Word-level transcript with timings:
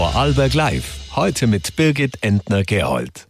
Vorarlberg 0.00 0.54
Live. 0.54 1.14
Heute 1.14 1.46
mit 1.46 1.76
Birgit 1.76 2.24
Entner-Gerold. 2.24 3.26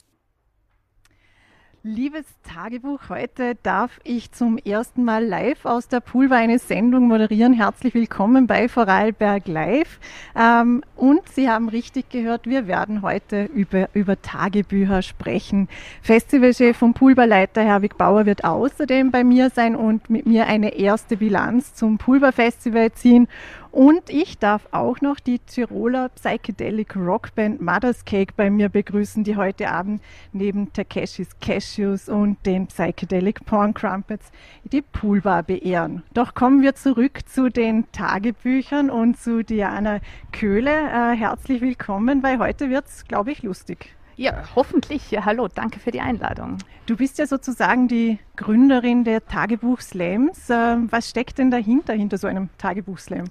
Liebes 1.83 2.27
Tagebuch, 2.45 3.09
heute 3.09 3.57
darf 3.63 3.99
ich 4.05 4.33
zum 4.33 4.59
ersten 4.59 5.03
Mal 5.03 5.25
live 5.25 5.65
aus 5.65 5.89
der 5.89 6.01
Poolbar 6.01 6.39
eine 6.39 6.59
Sendung 6.59 7.09
moderieren. 7.09 7.55
Herzlich 7.55 7.95
willkommen 7.95 8.47
bei 8.47 8.69
Vorarlberg 8.69 9.49
Live. 9.49 9.99
Ähm, 10.37 10.85
und 10.95 11.27
Sie 11.31 11.49
haben 11.49 11.71
richtig 11.71 12.11
gehört, 12.11 12.47
wir 12.47 12.67
werden 12.67 13.01
heute 13.01 13.47
über, 13.47 13.89
über 13.95 14.21
Tagebücher 14.21 15.01
sprechen. 15.01 15.69
Festivalchef 16.03 16.77
vom 16.77 16.93
Poolbarleiter 16.93 17.63
Herwig 17.63 17.97
Bauer 17.97 18.27
wird 18.27 18.45
außerdem 18.45 19.11
bei 19.11 19.25
mir 19.25 19.49
sein 19.49 19.75
und 19.75 20.11
mit 20.11 20.27
mir 20.27 20.47
eine 20.47 20.75
erste 20.75 21.17
Bilanz 21.17 21.75
zum 21.75 21.97
Poolbar 21.97 22.33
Festival 22.33 22.93
ziehen. 22.93 23.27
Und 23.73 24.11
ich 24.11 24.39
darf 24.39 24.67
auch 24.73 25.01
noch 25.01 25.21
die 25.21 25.39
Tiroler 25.39 26.09
Psychedelic 26.09 26.97
Rockband 26.97 27.61
Mother's 27.61 28.05
Cake 28.05 28.35
bei 28.37 28.51
mir 28.51 28.69
begrüßen, 28.69 29.23
die 29.23 29.37
heute 29.37 29.71
Abend 29.71 30.03
neben 30.33 30.73
Takeshis 30.73 31.39
Cashews 31.41 32.09
und 32.09 32.45
den 32.47 32.67
Psychedelic 32.67 33.45
Porn 33.47 33.73
Crumpets 33.73 34.33
die 34.65 34.83
Poolbar 34.83 35.45
beehren. 35.45 36.03
Doch 36.15 36.35
kommen 36.35 36.63
wir 36.63 36.75
zurück 36.75 37.21
zu 37.29 37.49
den 37.49 37.91
Tagebüchern 37.93 38.91
und 38.91 39.21
zu 39.21 39.45
Diana 39.45 40.01
Köhle. 40.33 40.71
Äh, 40.71 41.17
herzlich 41.17 41.61
willkommen, 41.61 42.25
weil 42.25 42.41
heute 42.41 42.71
wird's, 42.71 43.05
glaube 43.05 43.31
ich, 43.31 43.45
lustig. 43.45 43.95
Ja, 44.17 44.43
hoffentlich. 44.57 45.13
Ja, 45.13 45.25
hallo, 45.25 45.47
danke 45.47 45.79
für 45.79 45.93
die 45.93 46.01
Einladung. 46.01 46.59
Du 46.87 46.97
bist 46.97 47.19
ja 47.19 47.27
sozusagen 47.27 47.87
die 47.87 48.19
Gründerin 48.35 49.05
der 49.05 49.25
Tagebuch-Slams. 49.25 50.51
Äh, 50.51 50.77
was 50.91 51.09
steckt 51.09 51.39
denn 51.39 51.53
dahinter, 51.53 51.95
hinter 51.95 52.19
so 52.19 52.27
einem 52.27 52.51
Tagebuch-Slam? 52.59 53.27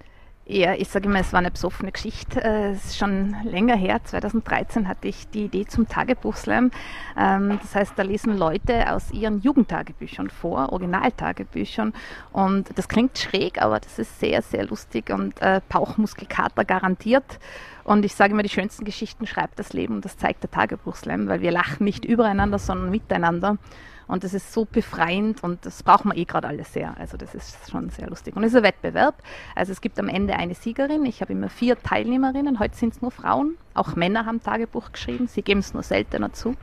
Ja, 0.52 0.74
ich 0.74 0.88
sage 0.90 1.06
immer, 1.06 1.20
es 1.20 1.32
war 1.32 1.42
eine 1.42 1.52
besoffene 1.52 1.92
Geschichte. 1.92 2.44
Äh, 2.44 2.72
es 2.72 2.86
ist 2.86 2.98
schon 2.98 3.36
länger 3.44 3.76
her. 3.76 4.02
2013 4.04 4.88
hatte 4.88 5.08
ich 5.08 5.30
die 5.30 5.46
Idee 5.46 5.68
zum 5.68 5.88
Tagebuchslam. 5.88 6.72
Ähm, 7.16 7.60
das 7.62 7.76
heißt, 7.76 7.94
da 7.96 8.02
lesen 8.02 8.36
Leute 8.36 8.92
aus 8.92 9.12
ihren 9.12 9.42
Jugendtagebüchern 9.42 10.32
vor, 10.32 10.74
Originaltagebüchern. 10.74 11.94
Und 12.32 12.76
das 12.76 12.90
klingt 12.90 13.20
schräg, 13.20 13.62
aber 13.62 13.80
das 13.80 14.00
ist 14.00 14.20
sehr, 14.20 14.42
sehr 14.42 14.66
lustig 14.66 15.12
und 15.12 15.40
äh, 15.40 15.62
Bauchmuskelkater 15.70 16.66
garantiert. 16.66 17.38
Und 17.84 18.04
ich 18.04 18.16
sage 18.16 18.34
immer, 18.34 18.42
die 18.42 18.50
schönsten 18.50 18.86
Geschichten 18.86 19.28
schreibt 19.28 19.60
das 19.60 19.74
Leben 19.74 19.98
und 19.98 20.06
das 20.06 20.18
zeigt 20.18 20.42
der 20.42 20.50
Tagebuchslam, 20.50 21.28
weil 21.28 21.42
wir 21.42 21.52
lachen 21.52 21.84
nicht 21.84 22.06
übereinander, 22.06 22.58
sondern 22.58 22.90
miteinander. 22.90 23.60
Und 24.10 24.24
das 24.24 24.34
ist 24.34 24.52
so 24.52 24.66
befreiend 24.66 25.44
und 25.44 25.66
das 25.66 25.84
braucht 25.84 26.04
man 26.04 26.18
eh 26.18 26.26
gerade 26.26 26.48
alles 26.48 26.74
sehr. 26.74 26.98
Also 26.98 27.16
das 27.16 27.36
ist 27.36 27.70
schon 27.70 27.90
sehr 27.92 28.10
lustig. 28.10 28.36
Und 28.36 28.44
es 28.44 28.54
ist 28.54 28.58
ein 28.58 28.64
Wettbewerb. 28.64 29.16
Also 29.56 29.72
es 29.72 29.82
gibt 29.82 30.00
am 30.00 30.10
Ende 30.10 30.36
eine 30.36 30.56
Siegerin. 30.56 31.06
Ich 31.06 31.22
habe 31.22 31.34
immer 31.34 31.50
vier 31.50 31.80
Teilnehmerinnen. 31.82 32.60
Heute 32.60 32.76
sind 32.76 32.96
es 32.96 33.02
nur 33.02 33.12
Frauen. 33.12 33.56
Auch 33.76 33.96
Männer 33.96 34.26
haben 34.26 34.42
Tagebuch 34.42 34.92
geschrieben. 34.92 35.28
Sie 35.28 35.44
geben 35.44 35.60
es 35.60 35.74
nur 35.74 35.84
seltener 35.84 36.34
zu. 36.34 36.56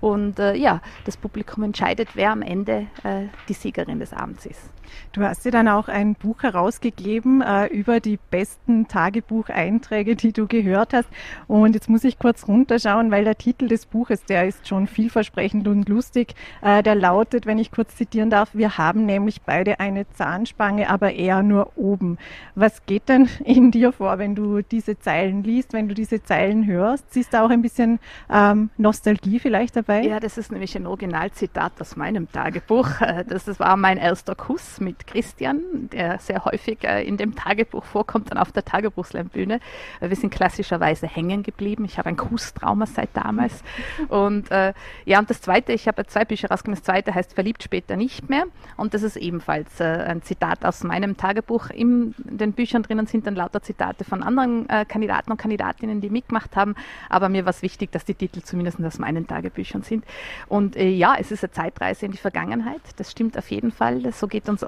Und 0.00 0.40
äh, 0.40 0.54
ja, 0.54 0.82
das 1.04 1.16
Publikum 1.16 1.62
entscheidet, 1.62 2.10
wer 2.14 2.32
am 2.32 2.42
Ende 2.42 2.88
äh, 3.04 3.26
die 3.48 3.54
Siegerin 3.54 4.00
des 4.00 4.12
Abends 4.12 4.44
ist. 4.44 4.70
Du 5.12 5.22
hast 5.22 5.44
dir 5.44 5.50
dann 5.50 5.68
auch 5.68 5.88
ein 5.88 6.14
Buch 6.14 6.42
herausgegeben 6.42 7.42
äh, 7.42 7.66
über 7.66 8.00
die 8.00 8.18
besten 8.30 8.88
Tagebucheinträge, 8.88 10.16
die 10.16 10.32
du 10.32 10.46
gehört 10.46 10.92
hast. 10.92 11.08
Und 11.46 11.74
jetzt 11.74 11.88
muss 11.88 12.04
ich 12.04 12.18
kurz 12.18 12.48
runterschauen, 12.48 13.10
weil 13.10 13.24
der 13.24 13.36
Titel 13.36 13.68
des 13.68 13.86
Buches, 13.86 14.24
der 14.24 14.46
ist 14.46 14.66
schon 14.68 14.86
vielversprechend 14.86 15.68
und 15.68 15.88
lustig. 15.88 16.34
Äh, 16.62 16.82
der 16.88 16.94
lautet, 16.94 17.44
wenn 17.44 17.58
ich 17.58 17.70
kurz 17.70 17.96
zitieren 17.96 18.30
darf, 18.30 18.48
wir 18.54 18.78
haben 18.78 19.04
nämlich 19.04 19.42
beide 19.42 19.78
eine 19.78 20.08
Zahnspange, 20.08 20.88
aber 20.88 21.12
eher 21.12 21.42
nur 21.42 21.76
oben. 21.76 22.16
Was 22.54 22.86
geht 22.86 23.10
denn 23.10 23.28
in 23.44 23.70
dir 23.70 23.92
vor, 23.92 24.16
wenn 24.16 24.34
du 24.34 24.62
diese 24.62 24.98
Zeilen 24.98 25.42
liest, 25.42 25.74
wenn 25.74 25.86
du 25.90 25.94
diese 25.94 26.22
Zeilen 26.22 26.66
hörst? 26.66 27.12
Siehst 27.12 27.34
du 27.34 27.42
auch 27.42 27.50
ein 27.50 27.60
bisschen 27.60 27.98
ähm, 28.32 28.70
Nostalgie 28.78 29.38
vielleicht 29.38 29.76
dabei? 29.76 30.00
Ja, 30.00 30.18
das 30.18 30.38
ist 30.38 30.50
nämlich 30.50 30.74
ein 30.76 30.86
Originalzitat 30.86 31.72
aus 31.78 31.94
meinem 31.94 32.32
Tagebuch. 32.32 32.88
Äh, 33.02 33.24
das 33.26 33.60
war 33.60 33.76
mein 33.76 33.98
erster 33.98 34.34
Kuss 34.34 34.80
mit 34.80 35.06
Christian, 35.06 35.60
der 35.92 36.18
sehr 36.20 36.44
häufig 36.46 36.84
äh, 36.84 37.06
in 37.06 37.18
dem 37.18 37.34
Tagebuch 37.34 37.84
vorkommt, 37.84 38.30
dann 38.30 38.38
auf 38.38 38.50
der 38.50 38.64
Tagebuchslambühne. 38.64 39.60
Wir 40.00 40.16
sind 40.16 40.30
klassischerweise 40.30 41.06
hängen 41.06 41.42
geblieben. 41.42 41.84
Ich 41.84 41.98
habe 41.98 42.08
ein 42.08 42.16
Kusstrauma 42.16 42.86
seit 42.86 43.10
damals. 43.12 43.62
Und 44.08 44.50
äh, 44.50 44.72
ja, 45.04 45.18
und 45.18 45.28
das 45.28 45.42
zweite, 45.42 45.72
ich 45.72 45.86
habe 45.86 46.06
zwei 46.06 46.24
Bücher 46.24 46.48
rausgegeben. 46.48 46.77
Das 46.78 46.84
zweite 46.84 47.12
heißt 47.12 47.34
Verliebt 47.34 47.64
später 47.64 47.96
nicht 47.96 48.30
mehr. 48.30 48.44
Und 48.76 48.94
das 48.94 49.02
ist 49.02 49.16
ebenfalls 49.16 49.80
äh, 49.80 49.84
ein 49.84 50.22
Zitat 50.22 50.64
aus 50.64 50.84
meinem 50.84 51.16
Tagebuch. 51.16 51.70
In 51.70 52.14
den 52.18 52.52
Büchern 52.52 52.84
drinnen 52.84 53.06
sind 53.06 53.26
dann 53.26 53.34
lauter 53.34 53.60
Zitate 53.62 54.04
von 54.04 54.22
anderen 54.22 54.68
äh, 54.68 54.84
Kandidaten 54.84 55.32
und 55.32 55.38
Kandidatinnen, 55.38 56.00
die 56.00 56.08
mitgemacht 56.08 56.54
haben. 56.54 56.76
Aber 57.08 57.28
mir 57.28 57.44
war 57.44 57.50
es 57.50 57.62
wichtig, 57.62 57.90
dass 57.90 58.04
die 58.04 58.14
Titel 58.14 58.42
zumindest 58.42 58.80
aus 58.80 59.00
meinen 59.00 59.26
Tagebüchern 59.26 59.82
sind. 59.82 60.04
Und 60.46 60.76
äh, 60.76 60.88
ja, 60.88 61.16
es 61.18 61.32
ist 61.32 61.42
eine 61.42 61.50
Zeitreise 61.50 62.06
in 62.06 62.12
die 62.12 62.18
Vergangenheit. 62.18 62.80
Das 62.96 63.10
stimmt 63.10 63.36
auf 63.36 63.50
jeden 63.50 63.72
Fall. 63.72 64.00
So 64.12 64.28
geht 64.28 64.48
uns 64.48 64.62
äh, 64.62 64.66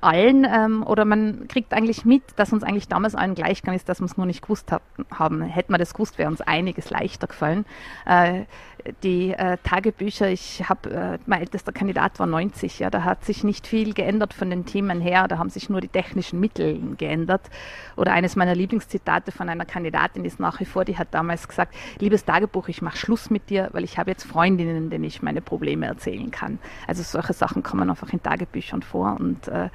allen 0.00 0.44
ähm, 0.44 0.82
oder 0.82 1.04
man 1.04 1.46
kriegt 1.46 1.72
eigentlich 1.72 2.04
mit, 2.04 2.24
dass 2.34 2.52
uns 2.52 2.64
eigentlich 2.64 2.88
damals 2.88 3.14
allen 3.14 3.36
gleich 3.36 3.62
kann, 3.62 3.74
ist, 3.74 3.88
dass 3.88 4.00
wir 4.00 4.06
es 4.06 4.16
nur 4.16 4.26
nicht 4.26 4.42
gewusst 4.42 4.72
hab, 4.72 4.82
haben. 5.12 5.42
Hätten 5.42 5.72
wir 5.72 5.78
das 5.78 5.94
gewusst, 5.94 6.18
wäre 6.18 6.28
uns 6.28 6.40
einiges 6.40 6.90
leichter 6.90 7.28
gefallen. 7.28 7.66
Äh, 8.04 8.46
die 9.02 9.32
äh, 9.32 9.58
Tagebücher, 9.62 10.28
ich 10.28 10.68
habe, 10.68 11.18
mein 11.26 11.40
ältester 11.40 11.72
Kandidat 11.72 12.18
war 12.18 12.26
90, 12.26 12.78
ja, 12.78 12.90
da 12.90 13.04
hat 13.04 13.24
sich 13.24 13.44
nicht 13.44 13.66
viel 13.66 13.94
geändert 13.94 14.34
von 14.34 14.50
den 14.50 14.66
Themen 14.66 15.00
her, 15.00 15.28
da 15.28 15.38
haben 15.38 15.50
sich 15.50 15.70
nur 15.70 15.80
die 15.80 15.88
technischen 15.88 16.40
Mittel 16.40 16.80
geändert. 16.96 17.42
Oder 17.96 18.12
eines 18.12 18.36
meiner 18.36 18.54
Lieblingszitate 18.54 19.32
von 19.32 19.48
einer 19.48 19.64
Kandidatin 19.64 20.24
ist 20.24 20.40
nach 20.40 20.60
wie 20.60 20.64
vor, 20.64 20.84
die 20.84 20.98
hat 20.98 21.08
damals 21.12 21.48
gesagt, 21.48 21.74
liebes 21.98 22.24
Tagebuch, 22.24 22.68
ich 22.68 22.82
mache 22.82 22.96
Schluss 22.96 23.30
mit 23.30 23.50
dir, 23.50 23.68
weil 23.72 23.84
ich 23.84 23.98
habe 23.98 24.10
jetzt 24.10 24.24
Freundinnen, 24.24 24.90
denen 24.90 25.04
ich 25.04 25.22
meine 25.22 25.40
Probleme 25.40 25.86
erzählen 25.86 26.30
kann. 26.30 26.58
Also 26.86 27.02
solche 27.02 27.32
Sachen 27.32 27.62
kommen 27.62 27.88
einfach 27.90 28.12
in 28.12 28.22
Tagebüchern 28.22 28.82
vor 28.82 29.16
und 29.18 29.48
äh, 29.48 29.70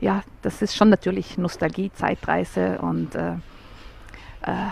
ja, 0.00 0.22
das 0.42 0.62
ist 0.62 0.76
schon 0.76 0.90
natürlich 0.90 1.38
Nostalgie, 1.38 1.90
Zeitreise 1.92 2.78
und 2.78 3.14
äh, 3.14 3.32
äh, 4.42 4.70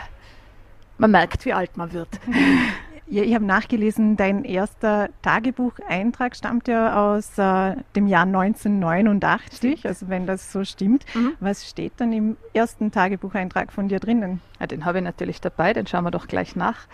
man 0.99 1.11
merkt, 1.11 1.45
wie 1.45 1.53
alt 1.53 1.77
man 1.77 1.93
wird. 1.93 2.09
Ja, 3.07 3.23
ich 3.23 3.35
habe 3.35 3.45
nachgelesen, 3.45 4.17
dein 4.17 4.45
erster 4.45 5.11
Tagebucheintrag 5.21 6.35
stammt 6.35 6.69
ja 6.69 7.13
aus 7.13 7.37
äh, 7.37 7.77
dem 7.95 8.07
Jahr 8.07 8.23
1989, 8.23 9.57
stimmt. 9.57 9.87
also 9.87 10.09
wenn 10.09 10.27
das 10.27 10.51
so 10.51 10.65
stimmt. 10.65 11.05
Mhm. 11.15 11.33
Was 11.39 11.69
steht 11.69 11.93
dann 11.99 12.15
im 12.15 12.39
ersten 12.55 12.91
Tagebucheintrag 12.93 13.73
von 13.73 13.89
dir 13.89 14.01
drinnen? 14.01 14.41
Ja, 14.59 14.67
den 14.67 14.87
habe 14.87 14.99
ich 14.99 15.05
natürlich 15.05 15.43
dabei, 15.43 15.75
den 15.75 15.87
schauen 15.87 16.05
wir 16.05 16.11
doch 16.11 16.29
gleich 16.29 16.57
nach. 16.57 16.87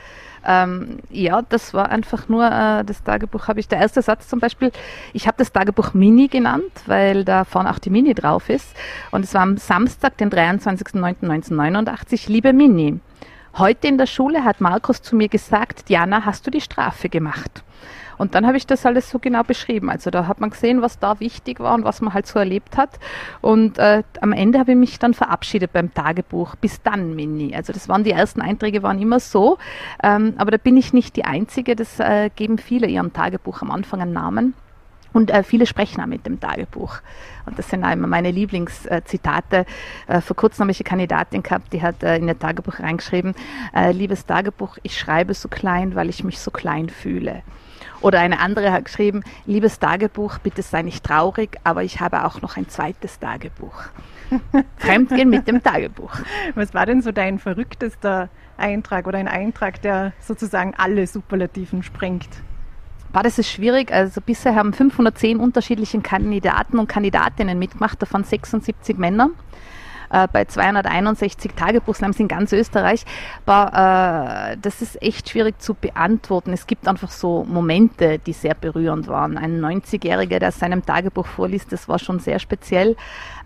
Ähm, 0.45 0.99
ja, 1.11 1.43
das 1.43 1.75
war 1.75 1.91
einfach 1.91 2.29
nur, 2.29 2.45
äh, 2.45 2.85
das 2.85 3.05
Tagebuch 3.05 3.47
habe 3.47 3.61
ich, 3.61 3.69
der 3.69 3.79
erste 3.79 4.03
Satz 4.03 4.27
zum 4.27 4.41
Beispiel, 4.41 4.73
ich 5.13 5.29
habe 5.29 5.37
das 5.39 5.53
Tagebuch 5.53 5.95
Mini 5.95 6.27
genannt, 6.27 6.73
weil 6.87 7.25
da 7.25 7.45
vorne 7.45 7.71
auch 7.71 7.79
die 7.79 7.91
Mini 7.91 8.15
drauf 8.15 8.49
ist. 8.49 8.75
Und 9.13 9.25
es 9.25 9.33
war 9.35 9.43
am 9.43 9.59
Samstag, 9.59 10.17
den 10.17 10.31
23.09.1989, 10.31 12.29
liebe 12.29 12.53
Mini. 12.53 12.99
Heute 13.59 13.89
in 13.89 13.99
der 13.99 14.07
Schule 14.07 14.45
hat 14.45 14.61
Markus 14.61 15.03
zu 15.03 15.17
mir 15.17 15.29
gesagt, 15.29 15.89
Diana, 15.89 16.25
hast 16.25 16.47
du 16.47 16.51
die 16.51 16.61
Strafe 16.61 17.09
gemacht? 17.09 17.65
Und 18.17 18.35
dann 18.35 18.47
habe 18.47 18.59
ich 18.59 18.67
das 18.67 18.85
alles 18.85 19.09
so 19.09 19.19
genau 19.19 19.43
beschrieben. 19.43 19.89
Also 19.89 20.11
da 20.11 20.27
hat 20.27 20.41
man 20.41 20.51
gesehen, 20.51 20.83
was 20.83 20.99
da 20.99 21.21
wichtig 21.21 21.59
war 21.59 21.75
und 21.75 21.85
was 21.85 22.03
man 22.03 22.13
halt 22.13 22.27
so 22.27 22.39
erlebt 22.39 22.77
hat. 22.77 22.91
Und 23.41 23.79
äh, 23.79 24.03
am 24.21 24.33
Ende 24.33 24.59
habe 24.59 24.73
ich 24.73 24.77
mich 24.77 24.99
dann 24.99 25.15
verabschiedet 25.15 25.73
beim 25.73 25.95
Tagebuch. 25.95 26.55
Bis 26.57 26.83
dann, 26.83 27.17
Mini. 27.17 27.57
Also 27.57 27.73
das 27.73 27.89
waren 27.89 28.05
die 28.05 28.11
ersten 28.11 28.43
Einträge, 28.43 28.83
waren 28.83 29.01
immer 29.01 29.21
so. 29.21 29.57
Ähm, 30.03 30.35
aber 30.37 30.51
da 30.51 30.59
bin 30.59 30.77
ich 30.77 30.93
nicht 30.93 31.17
die 31.17 31.25
Einzige. 31.25 31.75
Das 31.75 31.99
äh, 31.99 32.29
geben 32.37 32.59
viele 32.59 32.89
ihrem 32.89 33.15
Tagebuch 33.15 33.63
am 33.63 33.71
Anfang 33.71 34.03
einen 34.03 34.13
Namen. 34.13 34.55
Und 35.13 35.31
äh, 35.31 35.43
viele 35.43 35.67
sprechen 35.67 36.01
auch 36.01 36.07
mit 36.07 36.27
dem 36.27 36.39
Tagebuch. 36.41 37.01
Und 37.47 37.59
das 37.59 37.69
sind 37.69 37.85
auch 37.85 37.93
immer 37.93 38.07
meine 38.07 38.31
Lieblingszitate. 38.31 39.67
Äh, 40.07 40.21
vor 40.21 40.37
kurzem 40.37 40.65
habe 40.65 40.73
ich 40.73 40.81
eine 40.81 40.89
Kandidatin 40.89 41.43
gehabt, 41.43 41.73
die 41.73 41.83
hat 41.83 42.03
äh, 42.03 42.17
in 42.17 42.29
ihr 42.29 42.39
Tagebuch 42.39 42.79
reingeschrieben, 42.81 43.35
äh, 43.75 43.93
liebes 43.93 44.27
Tagebuch, 44.27 44.79
ich 44.83 44.99
schreibe 44.99 45.35
so 45.35 45.49
klein, 45.49 45.95
weil 45.95 46.09
ich 46.09 46.23
mich 46.25 46.39
so 46.39 46.51
klein 46.51 46.89
fühle. 46.89 47.43
Oder 48.03 48.21
eine 48.21 48.41
andere 48.41 48.73
hat 48.73 48.87
geschrieben, 48.87 49.23
liebes 49.47 49.79
Tagebuch, 49.79 50.39
bitte 50.39 50.63
sei 50.63 50.83
nicht 50.83 51.05
traurig, 51.05 51.59
aber 51.65 51.83
ich 51.83 52.01
habe 52.01 52.25
auch 52.25 52.41
noch 52.41 52.57
ein 52.57 52.69
zweites 52.69 53.19
Tagebuch. 53.19 53.83
Fremdgehen 54.77 55.29
mit 55.29 55.49
dem 55.49 55.63
Tagebuch. 55.63 56.15
Was 56.55 56.73
war 56.73 56.87
denn 56.87 57.03
so 57.03 57.13
dein 57.13 57.39
verrücktester 57.39 58.29
Eintrag 58.57 59.07
oder 59.07 59.19
ein 59.19 59.29
Eintrag, 59.29 59.83
der 59.83 60.13
sozusagen 60.21 60.75
alle 60.77 61.07
Superlativen 61.07 61.83
sprengt? 61.83 62.29
War 63.13 63.23
das 63.23 63.39
ist 63.39 63.51
schwierig. 63.51 63.93
Also 63.93 64.21
bisher 64.21 64.55
haben 64.55 64.73
510 64.73 65.39
unterschiedliche 65.39 66.01
Kandidaten 66.01 66.79
und 66.79 66.87
Kandidatinnen 66.87 67.59
mitgemacht, 67.59 68.01
davon 68.01 68.25
76 68.25 68.99
Männer. 68.99 69.31
Äh, 70.11 70.29
bei 70.33 70.45
261 70.45 71.53
Tagebuchslams 71.55 72.19
in 72.21 72.29
ganz 72.29 72.53
Österreich. 72.53 73.05
Aber 73.47 74.53
äh, 74.53 74.57
das 74.61 74.83
ist 74.83 75.01
echt 75.03 75.31
schwierig 75.31 75.61
zu 75.61 75.75
beantworten. 75.75 76.53
Es 76.53 76.67
gibt 76.67 76.87
einfach 76.87 77.11
so 77.11 77.45
Momente, 77.45 78.19
die 78.19 78.33
sehr 78.33 78.55
berührend 78.55 79.09
waren. 79.09 79.39
Ein 79.39 79.61
90-Jähriger, 79.61 80.39
der 80.39 80.53
seinem 80.53 80.85
Tagebuch 80.85 81.27
vorliest, 81.27 81.73
das 81.73 81.89
war 81.89 81.99
schon 81.99 82.19
sehr 82.19 82.39
speziell. 82.39 82.97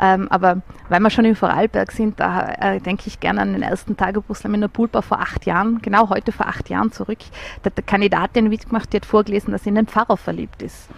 Ähm, 0.01 0.29
aber 0.31 0.63
weil 0.89 1.01
wir 1.01 1.11
schon 1.11 1.25
im 1.25 1.37
Vorarlberg 1.37 1.93
sind, 1.93 2.21
da 2.21 2.49
äh, 2.61 2.81
denke 2.81 3.05
ich 3.07 3.21
gerne 3.21 3.43
an 3.43 3.53
den 3.53 3.63
ersten 3.63 3.97
Tagebuchslam 3.97 4.55
in 4.55 4.63
der 4.63 4.69
Pulpa 4.69 5.03
vor 5.03 5.21
acht 5.21 5.47
Jahren, 5.47 5.81
genau 5.83 6.09
heute 6.09 6.33
vor 6.33 6.47
acht 6.47 6.71
Jahren 6.71 6.93
zurück. 6.93 7.19
Da 7.63 7.67
hat 7.67 7.77
der 7.77 7.85
Kandidatin 7.85 8.49
mitgemacht, 8.49 8.93
die 8.93 8.97
hat 8.97 9.07
vorgelesen, 9.07 9.53
dass 9.53 9.65
sie 9.65 9.69
in 9.69 9.77
den 9.77 9.87
Pfarrer 9.87 10.17
verliebt 10.17 10.63
ist. 10.63 10.89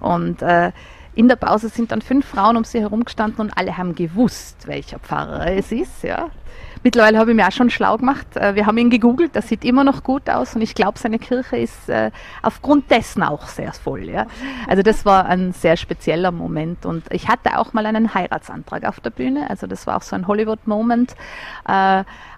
Und 0.00 0.42
äh, 0.42 0.72
in 1.14 1.28
der 1.28 1.36
Pause 1.36 1.68
sind 1.68 1.92
dann 1.92 2.02
fünf 2.02 2.26
Frauen 2.26 2.56
um 2.56 2.64
sie 2.64 2.80
herum 2.80 3.04
gestanden 3.04 3.40
und 3.40 3.56
alle 3.56 3.76
haben 3.76 3.94
gewusst, 3.94 4.66
welcher 4.66 4.98
Pfarrer 4.98 5.52
es 5.52 5.72
ist. 5.72 6.02
Ja. 6.02 6.30
Mittlerweile 6.82 7.18
habe 7.18 7.30
ich 7.30 7.36
mir 7.36 7.48
auch 7.48 7.52
schon 7.52 7.70
schlau 7.70 7.96
gemacht. 7.96 8.36
Äh, 8.36 8.54
wir 8.56 8.66
haben 8.66 8.76
ihn 8.76 8.90
gegoogelt, 8.90 9.34
das 9.34 9.48
sieht 9.48 9.64
immer 9.64 9.84
noch 9.84 10.02
gut 10.02 10.28
aus 10.28 10.54
und 10.54 10.60
ich 10.60 10.74
glaube, 10.74 10.98
seine 10.98 11.18
Kirche 11.18 11.56
ist 11.56 11.88
äh, 11.88 12.10
aufgrund 12.42 12.90
dessen 12.90 13.22
auch 13.22 13.46
sehr 13.46 13.72
voll. 13.72 14.04
Ja. 14.04 14.26
Also 14.68 14.82
das 14.82 15.06
war 15.06 15.24
ein 15.24 15.52
sehr 15.52 15.78
spezieller 15.78 16.30
Moment 16.30 16.84
und 16.84 17.04
ich 17.10 17.28
hatte 17.28 17.58
auch 17.58 17.72
mal 17.72 17.86
einen 17.86 18.12
Heiratsantrag 18.12 18.84
auf 18.84 19.00
der 19.00 19.10
Bühne, 19.10 19.48
also 19.48 19.66
das 19.66 19.86
war 19.86 19.96
auch 19.96 20.02
so 20.02 20.14
ein 20.14 20.26
Hollywood-Moment. 20.26 21.14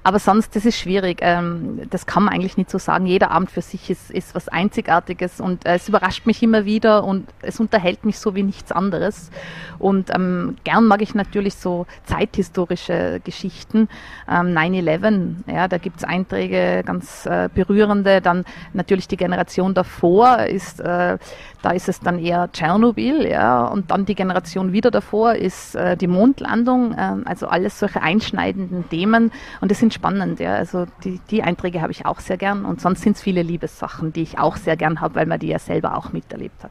Äh, 0.06 0.16
aber 0.16 0.18
sonst, 0.18 0.54
das 0.54 0.64
ist 0.64 0.78
schwierig. 0.78 1.18
Ähm, 1.20 1.82
das 1.90 2.06
kann 2.06 2.24
man 2.24 2.34
eigentlich 2.34 2.56
nicht 2.56 2.70
so 2.70 2.78
sagen. 2.78 3.06
Jeder 3.06 3.30
Abend 3.30 3.50
für 3.50 3.62
sich 3.62 3.90
ist, 3.90 4.10
ist 4.10 4.34
was 4.34 4.48
Einzigartiges 4.48 5.40
und 5.40 5.66
es 5.66 5.88
überrascht 5.88 6.26
mich 6.26 6.42
immer 6.42 6.64
wieder 6.64 7.04
und 7.04 7.26
es 7.42 7.60
unterhält 7.60 8.04
mich 8.04 8.18
so 8.18 8.34
wie 8.34 8.42
nichts 8.42 8.72
anderes. 8.72 9.30
Und 9.78 10.14
ähm, 10.14 10.56
gern 10.64 10.86
mag 10.86 11.02
ich 11.02 11.14
natürlich 11.14 11.54
so 11.56 11.86
zeithistorische 12.04 13.20
Geschichten. 13.24 13.88
Ähm, 14.28 14.56
9-11, 14.56 15.52
ja, 15.52 15.68
da 15.68 15.78
gibt 15.78 15.98
es 15.98 16.04
Einträge, 16.04 16.82
ganz 16.84 17.26
äh, 17.26 17.48
berührende. 17.52 18.20
Dann 18.20 18.44
natürlich 18.72 19.08
die 19.08 19.16
Generation 19.16 19.74
davor 19.74 20.38
ist, 20.40 20.80
äh, 20.80 21.18
da 21.62 21.70
ist 21.72 21.88
es 21.88 22.00
dann 22.00 22.18
eher 22.18 22.50
Tschernobyl, 22.52 23.26
ja, 23.28 23.64
und 23.66 23.90
dann 23.90 24.04
die 24.06 24.14
Generation 24.14 24.72
wieder 24.72 24.90
davor 24.90 25.34
ist 25.34 25.74
äh, 25.74 25.96
die 25.96 26.06
Mondlandung, 26.06 26.92
äh, 26.92 27.16
also 27.24 27.48
alles 27.48 27.78
solche 27.78 28.02
einschneidenden 28.02 28.88
Themen. 28.88 29.32
Und 29.60 29.70
das 29.70 29.80
sind 29.80 29.92
spannend, 29.96 30.40
ja. 30.40 30.54
Also 30.54 30.86
die, 31.02 31.20
die 31.30 31.42
Einträge 31.42 31.82
habe 31.82 31.92
ich 31.92 32.06
auch 32.06 32.20
sehr 32.20 32.36
gern 32.36 32.64
und 32.64 32.80
sonst 32.80 33.02
sind 33.02 33.16
es 33.16 33.22
viele 33.22 33.42
Liebessachen, 33.42 34.12
die 34.12 34.22
ich 34.22 34.38
auch 34.38 34.56
sehr 34.56 34.76
gern 34.76 35.00
habe, 35.00 35.16
weil 35.16 35.26
man 35.26 35.40
die 35.40 35.48
ja 35.48 35.58
selber 35.58 35.96
auch 35.96 36.12
miterlebt 36.12 36.62
hat. 36.62 36.70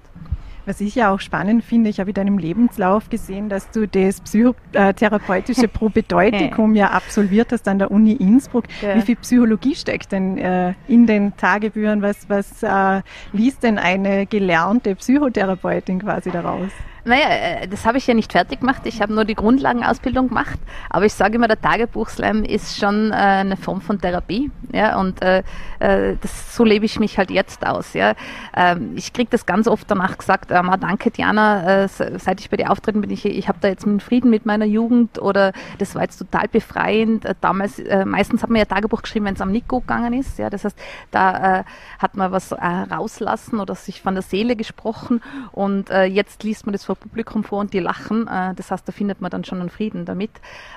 Was 0.65 0.81
ich 0.81 0.95
ja 0.95 1.11
auch 1.11 1.19
spannend 1.19 1.63
finde, 1.63 1.91
ich 1.91 1.99
habe 1.99 2.09
in 2.09 2.15
deinem 2.15 2.37
Lebenslauf 2.39 3.09
gesehen, 3.09 3.49
dass 3.49 3.69
du 3.69 3.87
das 3.87 4.19
psychotherapeutische 4.21 5.67
Probedeutikum 5.71 6.73
ja 6.73 6.89
absolviert 6.89 7.51
hast 7.51 7.67
an 7.67 7.77
der 7.77 7.91
Uni 7.91 8.13
Innsbruck. 8.13 8.65
Ja. 8.81 8.95
Wie 8.95 9.01
viel 9.01 9.15
Psychologie 9.17 9.75
steckt 9.75 10.11
denn 10.11 10.39
äh, 10.39 10.73
in 10.87 11.05
den 11.05 11.37
Tagebüchern? 11.37 12.01
Was, 12.01 12.27
was 12.29 12.63
äh, 12.63 13.03
liest 13.31 13.61
denn 13.61 13.77
eine 13.77 14.25
gelernte 14.25 14.95
Psychotherapeutin 14.95 15.99
quasi 15.99 16.31
daraus? 16.31 16.71
Naja, 17.05 17.27
äh, 17.29 17.67
das 17.67 17.85
habe 17.85 17.99
ich 17.99 18.07
ja 18.07 18.15
nicht 18.15 18.31
fertig 18.31 18.61
gemacht. 18.61 18.81
Ich 18.85 18.99
habe 18.99 19.13
nur 19.13 19.25
die 19.25 19.35
Grundlagenausbildung 19.35 20.29
gemacht. 20.29 20.59
Aber 20.89 21.05
ich 21.05 21.13
sage 21.13 21.35
immer, 21.35 21.47
der 21.47 21.61
Tagebuchslam 21.61 22.43
ist 22.43 22.77
schon 22.77 23.11
äh, 23.11 23.15
eine 23.15 23.57
Form 23.57 23.79
von 23.81 24.01
Therapie. 24.01 24.49
Ja, 24.71 24.99
und 24.99 25.21
äh, 25.21 25.43
äh, 25.79 26.15
das, 26.19 26.55
so 26.55 26.63
lebe 26.63 26.85
ich 26.85 26.99
mich 26.99 27.17
halt 27.19 27.29
jetzt 27.29 27.65
aus. 27.65 27.93
Ja. 27.93 28.13
Ähm, 28.55 28.93
ich 28.95 29.13
kriege 29.13 29.29
das 29.29 29.45
ganz 29.45 29.67
oft 29.67 29.89
danach 29.89 30.17
gesagt, 30.17 30.49
ähm, 30.51 30.71
danke 30.79 31.11
Diana, 31.11 31.83
äh, 31.83 31.87
seit 31.87 32.39
ich 32.39 32.49
bei 32.49 32.57
dir 32.57 32.71
auftreten 32.71 33.01
bin, 33.01 33.11
ich, 33.11 33.25
ich 33.25 33.47
habe 33.47 33.59
da 33.61 33.67
jetzt 33.67 33.85
einen 33.85 33.99
Frieden 33.99 34.31
mit 34.31 34.47
meiner 34.47 34.65
Jugend 34.65 35.21
oder 35.21 35.53
das 35.77 35.93
war 35.93 36.01
jetzt 36.01 36.17
total 36.17 36.47
befreiend. 36.47 37.25
Äh, 37.25 37.35
damals, 37.39 37.81
meistens 38.05 38.41
hat 38.41 38.49
man 38.49 38.57
ja 38.57 38.65
Tagebuch 38.65 39.03
geschrieben, 39.03 39.25
wenn 39.25 39.35
es 39.35 39.41
am 39.41 39.51
Nico 39.51 39.79
gegangen 39.79 40.13
ist. 40.13 40.39
Ja. 40.39 40.49
Das 40.49 40.63
heißt, 40.63 40.77
da 41.11 41.63
hat 41.99 42.15
man 42.15 42.31
was 42.31 42.53
rauslassen 42.53 43.59
oder 43.59 43.75
sich 43.75 44.01
von 44.01 44.15
der 44.15 44.23
Seele 44.23 44.55
gesprochen 44.55 45.21
und 45.51 45.89
jetzt 45.89 46.43
liest 46.43 46.65
man 46.65 46.73
das 46.73 46.85
vor 46.85 46.94
vor 46.95 47.09
Publikum 47.09 47.43
vor 47.43 47.59
und 47.59 47.73
die 47.73 47.79
lachen. 47.79 48.27
Äh, 48.27 48.53
das 48.55 48.71
heißt, 48.71 48.87
da 48.87 48.91
findet 48.91 49.21
man 49.21 49.31
dann 49.31 49.43
schon 49.43 49.59
einen 49.59 49.69
Frieden 49.69 50.05
damit. 50.05 50.31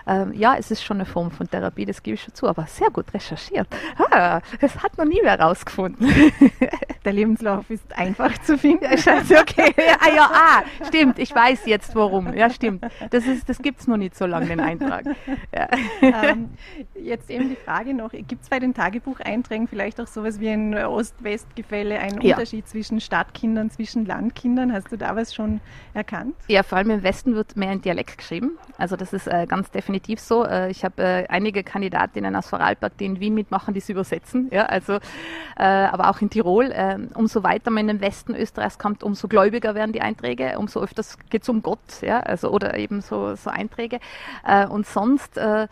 Äh, 0.07 0.27
ja, 0.37 0.57
es 0.57 0.71
ist 0.71 0.83
schon 0.83 0.99
eine 0.99 1.07
Form 1.07 1.31
von 1.31 1.49
Therapie, 1.49 1.85
das 1.85 2.03
gebe 2.03 2.15
ich 2.15 2.23
schon 2.23 2.35
zu, 2.35 2.49
aber 2.49 2.67
sehr 2.67 2.91
gut 2.91 3.13
recherchiert. 3.15 3.69
Ah, 4.11 4.41
das 4.61 4.83
hat 4.83 4.97
man 4.99 5.09
nie 5.09 5.23
mehr 5.23 5.39
rausgefunden. 5.39 6.09
Der 7.05 7.13
Lebenslauf 7.13 7.71
ist 7.71 7.97
einfach 7.97 8.37
zu 8.39 8.59
finden. 8.59 8.87
Scheiße, 8.99 9.37
okay. 9.41 9.73
ah, 10.01 10.15
ja, 10.15 10.31
ah, 10.33 10.87
stimmt, 10.87 11.19
ich 11.19 11.35
weiß 11.35 11.67
jetzt 11.67 11.95
warum. 11.95 12.35
Ja, 12.35 12.51
stimmt. 12.51 12.85
Das, 13.11 13.25
das 13.47 13.59
gibt 13.59 13.81
es 13.81 13.87
noch 13.87 13.97
nicht 13.97 14.17
so 14.17 14.27
lange, 14.27 14.47
den 14.47 14.61
Eintrag. 14.61 15.05
Ja. 15.55 15.69
Ähm, 16.03 16.51
jetzt 16.95 17.31
eben 17.31 17.49
die 17.49 17.57
Frage 17.57 17.95
noch, 17.95 18.11
gibt 18.11 18.43
es 18.43 18.49
bei 18.49 18.59
den 18.59 18.75
Tagebucheinträgen 18.75 19.69
vielleicht 19.69 20.01
auch 20.01 20.07
sowas 20.07 20.41
wie 20.41 20.49
ein 20.49 20.75
Ost-West-Gefälle, 20.75 21.99
einen 21.99 22.21
ja. 22.21 22.35
Unterschied 22.35 22.69
zwischen 22.69 23.01
Stadtkindern, 23.01 23.71
zwischen 23.71 24.05
Landkindern? 24.05 24.73
Hast 24.73 24.91
du 24.93 24.97
da 24.97 25.17
was 25.17 25.35
schon 25.35 25.61
erkannt? 25.95 26.08
Erkannt? 26.09 26.35
Ja, 26.49 26.63
vor 26.63 26.79
allem 26.79 26.91
im 26.91 27.03
Westen 27.03 27.35
wird 27.35 27.57
mehr 27.57 27.73
in 27.73 27.81
Dialekt 27.81 28.19
geschrieben. 28.19 28.59
Also 28.77 28.97
das 28.97 29.13
ist 29.13 29.27
äh, 29.27 29.47
ganz 29.47 29.71
definitiv 29.71 30.21
so. 30.21 30.45
Äh, 30.45 30.71
ich 30.71 30.85
habe 30.85 31.03
äh, 31.03 31.27
einige 31.29 31.63
Kandidatinnen 31.63 32.35
aus 32.35 32.49
Vorarlberg, 32.49 32.97
die 32.99 33.07
in 33.07 33.21
Wien 33.21 33.35
mitmachen, 33.35 33.75
die 33.75 33.79
es 33.79 33.89
übersetzen. 33.89 34.49
Ja, 34.51 34.67
also, 34.67 34.95
äh, 35.59 35.65
aber 35.65 36.11
auch 36.11 36.21
in 36.21 36.31
Tirol. 36.31 36.73
Äh, 36.73 36.99
umso 37.15 37.43
weiter 37.43 37.71
man 37.71 37.89
in 37.89 37.99
den 37.99 38.01
Westen 38.01 38.35
Österreichs 38.35 38.79
kommt, 38.79 39.03
umso 39.03 39.29
gläubiger 39.29 39.75
werden 39.75 39.93
die 39.93 40.01
Einträge, 40.01 40.59
umso 40.59 40.81
öfters 40.81 41.19
geht 41.31 41.43
es 41.43 41.49
um 41.49 41.63
Gott. 41.63 41.79
Ja, 42.03 42.21
also, 42.21 42.51
oder 42.51 42.77
eben 42.79 43.01
so, 43.01 43.35
so 43.35 43.51
Einträge. 43.51 44.01
Äh, 44.47 44.67
und 44.67 44.87
sonst 44.87 45.37
äh, 45.37 45.69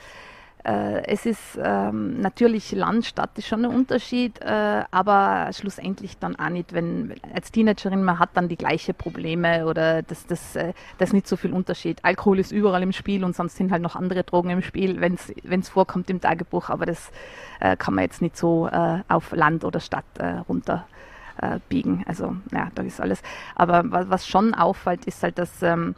es 0.69 1.27
ist 1.27 1.57
ähm, 1.63 2.21
natürlich 2.21 2.73
Land, 2.73 3.07
Stadt 3.07 3.31
ist 3.39 3.47
schon 3.47 3.65
ein 3.65 3.71
Unterschied, 3.71 4.41
äh, 4.41 4.83
aber 4.91 5.51
schlussendlich 5.53 6.19
dann 6.19 6.35
auch 6.35 6.49
nicht, 6.49 6.73
wenn 6.73 7.15
als 7.33 7.53
Teenagerin 7.53 8.03
man 8.03 8.19
hat 8.19 8.31
dann 8.35 8.49
die 8.49 8.57
gleichen 8.57 8.97
Probleme 8.97 9.67
oder 9.67 10.03
das, 10.03 10.27
das, 10.27 10.57
äh, 10.57 10.73
das 10.99 11.11
ist 11.11 11.13
nicht 11.13 11.29
so 11.29 11.37
viel 11.37 11.53
Unterschied. 11.53 12.01
Alkohol 12.03 12.41
ist 12.41 12.51
überall 12.51 12.83
im 12.83 12.91
Spiel 12.91 13.23
und 13.23 13.37
sonst 13.37 13.57
sind 13.57 13.71
halt 13.71 13.81
noch 13.81 13.95
andere 13.95 14.25
Drogen 14.25 14.51
im 14.51 14.61
Spiel, 14.61 15.01
wenn 15.01 15.15
es 15.15 15.69
vorkommt 15.69 16.11
im 16.11 16.21
Tagebuch, 16.21 16.69
aber 16.69 16.85
das 16.85 17.13
äh, 17.61 17.77
kann 17.77 17.95
man 17.95 18.03
jetzt 18.03 18.21
nicht 18.21 18.37
so 18.37 18.67
äh, 18.67 19.03
auf 19.07 19.31
Land 19.31 19.65
oder 19.65 19.79
Stadt 19.79 20.05
äh, 20.19 20.39
runter 20.49 20.87
biegen. 21.69 22.03
Also 22.09 22.35
ja, 22.51 22.71
da 22.75 22.83
ist 22.83 22.99
alles. 22.99 23.21
Aber 23.57 23.83
was, 23.93 24.09
was 24.09 24.27
schon 24.27 24.55
auffällt, 24.55 25.05
ist 25.05 25.23
halt, 25.23 25.39
dass 25.39 25.63
ähm, 25.63 25.95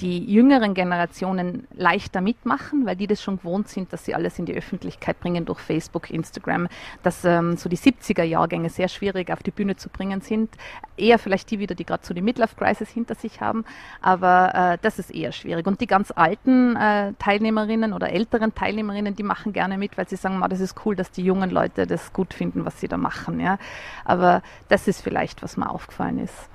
die 0.00 0.24
jüngeren 0.24 0.74
Generationen 0.74 1.66
leichter 1.74 2.20
mitmachen, 2.20 2.86
weil 2.86 2.96
die 2.96 3.06
das 3.06 3.22
schon 3.22 3.36
gewohnt 3.36 3.68
sind, 3.68 3.92
dass 3.92 4.04
sie 4.04 4.14
alles 4.14 4.38
in 4.38 4.46
die 4.46 4.54
Öffentlichkeit 4.54 5.20
bringen 5.20 5.44
durch 5.44 5.60
Facebook, 5.60 6.10
Instagram, 6.10 6.68
dass 7.02 7.24
ähm, 7.24 7.56
so 7.56 7.68
die 7.68 7.76
70er 7.76 8.22
Jahrgänge 8.22 8.70
sehr 8.70 8.88
schwierig 8.88 9.30
auf 9.30 9.42
die 9.42 9.50
Bühne 9.50 9.76
zu 9.76 9.88
bringen 9.90 10.20
sind. 10.20 10.54
Eher 10.96 11.18
vielleicht 11.18 11.50
die 11.50 11.58
wieder, 11.58 11.74
die 11.74 11.84
gerade 11.84 12.04
so 12.04 12.14
die 12.14 12.22
Midlife 12.22 12.56
Crisis 12.56 12.88
hinter 12.88 13.14
sich 13.14 13.40
haben, 13.40 13.64
aber 14.00 14.54
äh, 14.54 14.78
das 14.80 14.98
ist 14.98 15.10
eher 15.14 15.32
schwierig. 15.32 15.66
Und 15.66 15.80
die 15.80 15.86
ganz 15.86 16.10
alten 16.10 16.74
äh, 16.76 17.12
Teilnehmerinnen 17.18 17.92
oder 17.92 18.10
älteren 18.10 18.54
Teilnehmerinnen, 18.54 19.14
die 19.14 19.22
machen 19.22 19.52
gerne 19.52 19.78
mit, 19.78 19.98
weil 19.98 20.08
sie 20.08 20.16
sagen, 20.16 20.42
das 20.48 20.60
ist 20.60 20.74
cool, 20.84 20.96
dass 20.96 21.10
die 21.10 21.22
jungen 21.22 21.50
Leute 21.50 21.86
das 21.86 22.12
gut 22.12 22.34
finden, 22.34 22.64
was 22.64 22.80
sie 22.80 22.88
da 22.88 22.96
machen. 22.96 23.40
Ja. 23.40 23.58
Aber 24.04 24.42
das 24.68 24.88
ist 24.88 25.02
vielleicht, 25.02 25.42
was 25.42 25.56
mir 25.56 25.70
aufgefallen 25.70 26.18
ist. 26.18 26.48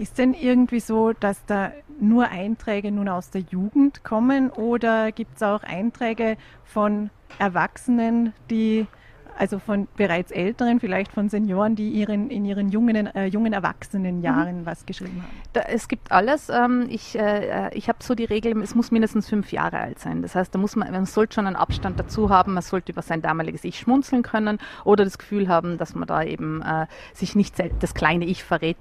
Ist 0.00 0.16
denn 0.16 0.32
irgendwie 0.32 0.80
so, 0.80 1.12
dass 1.12 1.44
da 1.44 1.72
nur 2.00 2.30
Einträge 2.30 2.90
nun 2.90 3.06
aus 3.06 3.28
der 3.28 3.42
Jugend 3.42 4.02
kommen 4.02 4.48
oder 4.48 5.12
gibt 5.12 5.36
es 5.36 5.42
auch 5.42 5.62
Einträge 5.62 6.38
von 6.64 7.10
Erwachsenen, 7.38 8.32
die 8.48 8.86
also 9.40 9.58
von 9.58 9.88
bereits 9.96 10.30
Älteren, 10.32 10.80
vielleicht 10.80 11.12
von 11.12 11.30
Senioren, 11.30 11.74
die 11.74 11.88
ihren, 11.88 12.28
in 12.28 12.44
ihren 12.44 12.68
jungen, 12.68 13.06
äh, 13.06 13.24
jungen 13.24 13.54
Erwachsenenjahren 13.54 14.60
mhm. 14.60 14.66
was 14.66 14.84
geschrieben 14.84 15.22
haben? 15.22 15.32
Da, 15.54 15.62
es 15.62 15.88
gibt 15.88 16.12
alles. 16.12 16.50
Ähm, 16.50 16.86
ich 16.90 17.18
äh, 17.18 17.70
ich 17.72 17.88
habe 17.88 17.98
so 18.02 18.14
die 18.14 18.26
Regel, 18.26 18.60
es 18.62 18.74
muss 18.74 18.90
mindestens 18.90 19.30
fünf 19.30 19.50
Jahre 19.50 19.78
alt 19.78 19.98
sein. 19.98 20.20
Das 20.20 20.34
heißt, 20.34 20.54
da 20.54 20.58
muss 20.58 20.76
man, 20.76 20.92
man 20.92 21.06
sollte 21.06 21.36
schon 21.36 21.46
einen 21.46 21.56
Abstand 21.56 21.98
dazu 21.98 22.28
haben, 22.28 22.52
man 22.52 22.62
sollte 22.62 22.92
über 22.92 23.00
sein 23.00 23.22
damaliges 23.22 23.64
Ich 23.64 23.78
schmunzeln 23.78 24.22
können 24.22 24.58
oder 24.84 25.04
das 25.04 25.16
Gefühl 25.16 25.48
haben, 25.48 25.78
dass 25.78 25.94
man 25.94 26.06
da 26.06 26.22
eben 26.22 26.60
äh, 26.60 26.86
sich 27.14 27.34
nicht 27.34 27.54
das 27.80 27.94
kleine 27.94 28.26
Ich 28.26 28.44
verrät. 28.44 28.76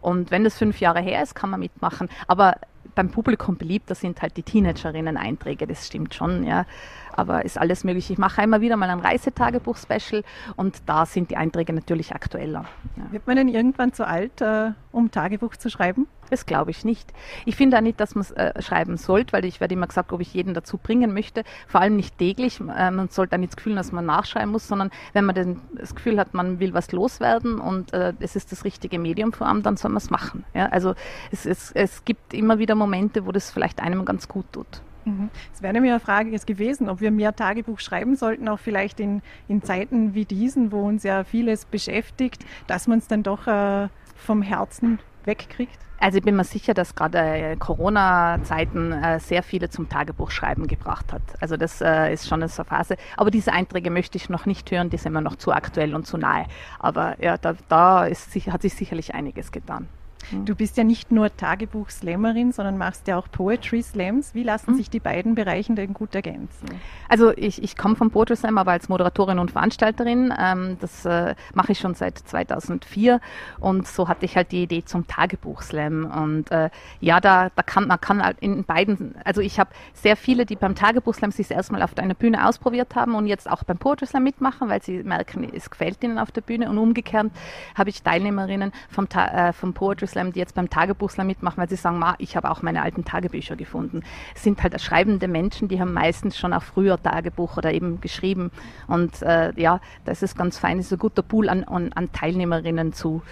Und 0.00 0.32
wenn 0.32 0.42
das 0.42 0.58
fünf 0.58 0.80
Jahre 0.80 1.00
her 1.00 1.22
ist, 1.22 1.36
kann 1.36 1.50
man 1.50 1.60
mitmachen. 1.60 2.08
Aber 2.26 2.56
beim 2.96 3.10
Publikum 3.10 3.56
beliebter 3.56 3.94
sind 3.94 4.20
halt 4.22 4.36
die 4.36 4.42
Teenagerinnen-Einträge, 4.42 5.68
das 5.68 5.86
stimmt 5.86 6.14
schon, 6.14 6.44
ja 6.44 6.66
aber 7.12 7.44
ist 7.44 7.58
alles 7.58 7.84
möglich. 7.84 8.10
Ich 8.10 8.18
mache 8.18 8.42
immer 8.42 8.60
wieder 8.60 8.76
mal 8.76 8.90
ein 8.90 9.00
Reisetagebuch-Special 9.00 10.22
und 10.56 10.82
da 10.86 11.06
sind 11.06 11.30
die 11.30 11.36
Einträge 11.36 11.72
natürlich 11.72 12.14
aktueller. 12.14 12.64
Ja. 12.96 13.12
Wird 13.12 13.26
man 13.26 13.36
denn 13.36 13.48
irgendwann 13.48 13.92
zu 13.92 14.06
alt, 14.06 14.40
äh, 14.40 14.72
um 14.92 15.10
Tagebuch 15.10 15.56
zu 15.56 15.70
schreiben? 15.70 16.06
Das 16.30 16.46
glaube 16.46 16.70
ich 16.70 16.84
nicht. 16.84 17.12
Ich 17.44 17.56
finde 17.56 17.76
auch 17.76 17.80
nicht, 17.80 17.98
dass 17.98 18.14
man 18.14 18.22
es 18.22 18.30
äh, 18.30 18.62
schreiben 18.62 18.96
sollte, 18.96 19.32
weil 19.32 19.44
ich 19.44 19.60
werde 19.60 19.74
immer 19.74 19.88
gesagt, 19.88 20.12
ob 20.12 20.20
ich 20.20 20.32
jeden 20.32 20.54
dazu 20.54 20.78
bringen 20.78 21.12
möchte. 21.12 21.42
Vor 21.66 21.80
allem 21.80 21.96
nicht 21.96 22.18
täglich. 22.18 22.60
Äh, 22.60 22.90
man 22.90 23.08
sollte 23.08 23.32
dann 23.32 23.40
nicht 23.40 23.52
das 23.52 23.56
Gefühl, 23.56 23.74
dass 23.74 23.90
man 23.90 24.06
nachschreiben 24.06 24.50
muss, 24.50 24.68
sondern 24.68 24.90
wenn 25.12 25.24
man 25.24 25.34
den, 25.34 25.60
das 25.74 25.94
Gefühl 25.94 26.18
hat, 26.18 26.32
man 26.32 26.60
will 26.60 26.72
was 26.72 26.92
loswerden 26.92 27.58
und 27.58 27.92
äh, 27.92 28.14
es 28.20 28.36
ist 28.36 28.52
das 28.52 28.64
richtige 28.64 28.98
Medium 28.98 29.32
für 29.32 29.44
einen, 29.44 29.62
dann 29.62 29.76
soll 29.76 29.90
man 29.90 29.98
es 29.98 30.10
machen. 30.10 30.44
Ja? 30.54 30.66
Also 30.66 30.94
es, 31.32 31.46
es, 31.46 31.72
es 31.72 32.04
gibt 32.04 32.32
immer 32.32 32.58
wieder 32.58 32.76
Momente, 32.76 33.26
wo 33.26 33.32
das 33.32 33.50
vielleicht 33.50 33.82
einem 33.82 34.04
ganz 34.04 34.28
gut 34.28 34.46
tut. 34.52 34.82
Mhm. 35.04 35.30
Es 35.52 35.62
wäre 35.62 35.72
nämlich 35.72 35.92
eine 35.92 36.00
Frage 36.00 36.30
jetzt 36.30 36.46
gewesen, 36.46 36.88
ob 36.88 37.00
wir 37.00 37.10
mehr 37.10 37.34
Tagebuch 37.34 37.80
schreiben 37.80 38.16
sollten, 38.16 38.48
auch 38.48 38.58
vielleicht 38.58 39.00
in, 39.00 39.22
in 39.48 39.62
Zeiten 39.62 40.14
wie 40.14 40.24
diesen, 40.24 40.72
wo 40.72 40.86
uns 40.86 41.02
ja 41.02 41.24
vieles 41.24 41.64
beschäftigt, 41.64 42.44
dass 42.66 42.86
man 42.86 42.98
es 42.98 43.08
dann 43.08 43.22
doch 43.22 43.46
äh, 43.46 43.88
vom 44.16 44.42
Herzen 44.42 44.98
wegkriegt. 45.24 45.78
Also 46.02 46.16
ich 46.16 46.24
bin 46.24 46.34
mir 46.34 46.44
sicher, 46.44 46.72
dass 46.72 46.94
gerade 46.94 47.18
äh, 47.18 47.56
Corona-Zeiten 47.56 48.90
äh, 48.90 49.20
sehr 49.20 49.42
viele 49.42 49.68
zum 49.68 49.90
Tagebuchschreiben 49.90 50.66
gebracht 50.66 51.12
hat. 51.12 51.20
Also 51.40 51.58
das 51.58 51.82
äh, 51.82 52.10
ist 52.10 52.26
schon 52.26 52.42
eine 52.42 52.48
Phase. 52.48 52.96
Aber 53.18 53.30
diese 53.30 53.52
Einträge 53.52 53.90
möchte 53.90 54.16
ich 54.16 54.30
noch 54.30 54.46
nicht 54.46 54.70
hören, 54.70 54.88
die 54.88 54.96
sind 54.96 55.12
mir 55.12 55.20
noch 55.20 55.36
zu 55.36 55.52
aktuell 55.52 55.94
und 55.94 56.06
zu 56.06 56.16
nahe. 56.16 56.46
Aber 56.78 57.22
ja, 57.22 57.36
da, 57.36 57.54
da 57.68 58.06
ist, 58.06 58.34
hat 58.46 58.62
sich 58.62 58.74
sicherlich 58.74 59.14
einiges 59.14 59.52
getan. 59.52 59.88
Mhm. 60.30 60.44
Du 60.44 60.54
bist 60.54 60.76
ja 60.76 60.84
nicht 60.84 61.10
nur 61.10 61.34
Tagebuch-Slammerin, 61.34 62.52
sondern 62.52 62.78
machst 62.78 63.08
ja 63.08 63.18
auch 63.18 63.28
Poetry-Slams. 63.30 64.34
Wie 64.34 64.42
lassen 64.42 64.72
mhm. 64.72 64.76
sich 64.76 64.90
die 64.90 65.00
beiden 65.00 65.34
Bereiche 65.34 65.74
denn 65.74 65.94
gut 65.94 66.14
ergänzen? 66.14 66.66
Also 67.08 67.32
ich, 67.36 67.62
ich 67.62 67.76
komme 67.76 67.96
vom 67.96 68.10
Poetry 68.10 68.36
Slam, 68.36 68.58
aber 68.58 68.72
als 68.72 68.88
Moderatorin 68.88 69.38
und 69.38 69.50
Veranstalterin. 69.50 70.32
Ähm, 70.38 70.76
das 70.80 71.04
äh, 71.04 71.34
mache 71.54 71.72
ich 71.72 71.78
schon 71.78 71.94
seit 71.94 72.18
2004 72.18 73.20
und 73.58 73.86
so 73.86 74.08
hatte 74.08 74.24
ich 74.24 74.36
halt 74.36 74.52
die 74.52 74.62
Idee 74.62 74.84
zum 74.84 75.06
Tagebuch-Slam. 75.06 76.04
Und 76.04 76.50
äh, 76.50 76.70
ja, 77.00 77.20
da, 77.20 77.50
da 77.54 77.62
kann 77.62 77.88
man 77.88 78.00
kann 78.00 78.22
halt 78.22 78.38
in 78.40 78.64
beiden, 78.64 79.14
also 79.24 79.40
ich 79.40 79.58
habe 79.58 79.70
sehr 79.94 80.16
viele, 80.16 80.46
die 80.46 80.56
beim 80.56 80.74
Tagebuch-Slam 80.74 81.32
sich 81.32 81.50
erstmal 81.50 81.82
auf 81.82 81.96
einer 81.98 82.14
Bühne 82.14 82.46
ausprobiert 82.46 82.94
haben 82.94 83.14
und 83.14 83.26
jetzt 83.26 83.50
auch 83.50 83.64
beim 83.64 83.78
Poetry 83.78 84.06
Slam 84.06 84.22
mitmachen, 84.22 84.68
weil 84.68 84.82
sie 84.82 85.02
merken, 85.02 85.50
es 85.52 85.70
gefällt 85.70 86.02
ihnen 86.02 86.18
auf 86.18 86.30
der 86.30 86.40
Bühne. 86.42 86.70
Und 86.70 86.78
umgekehrt 86.78 87.30
habe 87.74 87.90
ich 87.90 88.02
Teilnehmerinnen 88.02 88.72
vom, 88.88 89.06
äh, 89.06 89.52
vom 89.52 89.74
Poetry 89.74 90.06
Slam, 90.10 90.32
die 90.32 90.38
jetzt 90.38 90.54
beim 90.54 90.68
Tagebuchslam 90.68 91.26
mitmachen, 91.26 91.58
weil 91.58 91.68
sie 91.68 91.76
sagen, 91.76 91.98
Ma, 91.98 92.14
ich 92.18 92.36
habe 92.36 92.50
auch 92.50 92.62
meine 92.62 92.82
alten 92.82 93.04
Tagebücher 93.04 93.56
gefunden. 93.56 94.02
Es 94.34 94.42
sind 94.42 94.62
halt 94.62 94.80
schreibende 94.80 95.28
Menschen, 95.28 95.68
die 95.68 95.80
haben 95.80 95.92
meistens 95.92 96.36
schon 96.38 96.52
auch 96.52 96.62
früher 96.62 97.02
Tagebuch 97.02 97.56
oder 97.56 97.72
eben 97.72 98.00
geschrieben. 98.00 98.50
Und 98.86 99.22
äh, 99.22 99.52
ja, 99.56 99.80
das 100.04 100.22
ist 100.22 100.36
ganz 100.36 100.58
fein, 100.58 100.78
das 100.78 100.86
ist 100.86 100.92
ein 100.92 100.98
guter 100.98 101.22
Pool 101.22 101.48
an, 101.48 101.64
an, 101.64 101.92
an 101.92 102.12
Teilnehmerinnen 102.12 102.92
zu 102.92 103.22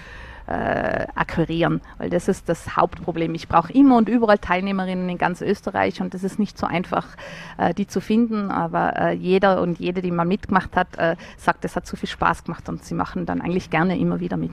äh, 0.49 1.07
akquirieren, 1.15 1.83
weil 1.99 2.09
das 2.11 2.27
ist 2.27 2.49
das 2.49 2.77
Hauptproblem. 2.77 3.35
Ich 3.35 3.49
brauche 3.49 3.73
immer 3.73 3.97
und 3.97 4.09
überall 4.09 4.39
Teilnehmerinnen 4.39 5.09
in 5.09 5.19
ganz 5.19 5.43
Österreich 5.43 6.01
und 6.01 6.15
das 6.15 6.25
ist 6.25 6.39
nicht 6.39 6.57
so 6.57 6.67
einfach, 6.67 7.07
äh, 7.59 7.75
die 7.75 7.87
zu 7.87 8.01
finden, 8.01 8.51
aber 8.51 8.97
äh, 8.97 9.13
jeder 9.13 9.61
und 9.61 9.79
jede, 9.79 10.01
die 10.01 10.11
mal 10.11 10.25
mitgemacht 10.25 10.75
hat, 10.75 10.97
äh, 10.97 11.17
sagt, 11.37 11.65
es 11.65 11.77
hat 11.77 11.87
so 11.87 11.97
viel 11.97 12.09
Spaß 12.09 12.45
gemacht 12.45 12.69
und 12.69 12.83
sie 12.83 12.95
machen 12.95 13.27
dann 13.27 13.43
eigentlich 13.43 13.69
gerne 13.69 13.99
immer 13.99 14.21
wieder 14.21 14.39
mit. 14.39 14.53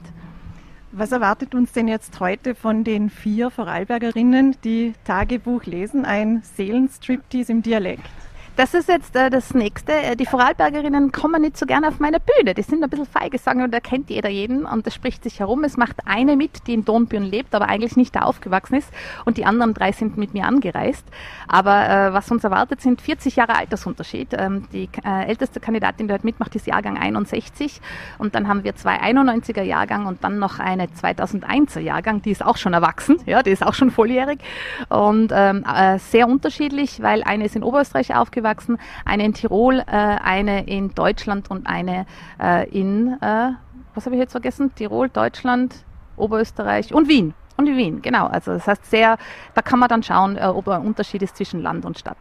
Was 0.97 1.11
erwartet 1.11 1.53
uns 1.53 1.73
denn 1.73 1.89
jetzt 1.89 2.21
heute 2.21 2.55
von 2.55 2.85
den 2.85 3.09
vier 3.09 3.49
Vorarlbergerinnen, 3.49 4.55
die 4.63 4.93
Tagebuch 5.03 5.65
lesen? 5.65 6.05
Ein 6.05 6.41
Seelenstriptease 6.55 7.51
im 7.51 7.61
Dialekt. 7.61 8.09
Das 8.55 8.73
ist 8.73 8.87
jetzt 8.87 9.17
äh, 9.17 9.29
das 9.29 9.53
Nächste. 9.53 9.91
Äh, 9.91 10.15
die 10.15 10.25
Vorarlbergerinnen 10.25 11.11
kommen 11.11 11.41
nicht 11.41 11.57
so 11.57 11.65
gerne 11.65 11.89
auf 11.89 11.99
meine 11.99 12.21
Bühne. 12.21 12.53
Die 12.53 12.61
sind 12.61 12.81
ein 12.81 12.89
bisschen 12.89 13.05
feige, 13.05 13.37
sagen, 13.37 13.61
und 13.61 13.73
da 13.73 13.81
kennt 13.81 14.09
jeder 14.09 14.29
jeden 14.29 14.65
und 14.65 14.87
das 14.87 14.95
spricht 14.95 15.23
sich 15.23 15.41
herum. 15.41 15.65
Es 15.65 15.75
macht 15.75 15.97
eine 16.05 16.37
mit, 16.37 16.65
die 16.65 16.73
in 16.73 16.85
Dornbirn 16.85 17.23
lebt, 17.23 17.53
aber 17.53 17.67
eigentlich 17.67 17.97
nicht 17.97 18.15
da 18.15 18.21
aufgewachsen 18.21 18.75
ist 18.75 18.89
und 19.25 19.35
die 19.35 19.45
anderen 19.45 19.73
drei 19.73 19.91
sind 19.91 20.15
mit 20.15 20.33
mir 20.33 20.45
angereist. 20.45 21.05
Aber 21.49 21.89
äh, 21.89 22.13
was 22.13 22.31
uns 22.31 22.45
erwartet, 22.45 22.79
sind 22.79 23.01
40 23.01 23.35
Jahre 23.35 23.57
Altersunterschied. 23.57 24.29
Ähm, 24.31 24.69
die 24.71 24.87
äh, 25.03 25.25
älteste 25.25 25.59
Kandidatin, 25.59 26.07
die 26.07 26.13
heute 26.13 26.25
mitmacht, 26.25 26.55
ist 26.55 26.65
Jahrgang 26.65 26.97
61 26.97 27.81
und 28.19 28.35
dann 28.35 28.47
haben 28.47 28.63
wir 28.63 28.73
zwei 28.77 29.01
91er 29.01 29.63
Jahrgang 29.63 30.05
und 30.05 30.23
dann 30.23 30.39
noch 30.39 30.59
eine 30.59 30.85
2001er 30.85 31.81
Jahrgang, 31.81 32.21
die 32.21 32.31
ist 32.31 32.45
auch 32.45 32.55
schon 32.55 32.71
erwachsen, 32.71 33.17
ja, 33.25 33.43
die 33.43 33.51
ist 33.51 33.65
auch 33.65 33.73
schon 33.73 33.91
volljährig 33.91 34.39
und 34.87 35.33
ähm, 35.33 35.65
äh, 35.65 35.99
sehr 35.99 36.29
unterschiedlich, 36.29 37.01
weil 37.01 37.21
eine 37.21 37.43
ist 37.43 37.57
in 37.57 37.63
Oberösterreich 37.63 38.15
aufgewachsen, 38.15 38.44
aufgewachsen, 38.45 38.77
eine 39.03 39.25
in 39.25 39.33
Tirol, 39.33 39.79
äh, 39.79 39.83
eine 39.91 40.65
in 40.67 40.93
Deutschland 40.93 41.49
und 41.49 41.67
eine 41.67 42.05
äh, 42.41 42.69
in, 42.69 43.17
äh, 43.21 43.51
was 43.93 44.05
habe 44.05 44.15
ich 44.15 44.21
jetzt 44.21 44.31
vergessen? 44.31 44.73
Tirol, 44.75 45.09
Deutschland, 45.09 45.83
Oberösterreich 46.17 46.93
und 46.93 47.07
Wien. 47.07 47.33
Und 47.57 47.67
Wien, 47.67 48.01
genau. 48.01 48.27
Also 48.27 48.51
das 48.51 48.67
heißt 48.67 48.85
sehr, 48.85 49.17
da 49.53 49.61
kann 49.61 49.79
man 49.79 49.87
dann 49.87 50.03
schauen, 50.03 50.37
ob 50.37 50.67
ein 50.67 50.81
Unterschied 50.81 51.21
ist 51.21 51.37
zwischen 51.37 51.61
Land 51.61 51.85
und 51.85 51.97
Stadt. 51.97 52.17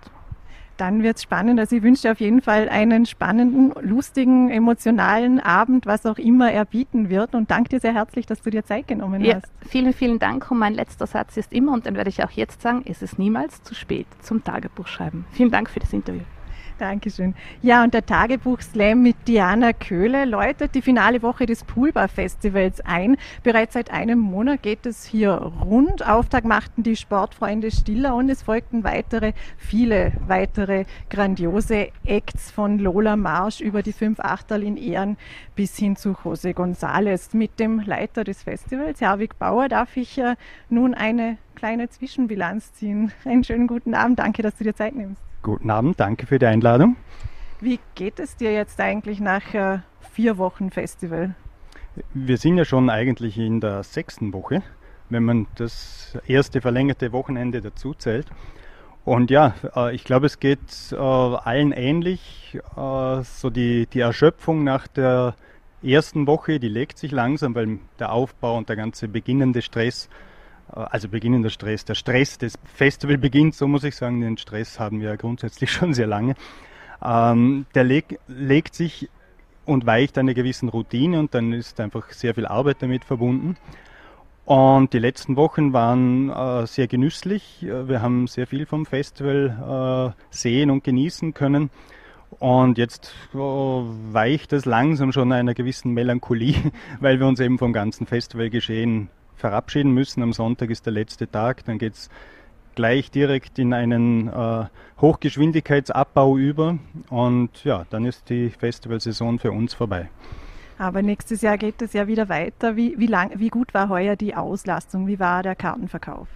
Dann 0.76 1.02
wird 1.02 1.16
es 1.16 1.23
spannend. 1.23 1.61
Also 1.61 1.76
ich 1.76 1.83
wünsche 1.83 2.02
dir 2.02 2.12
auf 2.12 2.21
jeden 2.21 2.40
Fall 2.40 2.69
einen 2.69 3.07
spannenden, 3.07 3.73
lustigen, 3.81 4.50
emotionalen 4.50 5.40
Abend, 5.40 5.87
was 5.87 6.04
auch 6.07 6.19
immer 6.19 6.50
er 6.50 6.64
bieten 6.64 7.11
wird. 7.11 7.35
Und 7.35 7.50
danke 7.50 7.71
dir 7.71 7.81
sehr 7.81 7.95
herzlich, 7.95 8.26
dass 8.26 8.43
du 8.43 8.50
dir 8.50 8.64
Zeit 8.64 8.88
genommen 8.88 9.25
ja, 9.25 9.37
hast. 9.37 9.47
Vielen, 9.69 9.93
vielen 9.93 10.19
Dank. 10.19 10.50
Und 10.50 10.59
mein 10.59 10.75
letzter 10.75 11.07
Satz 11.07 11.37
ist 11.37 11.52
immer, 11.52 11.73
und 11.73 11.87
den 11.87 11.95
werde 11.95 12.11
ich 12.11 12.25
auch 12.25 12.31
jetzt 12.31 12.62
sagen, 12.62 12.83
es 12.87 13.02
ist 13.02 13.19
niemals 13.19 13.62
zu 13.62 13.75
spät 13.75 14.07
zum 14.21 14.43
Tagebuchschreiben. 14.43 15.25
Vielen 15.33 15.50
Dank 15.50 15.71
für 15.71 15.81
das 15.81 15.93
Interview. 15.93 16.23
Dankeschön. 16.78 17.35
Ja, 17.62 17.85
und 17.85 17.95
der 17.95 18.04
Tagebuch-Slam 18.04 19.02
mit 19.02 19.16
Diana 19.28 19.73
Köhle 19.73 20.25
läutet 20.25 20.75
die 20.75 20.83
finale 20.83 21.23
Woche 21.23 21.47
des 21.47 21.64
Poolbar 21.64 22.09
Festivals 22.09 22.81
ein. 22.81 23.16
Bereits 23.43 23.75
seit 23.75 23.90
einem 23.90 24.19
Monat 24.19 24.62
geht 24.62 24.85
es 24.87 25.04
hier 25.04 25.33
rund. 25.33 26.07
Auftakt 26.07 26.47
machten 26.47 26.83
die 26.83 26.97
Sportfreunde 26.97 27.71
Stiller 27.71 28.14
und 28.14 28.28
es 28.28 28.43
folgten 28.43 28.83
weitere, 28.83 29.33
viele 29.57 30.12
weitere 30.26 30.85
grandiose 31.11 31.88
Acts 32.04 32.50
von 32.50 32.78
Lola 32.78 33.16
Marsch 33.16 33.61
über 33.61 33.83
die 33.83 33.93
fünf 33.93 34.19
Achterl 34.21 34.62
in 34.62 34.76
Ehren 34.76 35.16
bis 35.54 35.76
hin 35.76 35.97
zu 35.97 36.11
José 36.11 36.54
González. 36.54 37.37
Mit 37.37 37.61
dem 37.61 37.81
Leiter 37.81 38.25
des 38.25 38.43
Festivals, 38.43 39.00
Herwig 39.00 39.38
Bauer, 39.38 39.69
darf 39.69 39.97
ich 39.97 40.19
äh, 40.19 40.37
nun 40.69 40.95
eine 40.95 41.38
kleine 41.54 41.88
Zwischenbilanz 41.88 42.75
ziehen. 42.75 43.12
Einen 43.25 43.45
schönen 43.45 43.66
guten 43.66 43.95
Abend. 43.95 44.19
Danke, 44.19 44.43
dass 44.43 44.57
du 44.57 44.64
dir 44.64 44.75
Zeit 44.75 44.95
nimmst. 44.95 45.23
Guten 45.44 45.68
Abend, 45.68 46.00
danke 46.00 46.26
für 46.26 46.38
die 46.38 46.46
Einladung. 46.46 46.96
Wie 47.60 47.78
geht 47.94 48.18
es 48.18 48.34
dir 48.34 48.54
jetzt 48.54 48.80
eigentlich 48.80 49.20
nach 49.20 49.52
äh, 49.52 49.80
vier 50.14 50.38
Wochen 50.38 50.70
Festival? 50.70 51.34
Wir 52.14 52.38
sind 52.38 52.56
ja 52.56 52.64
schon 52.64 52.88
eigentlich 52.88 53.36
in 53.36 53.60
der 53.60 53.82
sechsten 53.82 54.32
Woche, 54.32 54.62
wenn 55.10 55.22
man 55.22 55.46
das 55.56 56.16
erste 56.26 56.62
verlängerte 56.62 57.12
Wochenende 57.12 57.60
dazu 57.60 57.92
zählt. 57.92 58.26
Und 59.04 59.30
ja, 59.30 59.54
äh, 59.76 59.94
ich 59.94 60.04
glaube, 60.04 60.24
es 60.24 60.40
geht 60.40 60.92
äh, 60.92 60.96
allen 60.96 61.72
ähnlich. 61.72 62.58
Äh, 62.74 63.22
so 63.22 63.50
die, 63.50 63.86
die 63.86 64.00
Erschöpfung 64.00 64.64
nach 64.64 64.86
der 64.86 65.34
ersten 65.82 66.26
Woche, 66.26 66.58
die 66.58 66.70
legt 66.70 66.96
sich 66.96 67.12
langsam, 67.12 67.54
weil 67.54 67.80
der 67.98 68.12
Aufbau 68.12 68.56
und 68.56 68.70
der 68.70 68.76
ganze 68.76 69.08
beginnende 69.08 69.60
Stress 69.60 70.08
also 70.75 71.09
beginnender 71.09 71.50
Stress, 71.50 71.85
der 71.85 71.95
Stress 71.95 72.38
des 72.38 72.59
Festivalbeginns, 72.64 73.59
so 73.59 73.69
muss 73.69 73.85
ich 73.85 73.97
sagen, 73.97 74.21
den 74.21 74.37
Stress 74.37 74.81
haben 74.81 75.00
wir 75.00 75.16
grundsätzlich 75.16 75.71
schon 75.73 75.95
sehr 75.95 76.07
lange. 76.07 76.35
Ähm, 77.02 77.66
der 77.75 77.85
leg, 77.85 78.19
legt 78.26 78.75
sich 78.75 79.09
und 79.64 79.87
weicht 79.87 80.19
einer 80.19 80.35
gewissen 80.35 80.69
Routine 80.69 81.19
und 81.19 81.35
dann 81.35 81.52
ist 81.52 81.81
einfach 81.81 82.11
sehr 82.11 82.35
viel 82.35 82.47
Arbeit 82.47 82.78
damit 82.81 83.04
verbunden. 83.04 83.57
Und 84.45 84.93
die 84.93 84.99
letzten 84.99 85.37
Wochen 85.37 85.73
waren 85.73 86.28
äh, 86.28 86.66
sehr 86.66 86.87
genüsslich. 86.87 87.62
Äh, 87.62 87.88
wir 87.88 88.02
haben 88.02 88.26
sehr 88.26 88.47
viel 88.47 88.66
vom 88.66 88.85
Festival 88.85 90.14
äh, 90.14 90.23
sehen 90.35 90.71
und 90.71 90.85
genießen 90.85 91.33
können. 91.33 91.71
Und 92.40 92.76
jetzt 92.78 93.14
äh, 93.33 93.38
weicht 93.38 94.52
es 94.52 94.66
langsam 94.66 95.12
schon 95.12 95.33
einer 95.33 95.54
gewissen 95.54 95.93
Melancholie, 95.93 96.57
weil 97.00 97.21
wir 97.21 97.26
uns 97.26 97.40
eben 97.40 97.59
vom 97.59 97.73
ganzen 97.73 98.07
Festivalgeschehen 98.07 99.09
verabschieden 99.36 99.92
müssen. 99.92 100.22
Am 100.22 100.32
Sonntag 100.32 100.70
ist 100.70 100.86
der 100.86 100.92
letzte 100.92 101.30
Tag, 101.30 101.64
dann 101.64 101.78
geht 101.78 101.94
es 101.94 102.10
gleich 102.74 103.10
direkt 103.10 103.58
in 103.58 103.72
einen 103.72 104.28
äh, 104.28 104.64
Hochgeschwindigkeitsabbau 105.00 106.36
über 106.36 106.78
und 107.08 107.64
ja, 107.64 107.86
dann 107.90 108.04
ist 108.04 108.28
die 108.30 108.50
Festivalsaison 108.50 109.38
für 109.38 109.52
uns 109.52 109.74
vorbei. 109.74 110.08
Aber 110.78 111.02
nächstes 111.02 111.42
Jahr 111.42 111.56
geht 111.56 111.80
es 111.82 111.92
ja 111.92 112.06
wieder 112.06 112.28
weiter. 112.28 112.76
Wie, 112.76 112.98
wie, 112.98 113.06
lang, 113.06 113.30
wie 113.36 113.48
gut 113.48 113.74
war 113.74 113.88
heuer 113.88 114.16
die 114.16 114.34
Auslastung? 114.34 115.06
Wie 115.06 115.20
war 115.20 115.42
der 115.42 115.54
Kartenverkauf? 115.54 116.26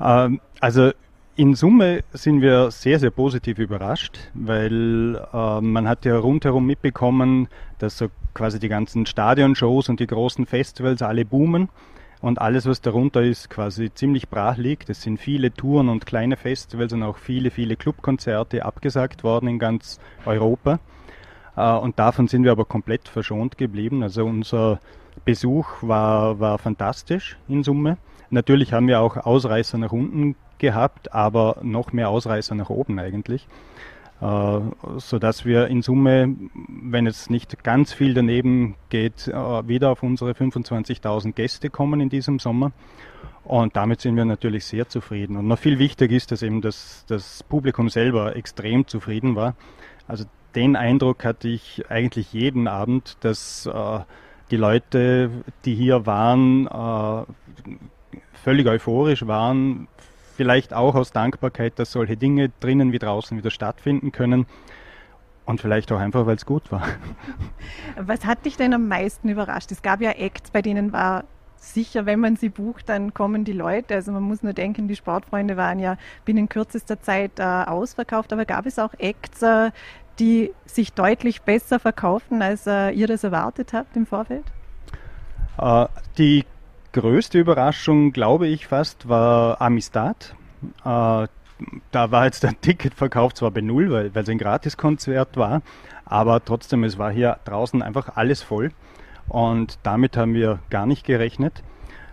Ähm, 0.00 0.40
also 0.60 0.92
in 1.36 1.54
Summe 1.54 2.02
sind 2.12 2.42
wir 2.42 2.70
sehr, 2.70 2.98
sehr 2.98 3.10
positiv 3.10 3.58
überrascht, 3.58 4.18
weil 4.34 5.20
äh, 5.32 5.60
man 5.60 5.88
hat 5.88 6.04
ja 6.04 6.18
rundherum 6.18 6.66
mitbekommen, 6.66 7.48
dass 7.78 7.98
so 7.98 8.08
quasi 8.34 8.60
die 8.60 8.68
ganzen 8.68 9.06
Stadionshows 9.06 9.88
und 9.88 10.00
die 10.00 10.06
großen 10.06 10.46
Festivals 10.46 11.02
alle 11.02 11.24
boomen 11.24 11.68
und 12.20 12.40
alles, 12.40 12.66
was 12.66 12.80
darunter 12.80 13.22
ist, 13.22 13.48
quasi 13.50 13.92
ziemlich 13.92 14.28
brach 14.28 14.56
liegt. 14.56 14.90
Es 14.90 15.02
sind 15.02 15.18
viele 15.18 15.52
Touren 15.52 15.88
und 15.88 16.06
kleine 16.06 16.36
Festivals 16.36 16.92
und 16.92 17.02
auch 17.02 17.16
viele, 17.16 17.50
viele 17.50 17.76
Clubkonzerte 17.76 18.64
abgesagt 18.64 19.24
worden 19.24 19.48
in 19.48 19.58
ganz 19.58 19.98
Europa. 20.26 20.80
Äh, 21.56 21.72
und 21.72 21.98
davon 21.98 22.28
sind 22.28 22.44
wir 22.44 22.52
aber 22.52 22.64
komplett 22.64 23.08
verschont 23.08 23.56
geblieben. 23.56 24.02
Also 24.02 24.24
unser 24.26 24.80
Besuch 25.24 25.82
war, 25.82 26.40
war 26.40 26.58
fantastisch 26.58 27.38
in 27.48 27.62
Summe. 27.62 27.96
Natürlich 28.30 28.72
haben 28.72 28.86
wir 28.86 29.00
auch 29.00 29.16
Ausreißer 29.16 29.78
nach 29.78 29.92
unten 29.92 30.36
gehabt, 30.58 31.12
aber 31.14 31.56
noch 31.62 31.92
mehr 31.92 32.10
Ausreißer 32.10 32.54
nach 32.54 32.70
oben 32.70 32.98
eigentlich. 32.98 33.48
Äh, 34.20 34.60
sodass 34.98 35.44
wir 35.44 35.68
in 35.68 35.82
Summe, 35.82 36.36
wenn 36.68 37.06
es 37.06 37.30
nicht 37.30 37.64
ganz 37.64 37.92
viel 37.92 38.14
daneben 38.14 38.74
geht, 38.90 39.28
äh, 39.28 39.32
wieder 39.68 39.90
auf 39.90 40.02
unsere 40.02 40.32
25.000 40.32 41.32
Gäste 41.32 41.70
kommen 41.70 42.00
in 42.00 42.08
diesem 42.08 42.38
Sommer. 42.38 42.72
Und 43.44 43.76
damit 43.76 44.02
sind 44.02 44.16
wir 44.16 44.24
natürlich 44.24 44.66
sehr 44.66 44.88
zufrieden. 44.88 45.36
Und 45.36 45.48
noch 45.48 45.58
viel 45.58 45.78
wichtiger 45.78 46.14
ist, 46.14 46.30
dass 46.30 46.42
eben 46.42 46.60
das, 46.60 47.04
das 47.08 47.42
Publikum 47.42 47.88
selber 47.88 48.36
extrem 48.36 48.86
zufrieden 48.86 49.36
war. 49.36 49.54
Also 50.06 50.24
den 50.54 50.76
Eindruck 50.76 51.24
hatte 51.24 51.48
ich 51.48 51.90
eigentlich 51.90 52.32
jeden 52.32 52.68
Abend, 52.68 53.16
dass 53.20 53.66
äh, 53.66 54.00
die 54.50 54.56
Leute, 54.56 55.30
die 55.64 55.74
hier 55.74 56.06
waren, 56.06 56.66
äh, 56.66 57.24
völlig 58.34 58.66
euphorisch 58.66 59.26
waren, 59.26 59.88
vielleicht 60.40 60.72
auch 60.72 60.94
aus 60.94 61.12
Dankbarkeit, 61.12 61.78
dass 61.78 61.92
solche 61.92 62.16
Dinge 62.16 62.50
drinnen 62.60 62.92
wie 62.92 62.98
draußen 62.98 63.36
wieder 63.36 63.50
stattfinden 63.50 64.10
können. 64.10 64.46
Und 65.44 65.60
vielleicht 65.60 65.92
auch 65.92 65.98
einfach, 65.98 66.24
weil 66.24 66.36
es 66.36 66.46
gut 66.46 66.72
war. 66.72 66.82
Was 67.98 68.24
hat 68.24 68.46
dich 68.46 68.56
denn 68.56 68.72
am 68.72 68.88
meisten 68.88 69.28
überrascht? 69.28 69.70
Es 69.70 69.82
gab 69.82 70.00
ja 70.00 70.12
Acts, 70.12 70.50
bei 70.50 70.62
denen 70.62 70.94
war 70.94 71.24
sicher, 71.56 72.06
wenn 72.06 72.20
man 72.20 72.36
sie 72.36 72.48
bucht, 72.48 72.88
dann 72.88 73.12
kommen 73.12 73.44
die 73.44 73.52
Leute. 73.52 73.94
Also 73.94 74.12
man 74.12 74.22
muss 74.22 74.42
nur 74.42 74.54
denken, 74.54 74.88
die 74.88 74.96
Sportfreunde 74.96 75.58
waren 75.58 75.78
ja 75.78 75.98
binnen 76.24 76.48
kürzester 76.48 77.02
Zeit 77.02 77.32
äh, 77.38 77.42
ausverkauft, 77.42 78.32
aber 78.32 78.46
gab 78.46 78.64
es 78.64 78.78
auch 78.78 78.94
Acts, 78.96 79.42
äh, 79.42 79.72
die 80.18 80.52
sich 80.64 80.94
deutlich 80.94 81.42
besser 81.42 81.78
verkaufen, 81.78 82.40
als 82.40 82.66
äh, 82.66 82.92
ihr 82.92 83.08
das 83.08 83.24
erwartet 83.24 83.74
habt 83.74 83.94
im 83.94 84.06
Vorfeld? 84.06 84.44
Äh, 85.58 85.84
die 86.16 86.46
größte 86.92 87.38
Überraschung, 87.38 88.12
glaube 88.12 88.46
ich 88.48 88.66
fast, 88.66 89.08
war 89.08 89.60
Amistad. 89.60 90.34
Äh, 90.84 91.26
da 91.90 92.10
war 92.10 92.24
jetzt 92.24 92.42
der 92.42 92.58
Ticketverkauf 92.60 93.34
zwar 93.34 93.50
bei 93.50 93.60
Null, 93.60 93.90
weil, 93.90 94.10
es 94.14 94.28
ein 94.28 94.38
Gratiskonzert 94.38 95.36
war, 95.36 95.62
aber 96.04 96.44
trotzdem, 96.44 96.84
es 96.84 96.98
war 96.98 97.10
hier 97.10 97.38
draußen 97.44 97.82
einfach 97.82 98.16
alles 98.16 98.42
voll 98.42 98.70
und 99.28 99.78
damit 99.82 100.16
haben 100.16 100.34
wir 100.34 100.58
gar 100.70 100.86
nicht 100.86 101.04
gerechnet. 101.04 101.62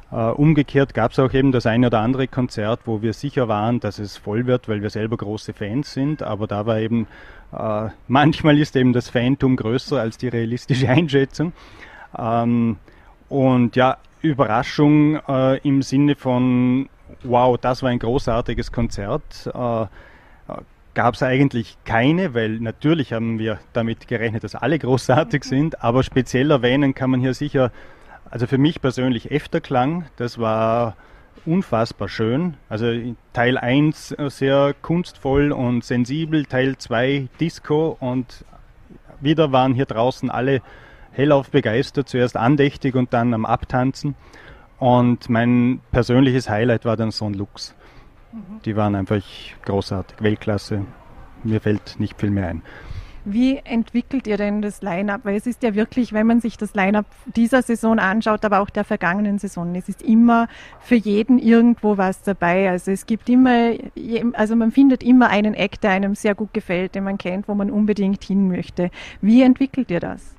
Uh, 0.09 0.31
umgekehrt 0.31 0.93
gab 0.93 1.11
es 1.11 1.19
auch 1.19 1.33
eben 1.33 1.51
das 1.51 1.65
eine 1.65 1.87
oder 1.87 1.99
andere 1.99 2.29
Konzert, 2.29 2.81
wo 2.85 3.01
wir 3.01 3.11
sicher 3.11 3.49
waren, 3.49 3.81
dass 3.81 3.99
es 3.99 4.15
voll 4.15 4.45
wird, 4.45 4.69
weil 4.69 4.81
wir 4.81 4.89
selber 4.89 5.17
große 5.17 5.51
Fans 5.51 5.91
sind. 5.91 6.23
Aber 6.23 6.47
da 6.47 6.65
war 6.65 6.79
eben, 6.79 7.07
uh, 7.51 7.89
manchmal 8.07 8.57
ist 8.57 8.77
eben 8.77 8.93
das 8.93 9.09
Phantom 9.09 9.57
größer 9.57 9.99
als 9.99 10.17
die 10.17 10.29
realistische 10.29 10.87
Einschätzung. 10.89 11.51
Um, 12.13 12.23
ähm, 12.23 12.77
und 13.27 13.75
ja, 13.75 13.97
Überraschung 14.21 15.17
uh, 15.27 15.57
im 15.63 15.81
Sinne 15.81 16.15
von, 16.15 16.89
wow, 17.23 17.57
das 17.57 17.83
war 17.83 17.89
ein 17.89 17.99
großartiges 17.99 18.71
Konzert 18.71 19.49
gab 20.97 21.13
es 21.13 21.21
eigentlich 21.21 21.77
keine, 21.85 22.33
weil 22.33 22.59
natürlich 22.59 23.13
haben 23.13 23.37
wir 23.37 23.59
damit 23.71 24.07
gerechnet, 24.07 24.43
dass 24.43 24.55
alle 24.55 24.79
großartig 24.79 25.43
mhm. 25.43 25.47
sind, 25.47 25.83
aber 25.83 26.01
speziell 26.01 26.49
erwähnen 26.49 26.95
kann 26.95 27.11
man 27.11 27.19
hier 27.19 27.35
sicher, 27.35 27.71
also 28.31 28.47
für 28.47 28.57
mich 28.57 28.81
persönlich 28.81 29.29
Efterklang, 29.29 30.05
das 30.15 30.39
war 30.39 30.95
unfassbar 31.45 32.09
schön. 32.09 32.55
Also 32.67 32.91
Teil 33.31 33.59
1 33.59 34.15
sehr 34.29 34.73
kunstvoll 34.81 35.51
und 35.51 35.83
sensibel, 35.83 36.45
Teil 36.45 36.79
2 36.79 37.27
Disco 37.39 37.95
und 37.99 38.43
wieder 39.21 39.51
waren 39.51 39.75
hier 39.75 39.85
draußen 39.85 40.31
alle 40.31 40.63
hellauf 41.17 41.49
begeistert, 41.49 42.07
zuerst 42.07 42.37
andächtig 42.37 42.95
und 42.95 43.11
dann 43.11 43.33
am 43.33 43.45
Abtanzen. 43.45 44.15
Und 44.79 45.29
mein 45.29 45.81
persönliches 45.91 46.49
Highlight 46.49 46.85
war 46.85 46.95
dann 46.95 47.11
Son 47.11 47.33
Lux. 47.33 47.75
Mhm. 48.31 48.61
Die 48.63 48.75
waren 48.75 48.95
einfach 48.95 49.21
großartig, 49.65 50.21
Weltklasse. 50.21 50.85
Mir 51.43 51.59
fällt 51.59 51.99
nicht 51.99 52.19
viel 52.19 52.29
mehr 52.29 52.47
ein. 52.47 52.61
Wie 53.29 53.57
entwickelt 53.57 54.25
ihr 54.25 54.37
denn 54.37 54.61
das 54.61 54.81
Line-up? 54.81 55.21
Weil 55.25 55.35
es 55.35 55.47
ist 55.47 55.61
ja 55.61 55.75
wirklich, 55.75 56.13
wenn 56.13 56.27
man 56.27 56.39
sich 56.39 56.55
das 56.55 56.73
Line-up 56.75 57.07
dieser 57.35 57.61
Saison 57.61 57.99
anschaut, 57.99 58.45
aber 58.45 58.61
auch 58.61 58.69
der 58.69 58.85
vergangenen 58.85 59.37
Saison, 59.37 59.75
es 59.75 59.89
ist 59.89 60.01
immer 60.01 60.47
für 60.79 60.95
jeden 60.95 61.37
irgendwo 61.37 61.97
was 61.97 62.21
dabei. 62.21 62.69
Also 62.69 62.91
es 62.91 63.05
gibt 63.05 63.27
immer, 63.27 63.73
also 64.31 64.55
man 64.55 64.71
findet 64.71 65.03
immer 65.03 65.27
einen 65.27 65.55
Act, 65.55 65.83
der 65.83 65.91
einem 65.91 66.15
sehr 66.15 66.35
gut 66.35 66.53
gefällt, 66.53 66.95
den 66.95 67.03
man 67.03 67.17
kennt, 67.17 67.49
wo 67.49 67.53
man 67.53 67.69
unbedingt 67.69 68.23
hin 68.23 68.47
möchte. 68.47 68.91
Wie 69.19 69.41
entwickelt 69.41 69.91
ihr 69.91 69.99
das? 69.99 70.36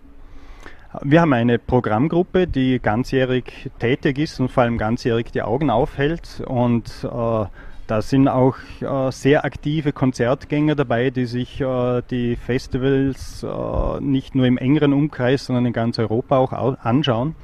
Wir 1.03 1.21
haben 1.21 1.33
eine 1.33 1.59
Programmgruppe, 1.59 2.47
die 2.47 2.81
ganzjährig 2.81 3.71
tätig 3.79 4.19
ist 4.19 4.41
und 4.41 4.51
vor 4.51 4.65
allem 4.65 4.79
ganzjährig 4.79 5.31
die 5.33 5.43
Augen 5.43 5.71
aufhält 5.71 6.43
und 6.47 6.89
äh, 7.05 7.45
da 7.87 8.03
sind 8.03 8.29
auch 8.29 8.57
äh, 8.81 9.11
sehr 9.13 9.45
aktive 9.45 9.93
Konzertgänger 9.93 10.75
dabei, 10.75 11.11
die 11.11 11.25
sich 11.27 11.61
äh, 11.61 12.03
die 12.11 12.37
Festivals 12.37 13.43
äh, 13.43 14.01
nicht 14.01 14.35
nur 14.35 14.47
im 14.47 14.59
engeren 14.59 14.93
Umkreis, 14.93 15.47
sondern 15.47 15.67
in 15.67 15.73
ganz 15.73 15.99
Europa 15.99 16.37
auch 16.37 16.53
anschauen. 16.53 17.35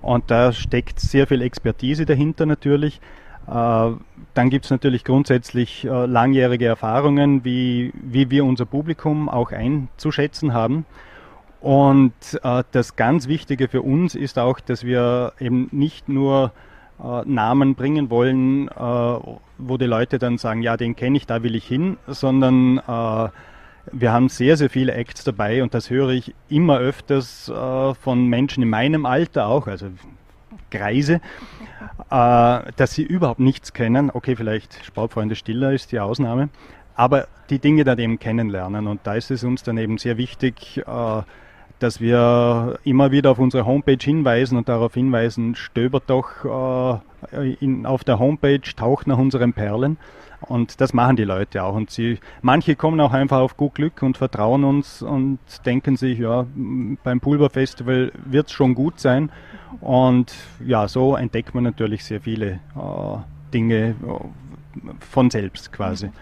Und 0.00 0.30
da 0.30 0.52
steckt 0.52 1.00
sehr 1.00 1.26
viel 1.26 1.42
Expertise 1.42 2.04
dahinter 2.04 2.46
natürlich. 2.46 3.00
Äh, 3.48 3.90
dann 4.34 4.50
gibt 4.50 4.66
es 4.66 4.70
natürlich 4.70 5.04
grundsätzlich 5.04 5.84
äh, 5.84 6.06
langjährige 6.06 6.66
Erfahrungen, 6.66 7.44
wie, 7.44 7.92
wie 7.94 8.30
wir 8.30 8.44
unser 8.44 8.66
Publikum 8.66 9.28
auch 9.28 9.50
einzuschätzen 9.50 10.52
haben. 10.52 10.84
Und 11.62 12.12
äh, 12.42 12.64
das 12.72 12.96
ganz 12.96 13.28
Wichtige 13.28 13.68
für 13.68 13.82
uns 13.82 14.16
ist 14.16 14.36
auch, 14.36 14.58
dass 14.58 14.84
wir 14.84 15.32
eben 15.38 15.68
nicht 15.70 16.08
nur 16.08 16.50
äh, 17.00 17.22
Namen 17.24 17.76
bringen 17.76 18.10
wollen, 18.10 18.66
äh, 18.66 18.74
wo 19.58 19.76
die 19.78 19.86
Leute 19.86 20.18
dann 20.18 20.38
sagen, 20.38 20.62
ja, 20.62 20.76
den 20.76 20.96
kenne 20.96 21.16
ich, 21.16 21.26
da 21.26 21.44
will 21.44 21.54
ich 21.54 21.64
hin, 21.64 21.98
sondern 22.08 22.78
äh, 22.78 23.28
wir 23.92 24.12
haben 24.12 24.28
sehr, 24.28 24.56
sehr 24.56 24.70
viele 24.70 24.94
Acts 24.94 25.22
dabei 25.22 25.62
und 25.62 25.72
das 25.72 25.88
höre 25.88 26.10
ich 26.10 26.34
immer 26.48 26.78
öfters 26.78 27.48
äh, 27.48 27.94
von 27.94 28.26
Menschen 28.26 28.64
in 28.64 28.68
meinem 28.68 29.06
Alter 29.06 29.46
auch, 29.46 29.68
also 29.68 29.86
Greise, 30.72 31.20
äh, 32.10 32.72
dass 32.76 32.92
sie 32.92 33.04
überhaupt 33.04 33.40
nichts 33.40 33.72
kennen. 33.72 34.10
Okay, 34.12 34.34
vielleicht 34.34 34.84
Sportfreunde 34.84 35.36
Stiller 35.36 35.72
ist 35.72 35.92
die 35.92 36.00
Ausnahme, 36.00 36.48
aber 36.96 37.28
die 37.50 37.60
Dinge 37.60 37.84
dann 37.84 38.00
eben 38.00 38.18
kennenlernen 38.18 38.88
und 38.88 39.02
da 39.04 39.14
ist 39.14 39.30
es 39.30 39.44
uns 39.44 39.62
dann 39.62 39.78
eben 39.78 39.98
sehr 39.98 40.16
wichtig, 40.16 40.82
dass 41.82 42.00
wir 42.00 42.78
immer 42.84 43.10
wieder 43.10 43.30
auf 43.32 43.38
unsere 43.38 43.66
Homepage 43.66 43.98
hinweisen 44.00 44.56
und 44.56 44.68
darauf 44.68 44.94
hinweisen, 44.94 45.54
stöbert 45.56 46.04
doch 46.06 47.02
äh, 47.32 47.52
in, 47.60 47.86
auf 47.86 48.04
der 48.04 48.18
Homepage, 48.18 48.60
taucht 48.76 49.06
nach 49.06 49.18
unseren 49.18 49.52
Perlen. 49.52 49.98
Und 50.42 50.80
das 50.80 50.92
machen 50.92 51.16
die 51.16 51.24
Leute 51.24 51.62
auch. 51.62 51.74
Und 51.74 51.90
sie, 51.90 52.18
manche 52.40 52.74
kommen 52.76 53.00
auch 53.00 53.12
einfach 53.12 53.38
auf 53.38 53.56
gut 53.56 53.74
Glück 53.74 54.02
und 54.02 54.16
vertrauen 54.16 54.64
uns 54.64 55.02
und 55.02 55.38
denken 55.64 55.96
sich, 55.96 56.18
ja, 56.18 56.46
beim 57.04 57.20
Pulverfestival 57.20 58.12
wird 58.24 58.46
es 58.48 58.52
schon 58.52 58.74
gut 58.74 58.98
sein. 58.98 59.30
Und 59.80 60.34
ja, 60.64 60.88
so 60.88 61.16
entdeckt 61.16 61.54
man 61.54 61.64
natürlich 61.64 62.04
sehr 62.04 62.20
viele 62.20 62.60
äh, 62.76 63.16
Dinge 63.54 63.90
äh, 63.90 64.90
von 65.00 65.30
selbst 65.30 65.72
quasi. 65.72 66.06
Mhm. 66.06 66.12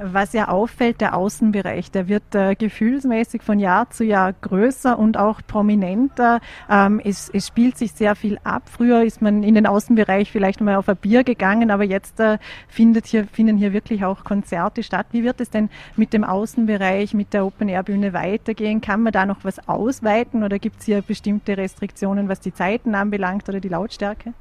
Was 0.00 0.32
ja 0.32 0.46
auffällt, 0.46 1.00
der 1.00 1.16
Außenbereich, 1.16 1.90
der 1.90 2.06
wird 2.06 2.32
äh, 2.32 2.54
gefühlsmäßig 2.54 3.42
von 3.42 3.58
Jahr 3.58 3.90
zu 3.90 4.04
Jahr 4.04 4.32
größer 4.32 4.96
und 4.96 5.16
auch 5.16 5.40
prominenter. 5.44 6.40
Ähm, 6.70 7.00
es, 7.04 7.28
es, 7.30 7.48
spielt 7.48 7.76
sich 7.76 7.92
sehr 7.92 8.14
viel 8.14 8.38
ab. 8.44 8.62
Früher 8.70 9.02
ist 9.02 9.20
man 9.22 9.42
in 9.42 9.56
den 9.56 9.66
Außenbereich 9.66 10.30
vielleicht 10.30 10.60
mal 10.60 10.76
auf 10.76 10.88
ein 10.88 10.96
Bier 10.96 11.24
gegangen, 11.24 11.72
aber 11.72 11.82
jetzt 11.82 12.20
äh, 12.20 12.38
findet 12.68 13.06
hier, 13.06 13.26
finden 13.26 13.56
hier 13.56 13.72
wirklich 13.72 14.04
auch 14.04 14.22
Konzerte 14.22 14.84
statt. 14.84 15.06
Wie 15.10 15.24
wird 15.24 15.40
es 15.40 15.50
denn 15.50 15.68
mit 15.96 16.12
dem 16.12 16.22
Außenbereich, 16.22 17.14
mit 17.14 17.34
der 17.34 17.44
Open-Air-Bühne 17.44 18.12
weitergehen? 18.12 18.80
Kann 18.80 19.02
man 19.02 19.12
da 19.12 19.26
noch 19.26 19.42
was 19.42 19.68
ausweiten 19.68 20.44
oder 20.44 20.60
gibt 20.60 20.78
es 20.78 20.86
hier 20.86 21.02
bestimmte 21.02 21.56
Restriktionen, 21.56 22.28
was 22.28 22.38
die 22.38 22.54
Zeiten 22.54 22.94
anbelangt 22.94 23.48
oder 23.48 23.58
die 23.58 23.68
Lautstärke? 23.68 24.32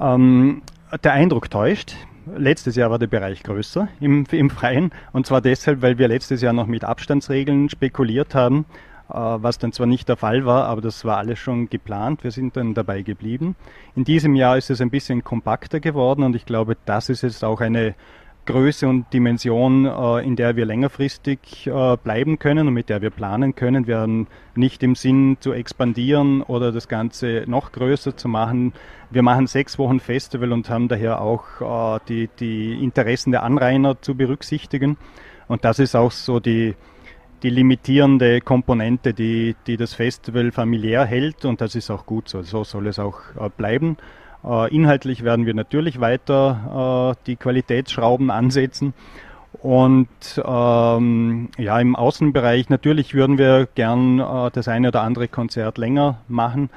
Ähm, 0.00 0.62
der 1.04 1.12
Eindruck 1.12 1.50
täuscht. 1.50 1.94
Letztes 2.36 2.76
Jahr 2.76 2.90
war 2.90 2.98
der 2.98 3.08
Bereich 3.08 3.42
größer 3.42 3.88
im, 4.00 4.24
im 4.30 4.50
Freien 4.50 4.92
und 5.12 5.26
zwar 5.26 5.40
deshalb, 5.40 5.82
weil 5.82 5.98
wir 5.98 6.08
letztes 6.08 6.40
Jahr 6.40 6.52
noch 6.52 6.66
mit 6.66 6.84
Abstandsregeln 6.84 7.68
spekuliert 7.68 8.34
haben, 8.34 8.64
äh, 9.08 9.14
was 9.14 9.58
dann 9.58 9.72
zwar 9.72 9.86
nicht 9.86 10.08
der 10.08 10.16
Fall 10.16 10.46
war, 10.46 10.66
aber 10.66 10.80
das 10.80 11.04
war 11.04 11.18
alles 11.18 11.38
schon 11.38 11.68
geplant. 11.68 12.22
Wir 12.22 12.30
sind 12.30 12.56
dann 12.56 12.74
dabei 12.74 13.02
geblieben. 13.02 13.56
In 13.96 14.04
diesem 14.04 14.36
Jahr 14.36 14.56
ist 14.56 14.70
es 14.70 14.80
ein 14.80 14.90
bisschen 14.90 15.24
kompakter 15.24 15.80
geworden 15.80 16.22
und 16.22 16.36
ich 16.36 16.46
glaube, 16.46 16.76
das 16.84 17.08
ist 17.08 17.22
jetzt 17.22 17.44
auch 17.44 17.60
eine 17.60 17.94
Größe 18.44 18.88
und 18.88 19.12
Dimension, 19.12 19.86
äh, 19.86 20.26
in 20.26 20.34
der 20.34 20.56
wir 20.56 20.66
längerfristig 20.66 21.66
äh, 21.66 21.96
bleiben 21.96 22.38
können 22.38 22.66
und 22.66 22.74
mit 22.74 22.88
der 22.88 23.00
wir 23.00 23.10
planen 23.10 23.54
können. 23.54 23.86
Wir 23.86 23.98
haben 23.98 24.26
nicht 24.56 24.82
im 24.82 24.96
Sinn 24.96 25.36
zu 25.38 25.52
expandieren 25.52 26.42
oder 26.42 26.72
das 26.72 26.88
Ganze 26.88 27.44
noch 27.46 27.70
größer 27.70 28.16
zu 28.16 28.28
machen. 28.28 28.72
Wir 29.10 29.22
machen 29.22 29.46
sechs 29.46 29.78
Wochen 29.78 30.00
Festival 30.00 30.52
und 30.52 30.68
haben 30.68 30.88
daher 30.88 31.20
auch 31.20 31.96
äh, 31.96 32.00
die, 32.08 32.28
die 32.40 32.82
Interessen 32.82 33.30
der 33.30 33.44
Anrainer 33.44 34.00
zu 34.00 34.16
berücksichtigen. 34.16 34.96
Und 35.46 35.64
das 35.64 35.78
ist 35.78 35.94
auch 35.94 36.10
so 36.10 36.40
die, 36.40 36.74
die 37.44 37.50
limitierende 37.50 38.40
Komponente, 38.40 39.14
die, 39.14 39.54
die 39.68 39.76
das 39.76 39.94
Festival 39.94 40.50
familiär 40.50 41.04
hält 41.04 41.44
und 41.44 41.60
das 41.60 41.76
ist 41.76 41.90
auch 41.90 42.06
gut 42.06 42.28
so. 42.28 42.42
So 42.42 42.64
soll 42.64 42.88
es 42.88 42.98
auch 42.98 43.20
bleiben. 43.56 43.96
Äh, 44.44 44.74
inhaltlich 44.74 45.24
werden 45.24 45.46
wir 45.46 45.54
natürlich 45.54 46.00
weiter 46.00 47.14
äh, 47.16 47.24
die 47.26 47.36
Qualitätsschrauben 47.36 48.30
ansetzen. 48.30 48.94
Und 49.60 50.08
ähm, 50.44 51.48
ja, 51.58 51.78
im 51.78 51.94
Außenbereich 51.94 52.68
natürlich 52.68 53.14
würden 53.14 53.38
wir 53.38 53.68
gern 53.74 54.18
äh, 54.18 54.50
das 54.52 54.66
eine 54.66 54.88
oder 54.88 55.02
andere 55.02 55.28
Konzert 55.28 55.78
länger 55.78 56.18
machen. 56.26 56.70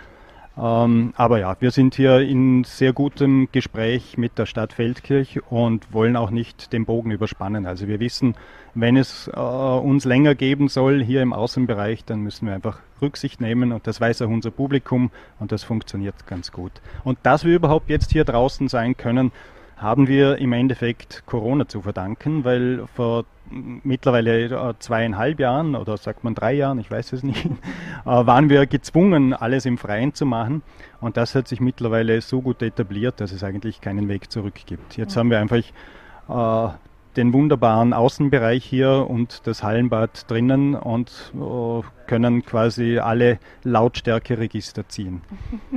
Ähm, 0.57 1.13
aber 1.17 1.39
ja, 1.39 1.55
wir 1.59 1.71
sind 1.71 1.95
hier 1.95 2.19
in 2.21 2.63
sehr 2.63 2.93
gutem 2.93 3.49
Gespräch 3.51 4.17
mit 4.17 4.37
der 4.37 4.45
Stadt 4.45 4.73
Feldkirch 4.73 5.41
und 5.49 5.91
wollen 5.91 6.15
auch 6.15 6.29
nicht 6.29 6.71
den 6.71 6.85
Bogen 6.85 7.11
überspannen. 7.11 7.65
Also 7.65 7.87
wir 7.87 7.99
wissen, 7.99 8.35
wenn 8.73 8.95
es 8.95 9.29
äh, 9.33 9.39
uns 9.39 10.05
länger 10.05 10.35
geben 10.35 10.69
soll 10.69 11.03
hier 11.03 11.21
im 11.21 11.33
Außenbereich, 11.33 12.05
dann 12.05 12.21
müssen 12.21 12.47
wir 12.47 12.53
einfach 12.53 12.79
Rücksicht 13.01 13.41
nehmen 13.41 13.73
und 13.73 13.85
das 13.87 13.99
weiß 13.99 14.21
auch 14.21 14.29
unser 14.29 14.51
Publikum 14.51 15.11
und 15.39 15.51
das 15.51 15.63
funktioniert 15.63 16.27
ganz 16.27 16.53
gut. 16.53 16.71
Und 17.03 17.17
dass 17.23 17.43
wir 17.43 17.55
überhaupt 17.55 17.89
jetzt 17.89 18.11
hier 18.11 18.23
draußen 18.23 18.69
sein 18.69 18.95
können, 18.95 19.33
haben 19.77 20.07
wir 20.07 20.37
im 20.37 20.53
Endeffekt 20.53 21.23
Corona 21.25 21.67
zu 21.67 21.81
verdanken, 21.81 22.43
weil 22.43 22.85
vor 22.95 23.25
mittlerweile 23.49 24.45
äh, 24.45 24.73
zweieinhalb 24.79 25.39
Jahren 25.39 25.75
oder 25.75 25.97
sagt 25.97 26.23
man 26.23 26.33
drei 26.33 26.53
Jahren, 26.53 26.79
ich 26.79 26.89
weiß 26.89 27.13
es 27.13 27.23
nicht, 27.23 27.45
äh, 28.05 28.05
waren 28.05 28.49
wir 28.49 28.65
gezwungen, 28.65 29.33
alles 29.33 29.65
im 29.65 29.77
Freien 29.77 30.13
zu 30.13 30.25
machen. 30.25 30.63
Und 31.01 31.17
das 31.17 31.35
hat 31.35 31.47
sich 31.47 31.59
mittlerweile 31.59 32.21
so 32.21 32.41
gut 32.41 32.61
etabliert, 32.61 33.19
dass 33.21 33.31
es 33.31 33.43
eigentlich 33.43 33.81
keinen 33.81 34.09
Weg 34.09 34.31
zurück 34.31 34.55
gibt. 34.65 34.97
Jetzt 34.97 35.15
haben 35.15 35.29
wir 35.29 35.39
einfach 35.39 35.57
äh, 35.57 36.75
den 37.17 37.33
wunderbaren 37.33 37.93
Außenbereich 37.93 38.63
hier 38.63 39.07
und 39.09 39.47
das 39.47 39.63
Hallenbad 39.63 40.29
drinnen 40.29 40.75
und 40.75 41.33
äh, 41.33 41.81
können 42.07 42.45
quasi 42.45 42.99
alle 42.99 43.39
Lautstärkeregister 43.63 44.87
ziehen. 44.87 45.21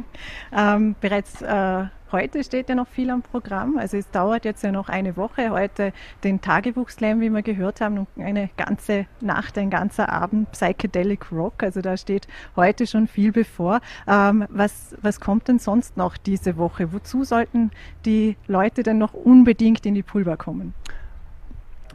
ähm, 0.56 0.94
bereits 1.00 1.42
äh, 1.42 1.84
heute 2.12 2.42
steht 2.44 2.68
ja 2.68 2.74
noch 2.74 2.88
viel 2.88 3.10
am 3.10 3.22
Programm. 3.22 3.78
Also 3.78 3.96
es 3.96 4.10
dauert 4.10 4.44
jetzt 4.44 4.62
ja 4.62 4.72
noch 4.72 4.88
eine 4.88 5.16
Woche. 5.16 5.50
Heute 5.50 5.92
den 6.24 6.40
Tagebuchslam, 6.40 7.20
wie 7.20 7.30
wir 7.30 7.42
gehört 7.42 7.80
haben, 7.80 7.98
und 7.98 8.08
eine 8.18 8.50
ganze 8.56 9.06
Nacht, 9.20 9.58
ein 9.58 9.70
ganzer 9.70 10.10
Abend 10.10 10.50
Psychedelic 10.52 11.30
Rock. 11.32 11.62
Also 11.62 11.80
da 11.80 11.96
steht 11.96 12.28
heute 12.56 12.86
schon 12.86 13.06
viel 13.06 13.32
bevor. 13.32 13.80
Ähm, 14.06 14.46
was, 14.50 14.96
was 15.00 15.20
kommt 15.20 15.48
denn 15.48 15.58
sonst 15.58 15.96
noch 15.96 16.16
diese 16.16 16.56
Woche? 16.56 16.92
Wozu 16.92 17.24
sollten 17.24 17.70
die 18.04 18.36
Leute 18.46 18.82
denn 18.82 18.98
noch 18.98 19.14
unbedingt 19.14 19.86
in 19.86 19.94
die 19.94 20.02
Pulver 20.02 20.36
kommen? 20.36 20.74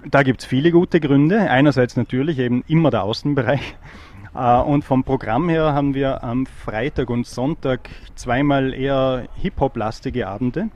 Da 0.09 0.23
gibt 0.23 0.41
es 0.41 0.45
viele 0.45 0.71
gute 0.71 0.99
Gründe. 0.99 1.39
Einerseits 1.49 1.95
natürlich 1.95 2.39
eben 2.39 2.63
immer 2.67 2.91
der 2.91 3.03
Außenbereich. 3.03 3.75
Äh, 4.35 4.61
und 4.61 4.83
vom 4.83 5.03
Programm 5.03 5.47
her 5.47 5.73
haben 5.73 5.93
wir 5.93 6.23
am 6.23 6.47
Freitag 6.47 7.11
und 7.11 7.27
Sonntag 7.27 7.89
zweimal 8.15 8.73
eher 8.73 9.27
Hip-Hop-lastige 9.35 10.27
Abende, 10.27 10.69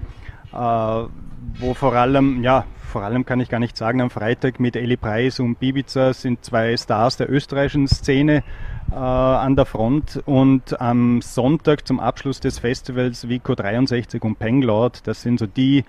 äh, 0.53 0.55
wo 0.55 1.73
vor 1.73 1.95
allem, 1.95 2.43
ja, 2.43 2.65
vor 2.87 3.01
allem 3.01 3.25
kann 3.25 3.39
ich 3.39 3.49
gar 3.49 3.59
nicht 3.59 3.75
sagen, 3.75 3.99
am 3.99 4.11
Freitag 4.11 4.59
mit 4.59 4.75
Eli 4.75 4.95
Preis 4.95 5.39
und 5.39 5.59
Bibiza 5.59 6.13
sind 6.13 6.45
zwei 6.45 6.77
Stars 6.77 7.17
der 7.17 7.31
österreichischen 7.31 7.87
Szene 7.87 8.43
äh, 8.91 8.95
an 8.95 9.55
der 9.55 9.65
Front 9.65 10.21
und 10.25 10.79
am 10.79 11.21
Sonntag 11.23 11.87
zum 11.87 11.99
Abschluss 11.99 12.39
des 12.39 12.59
Festivals 12.59 13.27
Vico 13.27 13.55
63 13.55 14.21
und 14.23 14.37
Penglord, 14.37 15.07
das 15.07 15.23
sind 15.23 15.39
so 15.39 15.47
die 15.47 15.83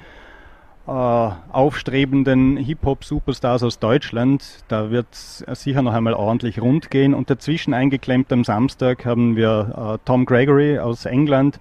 äh, 0.89 1.31
aufstrebenden 1.53 2.57
Hip-Hop-Superstars 2.57 3.63
aus 3.63 3.79
Deutschland. 3.79 4.65
Da 4.69 4.91
wird 4.91 5.07
es 5.13 5.45
sicher 5.53 5.83
noch 5.83 5.93
einmal 5.93 6.15
ordentlich 6.15 6.63
rund 6.63 6.91
gehen. 6.91 7.13
Und 7.13 7.29
dazwischen 7.29 7.75
eingeklemmt 7.75 8.33
am 8.33 8.43
Samstag 8.43 9.05
haben 9.05 9.37
wir 9.37 9.97
äh, 9.97 9.99
Tom 10.07 10.25
Gregory 10.25 10.79
aus 10.79 11.05
England. 11.05 11.61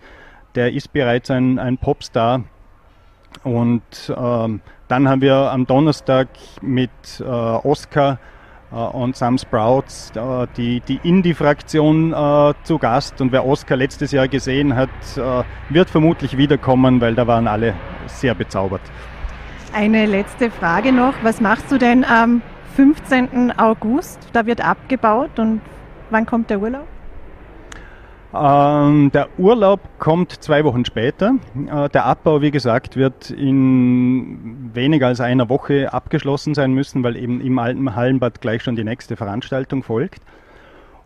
Der 0.55 0.71
ist 0.71 0.93
bereits 0.93 1.29
ein, 1.29 1.59
ein 1.59 1.77
Popstar. 1.77 2.45
Und 3.43 3.81
ähm, 4.17 4.61
dann 4.87 5.09
haben 5.09 5.19
wir 5.21 5.35
am 5.35 5.67
Donnerstag 5.67 6.29
mit 6.61 6.89
äh, 7.19 7.23
Oscar 7.23 8.19
äh, 8.71 8.75
und 8.75 9.17
Sam 9.17 9.37
Sprouts 9.37 10.13
äh, 10.15 10.47
die, 10.55 10.79
die 10.79 11.01
Indie-Fraktion 11.03 12.15
zu 12.63 12.77
Gast. 12.77 13.19
Und 13.19 13.33
wer 13.33 13.45
Oscar 13.45 13.75
letztes 13.75 14.13
Jahr 14.13 14.29
gesehen 14.29 14.73
hat, 14.75 14.89
wird 15.69 15.89
vermutlich 15.89 16.37
wiederkommen, 16.37 17.01
weil 17.01 17.13
da 17.13 17.27
waren 17.27 17.49
alle 17.49 17.73
sehr 18.07 18.33
bezaubert. 18.33 18.81
Eine 19.73 20.05
letzte 20.05 20.49
Frage 20.49 20.91
noch. 20.91 21.13
Was 21.23 21.41
machst 21.41 21.71
du 21.71 21.77
denn 21.77 22.03
am 22.03 22.41
15. 22.75 23.57
August? 23.57 24.19
Da 24.33 24.45
wird 24.45 24.61
abgebaut 24.61 25.39
und 25.39 25.61
wann 26.09 26.25
kommt 26.25 26.49
der 26.49 26.59
Urlaub? 26.59 26.87
Ähm, 28.33 29.11
der 29.13 29.29
Urlaub 29.37 29.79
kommt 29.99 30.31
zwei 30.31 30.63
Wochen 30.63 30.85
später. 30.85 31.35
Äh, 31.55 31.89
der 31.89 32.05
Abbau, 32.05 32.41
wie 32.41 32.51
gesagt, 32.51 32.95
wird 32.95 33.31
in 33.31 34.69
weniger 34.73 35.07
als 35.07 35.21
einer 35.21 35.49
Woche 35.49 35.93
abgeschlossen 35.93 36.53
sein 36.53 36.73
müssen, 36.73 37.03
weil 37.03 37.15
eben 37.15 37.41
im 37.41 37.57
alten 37.57 37.95
Hallenbad 37.95 38.41
gleich 38.41 38.63
schon 38.63 38.75
die 38.75 38.83
nächste 38.83 39.15
Veranstaltung 39.15 39.83
folgt. 39.83 40.21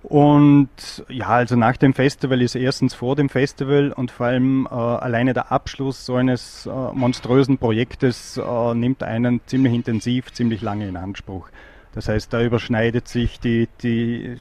Und 0.04 0.70
ja, 1.10 1.28
also 1.28 1.56
nach 1.56 1.78
dem 1.78 1.94
Festival 1.94 2.42
ist 2.42 2.56
erstens 2.56 2.94
vor 2.96 3.16
dem 3.16 3.30
Festival 3.30 3.92
und 3.92 4.10
vor 4.10 4.26
allem 4.28 4.68
äh, 4.70 4.74
alleine 4.74 5.34
der 5.34 5.52
Abschluss 5.52 6.06
so 6.06 6.16
eines 6.16 6.66
äh, 6.66 6.70
monströsen 6.70 7.60
Projektes 7.60 8.38
äh, 8.38 8.74
nimmt 8.74 9.04
einen 9.04 9.42
ziemlich 9.46 9.74
intensiv, 9.74 10.32
ziemlich 10.34 10.62
lange 10.62 10.88
in 10.88 10.98
Anspruch. 10.98 11.50
Das 11.94 12.08
heißt, 12.08 12.34
da 12.34 12.42
überschneidet 12.42 13.08
sich 13.08 13.40
die, 13.40 13.68
die, 13.84 14.38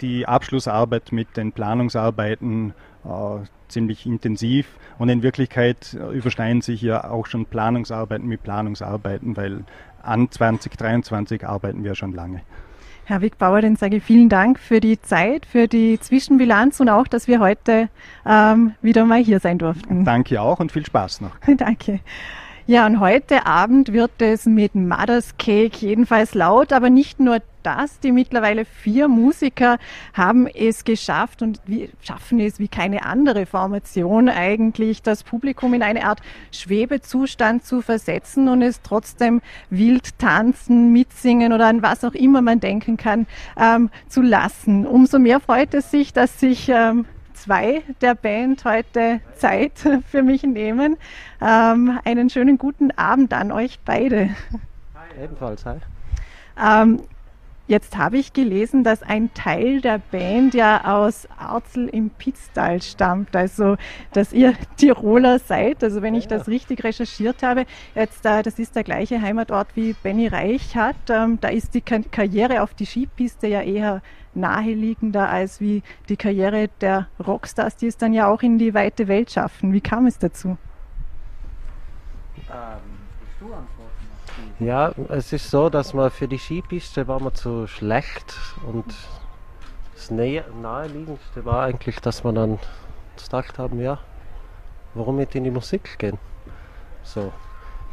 die 0.00 0.26
Abschlussarbeit 0.26 1.10
mit 1.12 1.36
den 1.36 1.52
Planungsarbeiten 1.52 2.74
äh, 3.04 3.08
ziemlich 3.68 4.04
intensiv 4.04 4.66
und 4.98 5.08
in 5.08 5.22
Wirklichkeit 5.22 5.94
äh, 5.94 6.16
überschneiden 6.16 6.60
sich 6.60 6.82
ja 6.82 7.08
auch 7.10 7.26
schon 7.26 7.46
Planungsarbeiten 7.46 8.28
mit 8.28 8.42
Planungsarbeiten, 8.42 9.36
weil 9.36 9.64
an 10.02 10.30
2023 10.30 11.46
arbeiten 11.46 11.82
wir 11.84 11.94
schon 11.94 12.12
lange. 12.12 12.42
Herr 13.08 13.22
Wigbauer, 13.22 13.62
dann 13.62 13.76
sage 13.76 13.96
ich 13.96 14.02
vielen 14.02 14.28
Dank 14.28 14.58
für 14.58 14.80
die 14.80 15.00
Zeit, 15.00 15.46
für 15.46 15.66
die 15.66 15.98
Zwischenbilanz 15.98 16.78
und 16.78 16.90
auch, 16.90 17.08
dass 17.08 17.26
wir 17.26 17.40
heute 17.40 17.88
ähm, 18.26 18.74
wieder 18.82 19.06
mal 19.06 19.24
hier 19.24 19.40
sein 19.40 19.56
durften. 19.56 20.04
Danke 20.04 20.42
auch 20.42 20.60
und 20.60 20.72
viel 20.72 20.84
Spaß 20.84 21.22
noch. 21.22 21.30
Danke. 21.56 22.00
Ja, 22.70 22.84
und 22.84 23.00
heute 23.00 23.46
Abend 23.46 23.94
wird 23.94 24.10
es 24.18 24.44
mit 24.44 24.74
Mother's 24.74 25.38
Cake 25.38 25.78
jedenfalls 25.78 26.34
laut, 26.34 26.70
aber 26.74 26.90
nicht 26.90 27.18
nur 27.18 27.38
das. 27.62 27.98
Die 28.00 28.12
mittlerweile 28.12 28.66
vier 28.66 29.08
Musiker 29.08 29.78
haben 30.12 30.46
es 30.46 30.84
geschafft 30.84 31.40
und 31.40 31.62
wir 31.64 31.88
schaffen 32.02 32.40
es 32.40 32.58
wie 32.58 32.68
keine 32.68 33.06
andere 33.06 33.46
Formation 33.46 34.28
eigentlich, 34.28 35.00
das 35.00 35.22
Publikum 35.22 35.72
in 35.72 35.82
eine 35.82 36.04
Art 36.04 36.20
Schwebezustand 36.52 37.64
zu 37.64 37.80
versetzen 37.80 38.50
und 38.50 38.60
es 38.60 38.82
trotzdem 38.82 39.40
wild 39.70 40.18
tanzen, 40.18 40.92
mitsingen 40.92 41.54
oder 41.54 41.68
an 41.68 41.80
was 41.80 42.04
auch 42.04 42.12
immer 42.12 42.42
man 42.42 42.60
denken 42.60 42.98
kann, 42.98 43.26
ähm, 43.58 43.88
zu 44.08 44.20
lassen. 44.20 44.86
Umso 44.86 45.18
mehr 45.18 45.40
freut 45.40 45.72
es 45.72 45.90
sich, 45.90 46.12
dass 46.12 46.38
sich 46.38 46.68
ähm, 46.68 47.06
zwei 47.38 47.82
der 48.00 48.14
Band 48.14 48.64
heute 48.64 49.20
Zeit 49.36 49.72
für 50.10 50.22
mich 50.22 50.42
nehmen. 50.42 50.96
Ähm, 51.40 51.98
einen 52.04 52.30
schönen 52.30 52.58
guten 52.58 52.90
Abend 52.92 53.32
an 53.32 53.52
euch 53.52 53.78
beide. 53.84 54.30
Hi. 54.94 55.24
Ebenfalls, 55.24 55.64
hi. 55.64 55.76
Ähm, 56.60 57.02
Jetzt 57.68 57.98
habe 57.98 58.16
ich 58.16 58.32
gelesen, 58.32 58.82
dass 58.82 59.02
ein 59.02 59.32
Teil 59.34 59.82
der 59.82 59.98
Band 59.98 60.54
ja 60.54 60.96
aus 60.96 61.28
Arzel 61.36 61.86
im 61.88 62.08
Pitztal 62.08 62.80
stammt, 62.80 63.36
also 63.36 63.76
dass 64.14 64.32
ihr 64.32 64.54
Tiroler 64.78 65.38
seid. 65.38 65.84
Also 65.84 66.00
wenn 66.00 66.14
ich 66.14 66.24
ja. 66.24 66.38
das 66.38 66.48
richtig 66.48 66.82
recherchiert 66.82 67.42
habe, 67.42 67.66
jetzt 67.94 68.24
äh, 68.24 68.42
das 68.42 68.58
ist 68.58 68.74
der 68.74 68.84
gleiche 68.84 69.20
Heimatort 69.20 69.68
wie 69.74 69.92
Benny 69.92 70.28
Reich 70.28 70.76
hat. 70.76 70.96
Ähm, 71.10 71.38
da 71.42 71.48
ist 71.48 71.74
die 71.74 71.82
Karriere 71.82 72.62
auf 72.62 72.72
die 72.72 72.86
Skipiste 72.86 73.48
ja 73.48 73.60
eher 73.60 74.00
naheliegender 74.34 75.28
als 75.28 75.60
wie 75.60 75.82
die 76.08 76.16
Karriere 76.16 76.70
der 76.80 77.08
Rockstars, 77.24 77.76
die 77.76 77.88
es 77.88 77.98
dann 77.98 78.14
ja 78.14 78.28
auch 78.28 78.40
in 78.40 78.56
die 78.56 78.72
weite 78.72 79.08
Welt 79.08 79.30
schaffen. 79.30 79.74
Wie 79.74 79.82
kam 79.82 80.06
es 80.06 80.18
dazu? 80.18 80.56
Ähm, 82.50 82.80
du 83.38 83.46
antworten? 83.52 83.77
Ja, 84.60 84.92
es 85.08 85.32
ist 85.32 85.50
so, 85.50 85.68
dass 85.68 85.94
man 85.94 86.10
für 86.10 86.26
die 86.26 86.38
Skipiste 86.38 87.06
war 87.06 87.20
man 87.20 87.34
zu 87.34 87.68
schlecht 87.68 88.34
und 88.66 88.84
das 89.94 90.10
naheliegendste 90.10 91.44
war 91.44 91.62
eigentlich, 91.62 92.00
dass 92.00 92.24
man 92.24 92.34
dann 92.34 92.58
gedacht 93.16 93.58
haben, 93.58 93.80
ja, 93.80 93.98
warum 94.94 95.16
nicht 95.16 95.34
in 95.36 95.44
die 95.44 95.50
Musik 95.50 95.98
gehen? 95.98 96.18
So. 97.04 97.32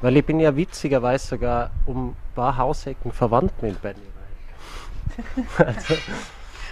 Weil 0.02 0.18
ich 0.18 0.26
bin 0.26 0.40
ja 0.40 0.56
witzigerweise 0.56 1.28
sogar 1.28 1.70
um 1.86 2.10
ein 2.10 2.16
paar 2.34 2.58
Hausecken 2.58 3.12
verwandt 3.12 3.62
mit 3.62 3.82
Benny 3.82 4.00
also, 5.58 5.96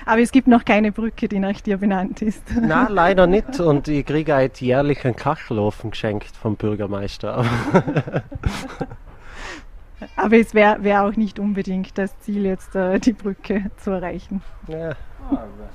aber 0.05 0.21
es 0.21 0.31
gibt 0.31 0.47
noch 0.47 0.65
keine 0.65 0.91
Brücke, 0.91 1.27
die 1.27 1.39
nach 1.39 1.61
dir 1.61 1.77
benannt 1.77 2.21
ist. 2.21 2.43
Nein, 2.61 2.87
leider 2.89 3.27
nicht. 3.27 3.59
Und 3.59 3.87
ich 3.87 4.05
kriege 4.05 4.33
halt 4.33 4.59
jährlich 4.59 5.05
einen 5.05 5.15
Kachelofen 5.15 5.91
geschenkt 5.91 6.35
vom 6.35 6.55
Bürgermeister. 6.55 7.45
Aber 10.15 10.37
es 10.37 10.53
wäre 10.53 10.83
wär 10.83 11.03
auch 11.03 11.15
nicht 11.15 11.39
unbedingt 11.39 11.97
das 11.97 12.17
Ziel, 12.19 12.45
jetzt 12.45 12.75
äh, 12.75 12.99
die 12.99 13.13
Brücke 13.13 13.71
zu 13.77 13.91
erreichen. 13.91 14.41
Ja, 14.67 14.95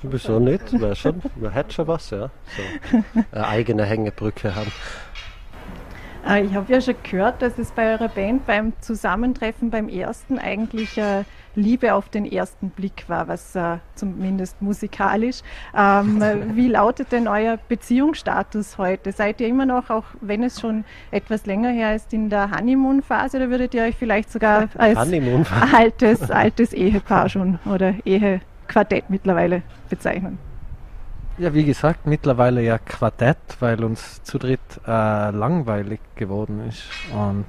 wieso 0.02 0.38
nicht? 0.38 0.78
Wäre 0.80 0.96
schon, 0.96 1.22
man 1.36 1.52
hätte 1.52 1.74
schon 1.74 1.86
was, 1.86 2.10
ja. 2.10 2.30
So, 2.56 3.02
eine 3.32 3.46
eigene 3.46 3.84
Hängebrücke 3.84 4.54
haben. 4.54 4.72
Äh, 6.26 6.44
ich 6.44 6.54
habe 6.54 6.72
ja 6.72 6.80
schon 6.80 6.96
gehört, 7.02 7.42
dass 7.42 7.58
es 7.58 7.70
bei 7.70 7.92
eurer 7.92 8.08
Band 8.08 8.46
beim 8.46 8.72
Zusammentreffen 8.80 9.70
beim 9.70 9.88
ersten 9.88 10.38
eigentlich 10.38 10.98
äh, 10.98 11.24
Liebe 11.58 11.94
auf 11.94 12.08
den 12.08 12.24
ersten 12.24 12.70
Blick 12.70 13.04
war, 13.08 13.28
was 13.28 13.54
äh, 13.56 13.78
zumindest 13.94 14.62
musikalisch. 14.62 15.40
Ähm, 15.76 16.22
wie 16.54 16.68
lautet 16.68 17.12
denn 17.12 17.26
euer 17.26 17.58
Beziehungsstatus 17.68 18.78
heute? 18.78 19.12
Seid 19.12 19.40
ihr 19.40 19.48
immer 19.48 19.66
noch, 19.66 19.90
auch 19.90 20.04
wenn 20.20 20.42
es 20.42 20.60
schon 20.60 20.84
etwas 21.10 21.46
länger 21.46 21.70
her 21.70 21.94
ist, 21.94 22.12
in 22.12 22.30
der 22.30 22.50
Honeymoon-Phase 22.52 23.38
oder 23.38 23.50
würdet 23.50 23.74
ihr 23.74 23.82
euch 23.82 23.96
vielleicht 23.96 24.30
sogar 24.30 24.68
als 24.78 24.96
altes, 25.72 26.30
altes 26.30 26.72
Ehepaar 26.72 27.28
schon 27.28 27.58
oder 27.66 27.94
Ehequartett 28.04 29.10
mittlerweile 29.10 29.62
bezeichnen? 29.90 30.38
Ja, 31.38 31.54
wie 31.54 31.64
gesagt, 31.64 32.06
mittlerweile 32.06 32.62
ja 32.62 32.78
Quartett, 32.78 33.38
weil 33.60 33.84
uns 33.84 34.22
zu 34.24 34.38
dritt 34.38 34.60
äh, 34.86 35.30
langweilig 35.30 36.00
geworden 36.16 36.66
ist. 36.68 36.82
Und 37.12 37.46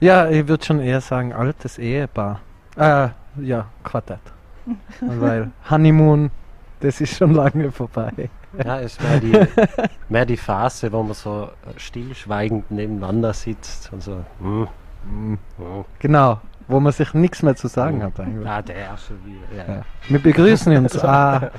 ja, 0.00 0.28
ich 0.28 0.48
würde 0.48 0.64
schon 0.64 0.80
eher 0.80 1.00
sagen, 1.00 1.32
altes 1.32 1.78
Ehepaar. 1.78 2.40
Äh, 2.76 3.08
ja, 3.40 3.66
Quartett. 3.82 4.20
weil 5.00 5.50
Honeymoon, 5.70 6.30
das 6.80 7.00
ist 7.00 7.16
schon 7.16 7.34
lange 7.34 7.70
vorbei. 7.70 8.30
Ja, 8.64 8.80
es 8.80 9.00
mehr 9.00 9.20
die, 9.20 9.46
mehr 10.08 10.26
die 10.26 10.36
Phase, 10.36 10.92
wo 10.92 11.02
man 11.02 11.14
so 11.14 11.50
stillschweigend 11.76 12.70
nebeneinander 12.70 13.32
sitzt 13.32 13.92
und 13.92 14.02
so. 14.02 14.24
Mm, 14.38 14.62
mm, 15.04 15.32
mm. 15.32 15.84
Genau, 15.98 16.40
wo 16.68 16.78
man 16.80 16.92
sich 16.92 17.12
nichts 17.14 17.42
mehr 17.42 17.56
zu 17.56 17.68
sagen 17.68 18.02
hat 18.02 18.18
eigentlich. 18.20 18.48
Ah, 18.48 18.62
der 18.62 18.76
erste 18.76 19.14
wieder. 19.24 19.56
Ja. 19.66 19.74
Ja. 19.76 19.82
Wir 20.08 20.22
begrüßen 20.22 20.76
uns. 20.76 21.02
ah, 21.04 21.50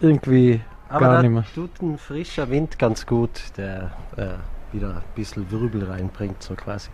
irgendwie 0.00 0.60
Aber 0.88 1.00
gar 1.00 1.22
nicht 1.22 1.30
mehr. 1.30 1.44
tut 1.54 1.82
ein 1.82 1.98
frischer 1.98 2.48
Wind 2.50 2.78
ganz 2.78 3.04
gut, 3.06 3.42
der 3.56 3.90
äh, 4.16 4.28
wieder 4.72 4.88
ein 4.88 5.02
bisschen 5.14 5.50
Wirbel 5.50 5.84
reinbringt, 5.84 6.42
so 6.42 6.54
quasi. 6.54 6.90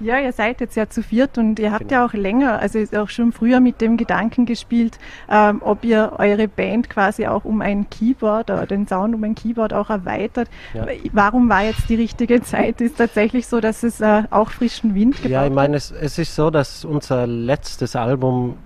Ja, 0.00 0.18
ihr 0.18 0.32
seid 0.32 0.60
jetzt 0.60 0.76
ja 0.76 0.88
zu 0.88 1.02
viert 1.02 1.38
und 1.38 1.58
ihr 1.58 1.70
habt 1.70 1.88
genau. 1.88 2.00
ja 2.00 2.06
auch 2.06 2.12
länger, 2.12 2.58
also 2.58 2.80
auch 2.98 3.08
schon 3.08 3.32
früher 3.32 3.60
mit 3.60 3.80
dem 3.80 3.96
Gedanken 3.96 4.44
gespielt, 4.44 4.98
ähm, 5.30 5.62
ob 5.64 5.84
ihr 5.84 6.14
eure 6.18 6.48
Band 6.48 6.90
quasi 6.90 7.26
auch 7.26 7.44
um 7.44 7.60
ein 7.60 7.88
Keyboard 7.90 8.50
oder 8.50 8.66
den 8.66 8.88
Sound 8.88 9.14
um 9.14 9.22
ein 9.22 9.34
Keyboard 9.34 9.72
auch 9.72 9.90
erweitert. 9.90 10.48
Ja. 10.74 10.86
Warum 11.12 11.48
war 11.48 11.62
jetzt 11.62 11.88
die 11.88 11.94
richtige 11.94 12.42
Zeit? 12.42 12.80
Ist 12.80 12.98
tatsächlich 12.98 13.46
so, 13.46 13.60
dass 13.60 13.82
es 13.82 14.00
äh, 14.00 14.24
auch 14.30 14.50
frischen 14.50 14.94
Wind 14.94 15.16
gibt? 15.16 15.28
Ja, 15.28 15.46
ich 15.46 15.52
meine, 15.52 15.76
es, 15.76 15.90
es 15.90 16.18
ist 16.18 16.34
so, 16.34 16.50
dass 16.50 16.84
unser 16.84 17.26
letztes 17.26 17.94
Album 17.94 18.56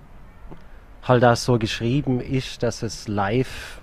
halt 1.03 1.25
auch 1.25 1.37
so 1.37 1.59
geschrieben 1.59 2.21
ist, 2.21 2.63
dass 2.63 2.83
es 2.83 3.09
live 3.09 3.81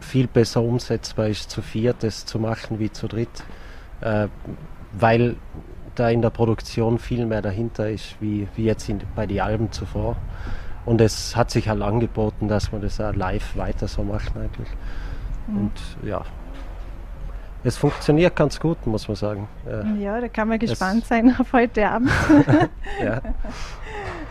viel 0.00 0.26
besser 0.26 0.62
umsetzbar 0.62 1.28
ist, 1.28 1.50
zu 1.50 1.62
viert 1.62 2.02
das 2.02 2.26
zu 2.26 2.38
machen 2.38 2.78
wie 2.78 2.90
zu 2.90 3.08
dritt, 3.08 3.44
äh, 4.00 4.28
weil 4.92 5.36
da 5.94 6.08
in 6.08 6.22
der 6.22 6.30
Produktion 6.30 6.98
viel 6.98 7.26
mehr 7.26 7.42
dahinter 7.42 7.88
ist, 7.88 8.16
wie, 8.20 8.48
wie 8.56 8.64
jetzt 8.64 8.88
in, 8.88 9.00
bei 9.14 9.26
den 9.26 9.40
Alben 9.40 9.72
zuvor. 9.72 10.16
Und 10.84 11.00
es 11.00 11.34
hat 11.34 11.50
sich 11.50 11.68
halt 11.68 11.82
angeboten, 11.82 12.48
dass 12.48 12.72
man 12.72 12.82
das 12.82 13.00
auch 13.00 13.14
live 13.14 13.56
weiter 13.56 13.88
so 13.88 14.02
macht 14.02 14.36
eigentlich. 14.36 14.68
Mhm. 15.46 15.56
Und 15.56 15.72
ja, 16.02 16.22
es 17.64 17.76
funktioniert 17.76 18.36
ganz 18.36 18.60
gut, 18.60 18.86
muss 18.86 19.08
man 19.08 19.16
sagen. 19.16 19.48
Ja, 19.66 19.94
ja 19.94 20.20
da 20.20 20.28
kann 20.28 20.48
man 20.48 20.58
gespannt 20.58 21.02
es 21.02 21.08
sein 21.08 21.34
auf 21.38 21.52
heute 21.52 21.88
Abend. 21.88 22.10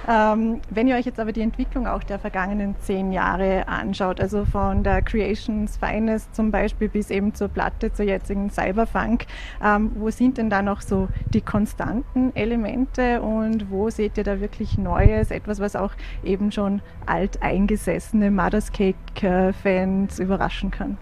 Ähm, 0.07 0.59
wenn 0.69 0.87
ihr 0.87 0.95
euch 0.95 1.05
jetzt 1.05 1.19
aber 1.19 1.31
die 1.31 1.41
Entwicklung 1.41 1.87
auch 1.87 2.03
der 2.03 2.19
vergangenen 2.19 2.75
zehn 2.79 3.13
Jahre 3.13 3.67
anschaut, 3.67 4.19
also 4.19 4.43
von 4.43 4.83
der 4.83 5.01
Creations 5.01 5.77
Finest 5.77 6.35
zum 6.35 6.51
Beispiel 6.51 6.89
bis 6.89 7.09
eben 7.09 7.33
zur 7.33 7.47
Platte, 7.47 7.93
zur 7.93 8.05
jetzigen 8.05 8.49
Cyberfunk, 8.49 9.25
ähm, 9.63 9.91
wo 9.95 10.09
sind 10.09 10.37
denn 10.37 10.49
da 10.49 10.61
noch 10.61 10.81
so 10.81 11.07
die 11.33 11.41
konstanten 11.41 12.35
Elemente 12.35 13.21
und 13.21 13.71
wo 13.71 13.89
seht 13.89 14.17
ihr 14.17 14.25
da 14.25 14.41
wirklich 14.41 14.77
Neues, 14.77 15.31
etwas, 15.31 15.61
was 15.61 15.75
auch 15.75 15.93
eben 16.23 16.51
schon 16.51 16.81
alteingesessene 17.05 18.29
Mother's 18.29 18.73
Cake-Fans 18.73 20.19
überraschen 20.19 20.69
kann? 20.69 20.97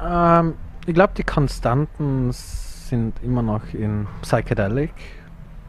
Ähm, 0.00 0.54
ich 0.88 0.94
glaube, 0.94 1.12
die 1.16 1.24
Konstanten 1.24 2.30
sind 2.32 3.22
immer 3.22 3.42
noch 3.42 3.74
in 3.74 4.06
Psychedelic 4.22 4.94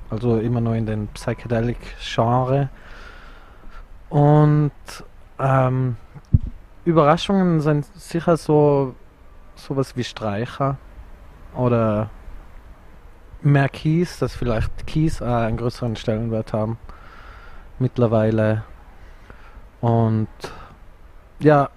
also 0.10 0.38
immer 0.40 0.62
nur 0.62 0.76
in 0.76 0.86
den 0.86 1.08
Psychedelic-Genre. 1.08 2.70
Und 4.10 4.72
ähm, 5.38 5.98
Überraschungen 6.86 7.62
sind 7.62 7.86
sicher 7.96 8.38
so 8.38 8.96
sowas 9.56 9.96
wie 9.96 10.04
Streicher 10.04 10.78
oder 11.56 12.10
mehr 13.42 13.70
Keys, 13.70 14.20
dass 14.20 14.36
vielleicht 14.36 14.88
Keys 14.88 15.22
äh, 15.22 15.26
einen 15.26 15.58
größeren 15.58 15.96
Stellenwert 15.96 16.54
haben 16.54 16.78
mittlerweile. 17.78 18.64
Und 19.82 20.28
ja, 21.40 21.70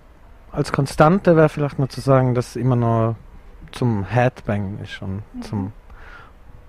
als 0.51 0.73
Konstante 0.73 1.37
wäre 1.37 1.49
vielleicht 1.49 1.79
nur 1.79 1.89
zu 1.89 2.01
sagen, 2.01 2.35
dass 2.35 2.57
immer 2.57 2.77
nur 2.77 3.17
zum 3.73 4.05
Headbang 4.05 4.79
ist 4.83 5.03
und 5.03 5.23
mhm. 5.35 5.43
zum 5.43 5.73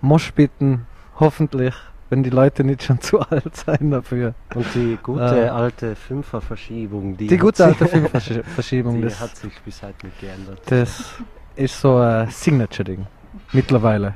Moshbitten 0.01 0.85
Hoffentlich, 1.19 1.75
wenn 2.09 2.23
die 2.23 2.31
Leute 2.31 2.63
nicht 2.63 2.83
schon 2.83 2.99
zu 2.99 3.19
alt 3.19 3.55
sein 3.55 3.91
dafür. 3.91 4.33
Und 4.55 4.65
die 4.73 4.97
gute 5.01 5.45
äh, 5.45 5.49
alte 5.49 5.95
Fünferverschiebung, 5.95 7.17
die, 7.17 7.27
die 7.27 7.37
gute 7.37 7.65
alte 7.65 7.87
Fünferverschiebung, 7.87 9.01
die 9.01 9.13
hat 9.13 9.35
sich 9.37 9.53
bis 9.61 9.83
heute 9.83 10.07
nicht 10.07 10.19
geändert. 10.19 10.59
Das 10.65 11.13
ist 11.55 11.79
so 11.79 11.97
ein 11.97 12.29
Signature-Ding 12.29 13.05
mittlerweile. 13.51 14.15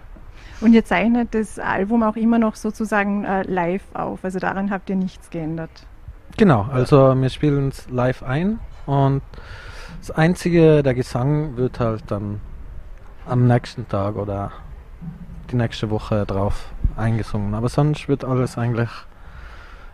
Und 0.60 0.73
ihr 0.73 0.84
zeichnet 0.84 1.36
das 1.36 1.60
Album 1.60 2.02
auch 2.02 2.15
immer 2.15 2.39
noch 2.39 2.56
sozusagen 2.56 3.23
äh, 3.23 3.43
live 3.43 3.84
auf, 3.93 4.23
also 4.23 4.39
daran 4.39 4.71
habt 4.71 4.89
ihr 4.89 4.95
nichts 4.95 5.30
geändert. 5.30 5.69
Genau, 6.36 6.63
also 6.71 7.15
wir 7.15 7.30
spielen 7.30 7.69
es 7.69 7.88
live 7.89 8.23
ein 8.23 8.60
und 8.88 9.21
das 10.00 10.12
einzige, 10.12 10.82
der 10.82 10.93
Gesang 10.93 11.58
wird 11.58 11.80
halt 11.80 12.04
dann 12.08 12.41
am 13.28 13.48
nächsten 13.48 13.88
Tag 13.88 14.16
oder 14.16 14.52
die 15.52 15.56
nächste 15.56 15.90
Woche 15.90 16.26
drauf 16.26 16.72
eingesungen. 16.96 17.54
Aber 17.54 17.70
sonst 17.70 18.08
wird 18.08 18.24
alles 18.24 18.58
eigentlich 18.58 18.90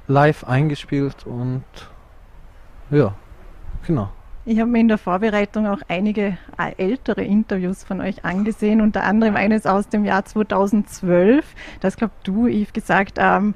live 0.08 0.43
eingespielt 0.43 1.26
und 1.26 1.63
ja, 2.89 3.13
genau. 3.86 4.10
Ich 4.46 4.60
habe 4.60 4.69
mir 4.69 4.82
in 4.82 4.89
der 4.89 4.98
Vorbereitung 4.98 5.67
auch 5.67 5.80
einige 5.88 6.38
äh, 6.58 6.74
ältere 6.78 7.24
Interviews 7.24 7.86
von 7.86 8.02
euch 8.02 8.26
angesehen, 8.26 8.82
unter 8.82 9.04
anderem 9.04 9.38
eines 9.38 9.65
aus 9.65 9.88
dem 9.88 10.04
Jahr 10.04 10.26
2012. 10.26 11.46
Das 11.80 11.96
glaube 11.96 12.13
du, 12.24 12.48
Yves, 12.48 12.74
gesagt, 12.74 13.19
ähm, 13.19 13.56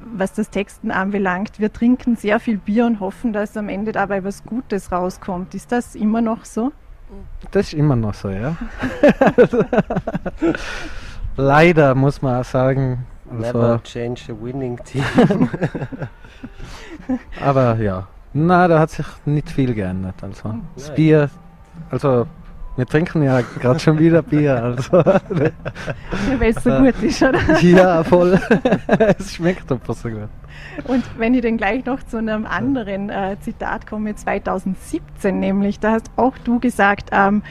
was 0.00 0.32
das 0.32 0.50
Texten 0.50 0.90
anbelangt. 0.90 1.60
Wir 1.60 1.72
trinken 1.72 2.16
sehr 2.16 2.40
viel 2.40 2.56
Bier 2.56 2.86
und 2.86 2.98
hoffen, 2.98 3.32
dass 3.32 3.56
am 3.56 3.68
Ende 3.68 3.92
dabei 3.92 4.24
was 4.24 4.44
Gutes 4.44 4.90
rauskommt. 4.90 5.54
Ist 5.54 5.70
das 5.70 5.94
immer 5.94 6.22
noch 6.22 6.44
so? 6.44 6.72
Das 7.50 7.68
ist 7.68 7.74
immer 7.74 7.96
noch 7.96 8.14
so, 8.14 8.28
ja. 8.28 8.56
Leider 11.36 11.94
muss 11.94 12.22
man 12.22 12.40
auch 12.40 12.44
sagen. 12.44 13.06
Also 13.30 13.58
Never 13.58 13.82
change 13.82 14.32
a 14.32 14.36
winning 14.40 14.78
team. 14.84 15.04
aber 17.40 17.76
ja, 17.76 18.06
na, 18.32 18.68
da 18.68 18.78
hat 18.78 18.90
sich 18.90 19.06
nicht 19.24 19.50
viel 19.50 19.74
geändert. 19.74 20.22
Also 20.22 20.54
das 20.74 20.94
Bier, 20.94 21.30
also 21.90 22.26
wir 22.76 22.86
trinken 22.86 23.22
ja 23.22 23.40
gerade 23.40 23.78
schon 23.80 23.98
wieder 23.98 24.22
Bier. 24.22 24.62
Also, 24.62 24.98
ja, 24.98 25.20
weil 26.38 26.50
es 26.50 26.62
so 26.62 26.70
gut 26.70 27.02
ist, 27.02 27.22
oder? 27.22 27.40
Ja, 27.60 28.04
voll. 28.04 28.38
es 29.18 29.34
schmeckt 29.34 29.70
einfach 29.70 29.94
so 29.94 30.08
gut. 30.10 30.28
Und 30.84 31.04
wenn 31.18 31.34
ich 31.34 31.42
dann 31.42 31.56
gleich 31.56 31.84
noch 31.84 32.02
zu 32.02 32.18
einem 32.18 32.46
anderen 32.46 33.10
äh, 33.10 33.36
Zitat 33.40 33.86
komme, 33.86 34.14
2017 34.14 35.38
nämlich, 35.38 35.80
da 35.80 35.92
hast 35.92 36.10
auch 36.16 36.36
du 36.44 36.60
gesagt, 36.60 37.10
ähm, 37.12 37.42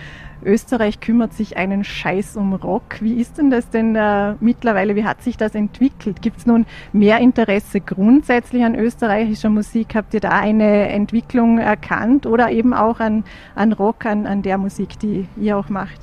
Österreich 0.46 1.00
kümmert 1.00 1.34
sich 1.34 1.58
einen 1.58 1.84
Scheiß 1.84 2.38
um 2.38 2.54
Rock. 2.54 3.02
Wie 3.02 3.14
ist 3.14 3.38
denn 3.38 3.50
das 3.50 3.70
denn 3.70 3.96
äh, 3.96 4.36
mittlerweile? 4.40 4.96
Wie 4.96 5.04
hat 5.04 5.22
sich 5.22 5.38
das 5.38 5.56
entwickelt? 5.56 6.22
Gibt 6.22 6.38
es 6.38 6.46
nun 6.46 6.66
mehr 6.94 7.20
Interesse 7.20 7.82
grundsätzlich 7.82 8.64
an 8.64 8.76
österreichischer 8.76 9.50
Musik? 9.50 9.96
Habt 9.96 10.14
ihr 10.14 10.20
da 10.20 10.30
eine 10.30 10.90
Entwicklung 10.90 11.58
erkannt 11.58 12.26
oder 12.26 12.52
eben 12.52 12.74
auch 12.74 13.00
an, 13.00 13.24
an 13.56 13.74
Rock, 13.74 14.06
an, 14.06 14.26
an 14.28 14.42
der 14.42 14.58
Musik, 14.58 15.00
die 15.00 15.28
ihr 15.36 15.58
auch 15.58 15.70
macht? 15.70 16.00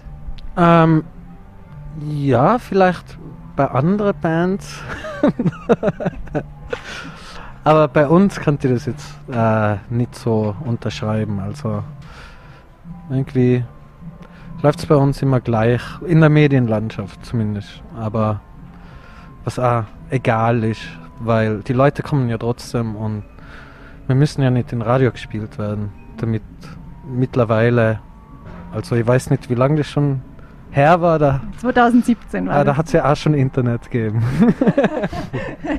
Ähm, 0.57 1.05
ja, 2.09 2.59
vielleicht 2.59 3.18
bei 3.57 3.66
anderen 3.66 4.14
Bands. 4.20 4.83
Aber 7.64 7.87
bei 7.87 8.09
uns 8.09 8.40
könnt 8.40 8.64
ihr 8.64 8.70
das 8.70 8.87
jetzt 8.87 9.14
äh, 9.31 9.76
nicht 9.88 10.14
so 10.16 10.57
unterschreiben. 10.64 11.38
Also 11.38 11.85
irgendwie 13.09 13.64
läuft 14.62 14.79
es 14.79 14.87
bei 14.87 14.94
uns 14.94 15.20
immer 15.22 15.40
gleich, 15.40 15.83
in 16.07 16.20
der 16.20 16.31
Medienlandschaft 16.31 17.25
zumindest. 17.27 17.83
Aber 17.96 18.40
was 19.44 19.59
auch 19.59 19.85
egal 20.11 20.62
ist, 20.64 20.83
weil 21.20 21.61
die 21.61 21.72
Leute 21.72 22.03
kommen 22.03 22.29
ja 22.29 22.38
trotzdem 22.38 22.96
und 22.96 23.25
wir 24.07 24.14
müssen 24.14 24.42
ja 24.42 24.51
nicht 24.51 24.72
in 24.72 24.83
Radio 24.83 25.11
gespielt 25.11 25.59
werden, 25.59 25.90
damit 26.16 26.42
mittlerweile, 27.07 28.01
also 28.72 28.96
ich 28.96 29.07
weiß 29.07 29.31
nicht, 29.31 29.51
wie 29.51 29.55
lange 29.55 29.77
das 29.77 29.88
schon 29.88 30.22
her 30.72 31.00
war, 31.02 31.18
da, 31.18 31.40
2017 31.58 32.46
war 32.46 32.56
ah, 32.56 32.64
da 32.64 32.76
hat 32.76 32.87
es 32.87 32.92
ja 32.92 33.11
auch 33.11 33.16
schon 33.16 33.35
Internet 33.35 33.90
gegeben. 33.90 34.22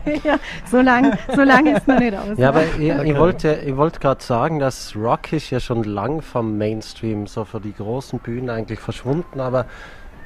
ja, 0.24 0.38
so 0.70 0.82
lange 0.82 1.18
so 1.36 1.42
lang 1.42 1.66
ist 1.66 1.88
noch 1.88 2.00
nicht 2.00 2.16
aus. 2.16 2.38
Ja, 2.38 2.50
aber 2.50 2.64
ich, 2.64 2.90
ich 2.90 3.18
wollte, 3.18 3.54
ich 3.66 3.76
wollte 3.76 4.00
gerade 4.00 4.24
sagen, 4.24 4.60
dass 4.60 4.96
Rock 4.96 5.34
ist 5.34 5.50
ja 5.50 5.60
schon 5.60 5.84
lang 5.84 6.22
vom 6.22 6.60
Mainstream, 6.60 7.26
so 7.26 7.44
für 7.44 7.60
die 7.60 7.74
großen 7.74 8.20
Bühnen 8.20 8.52
eigentlich 8.52 8.80
verschwunden, 8.80 9.40
aber 9.40 9.66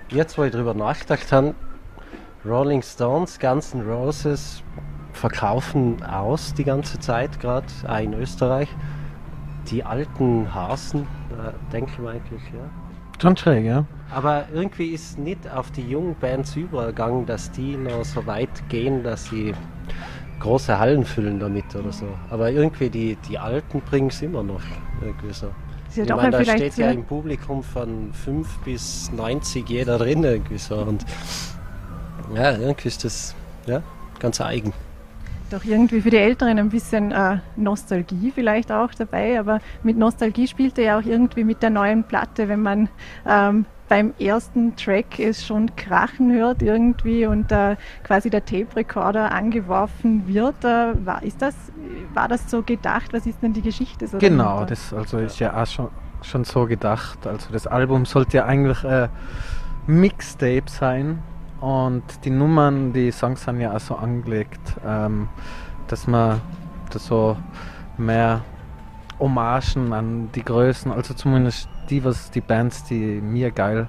jetzt, 0.09 0.37
wo 0.37 0.43
ich 0.43 0.51
drüber 0.51 0.73
nachgedacht 0.73 1.31
habe, 1.31 1.55
Rolling 2.45 2.81
Stones, 2.81 3.39
Guns 3.39 3.73
N' 3.73 3.89
Roses 3.89 4.63
verkaufen 5.13 6.03
aus 6.03 6.53
die 6.53 6.63
ganze 6.65 6.99
Zeit, 6.99 7.39
gerade 7.39 7.65
auch 7.87 7.99
in 7.99 8.13
Österreich. 8.13 8.69
Die 9.69 9.83
alten 9.83 10.53
Hasen, 10.53 11.01
äh, 11.31 11.51
denke 11.73 11.91
ich 11.91 11.99
mir 11.99 12.11
eigentlich, 12.11 12.41
ja. 12.53 12.69
Schon 13.21 13.35
schräg, 13.35 13.65
ja. 13.65 13.85
Aber 14.13 14.45
irgendwie 14.53 14.87
ist 14.87 15.19
nicht 15.19 15.49
auf 15.49 15.71
die 15.71 15.81
jungen 15.81 16.15
Bands 16.15 16.55
übergegangen, 16.55 17.25
dass 17.25 17.51
die 17.51 17.75
noch 17.75 18.05
so 18.05 18.25
weit 18.25 18.69
gehen, 18.69 19.03
dass 19.03 19.25
sie 19.25 19.53
große 20.39 20.77
Hallen 20.77 21.03
füllen 21.03 21.39
damit 21.39 21.75
oder 21.75 21.91
so. 21.91 22.07
Aber 22.29 22.51
irgendwie 22.51 22.89
die, 22.89 23.17
die 23.29 23.37
Alten 23.37 23.81
bringen 23.81 24.07
es 24.07 24.21
immer 24.21 24.43
noch. 24.43 24.61
Irgendwie 25.01 25.33
so. 25.33 25.47
Ja 25.95 26.03
ich 26.03 26.09
meine, 26.09 26.31
da 26.31 26.43
steht 26.43 26.77
ja 26.77 26.91
im 26.91 27.05
Publikum 27.05 27.63
von 27.63 28.13
5 28.13 28.59
bis 28.59 29.11
90 29.11 29.67
jeder 29.67 29.97
drin 29.97 30.23
irgendwie 30.23 30.57
so. 30.57 30.75
Und 30.75 31.05
ja, 32.35 32.51
irgendwie 32.51 32.87
ist 32.87 33.03
das 33.03 33.35
ja, 33.65 33.81
ganz 34.19 34.39
eigen. 34.41 34.73
doch 35.49 35.63
irgendwie 35.63 36.01
für 36.01 36.09
die 36.09 36.17
Älteren 36.17 36.59
ein 36.59 36.69
bisschen 36.69 37.11
äh, 37.11 37.39
Nostalgie 37.55 38.31
vielleicht 38.35 38.71
auch 38.71 38.93
dabei, 38.93 39.39
aber 39.39 39.59
mit 39.81 39.97
Nostalgie 39.97 40.47
spielt 40.47 40.77
er 40.77 40.83
ja 40.83 40.99
auch 40.99 41.05
irgendwie 41.05 41.45
mit 41.45 41.63
der 41.63 41.69
neuen 41.69 42.03
Platte, 42.03 42.49
wenn 42.49 42.61
man 42.61 42.89
ähm, 43.25 43.65
beim 43.89 44.13
ersten 44.19 44.75
Track 44.75 45.19
es 45.19 45.45
schon 45.45 45.75
krachen 45.75 46.31
hört 46.33 46.61
irgendwie 46.61 47.25
und 47.25 47.51
äh, 47.51 47.75
quasi 48.03 48.29
der 48.29 48.43
Tape-Recorder 48.45 49.31
angeworfen 49.31 50.27
wird. 50.27 50.63
Äh, 50.63 51.05
war, 51.05 51.23
ist 51.23 51.41
das, 51.41 51.55
war 52.13 52.27
das 52.27 52.49
so 52.49 52.63
gedacht? 52.63 53.13
Was 53.13 53.25
ist 53.25 53.41
denn 53.41 53.53
die 53.53 53.61
Geschichte 53.61 54.07
so 54.07 54.17
Genau, 54.17 54.55
dahinter? 54.55 54.65
das 54.67 54.93
also 54.93 55.17
ist 55.19 55.39
ja 55.39 55.61
auch 55.61 55.65
schon, 55.67 55.89
schon 56.21 56.43
so 56.43 56.65
gedacht. 56.65 57.25
Also 57.25 57.51
das 57.51 57.67
Album 57.67 58.05
sollte 58.05 58.37
ja 58.37 58.45
eigentlich 58.45 58.83
äh, 58.83 59.07
Mixtape 59.87 60.63
sein 60.67 61.19
und 61.61 62.03
die 62.25 62.29
Nummern, 62.29 62.93
die 62.93 63.11
Songs 63.11 63.43
sind 63.43 63.61
ja 63.61 63.73
auch 63.75 63.79
so 63.79 63.95
angelegt, 63.95 64.75
ähm, 64.85 65.29
dass 65.87 66.07
man 66.07 66.41
das 66.91 67.05
so 67.05 67.37
mehr 67.97 68.41
Hommagen 69.19 69.93
an 69.93 70.29
die 70.35 70.43
Größen, 70.43 70.91
also 70.91 71.13
zumindest 71.13 71.69
die, 71.89 72.03
was 72.03 72.31
die 72.31 72.41
Bands, 72.41 72.83
die 72.83 73.21
mir 73.21 73.51
geil 73.51 73.87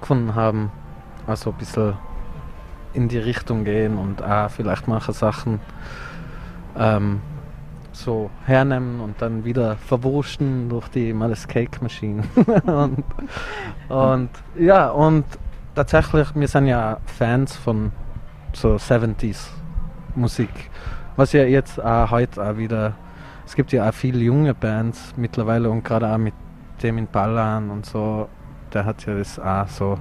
gefunden 0.00 0.34
haben, 0.34 0.70
also 1.26 1.50
ein 1.50 1.56
bisschen 1.56 1.94
in 2.92 3.08
die 3.08 3.18
Richtung 3.18 3.64
gehen 3.64 3.98
und 3.98 4.22
auch 4.22 4.50
vielleicht 4.50 4.86
manche 4.86 5.12
Sachen 5.12 5.60
ähm, 6.78 7.20
so 7.92 8.30
hernehmen 8.44 9.00
und 9.00 9.20
dann 9.22 9.44
wieder 9.44 9.76
verwurschen 9.76 10.68
durch 10.68 10.88
die 10.88 11.12
Malice 11.12 11.46
Cake 11.46 11.82
Machine. 11.82 12.22
und, 12.66 13.04
und 13.88 14.30
ja, 14.58 14.90
und 14.90 15.24
tatsächlich, 15.74 16.28
wir 16.34 16.48
sind 16.48 16.66
ja 16.66 16.98
Fans 17.06 17.56
von 17.56 17.92
so 18.52 18.74
70s 18.74 19.48
Musik, 20.14 20.70
was 21.16 21.32
ja 21.32 21.44
jetzt 21.44 21.82
auch 21.82 22.10
heute 22.10 22.44
auch 22.44 22.56
wieder, 22.56 22.94
es 23.46 23.54
gibt 23.54 23.72
ja 23.72 23.88
auch 23.88 23.94
viele 23.94 24.20
junge 24.20 24.54
Bands 24.54 25.14
mittlerweile 25.16 25.70
und 25.70 25.84
gerade 25.84 26.08
auch 26.08 26.18
mit 26.18 26.34
Demin 26.84 27.06
Ballan 27.10 27.70
und 27.70 27.86
so, 27.86 28.28
der 28.74 28.84
hat 28.84 29.06
ja 29.06 29.16
das 29.16 29.38
auch 29.40 29.66
so 29.68 29.98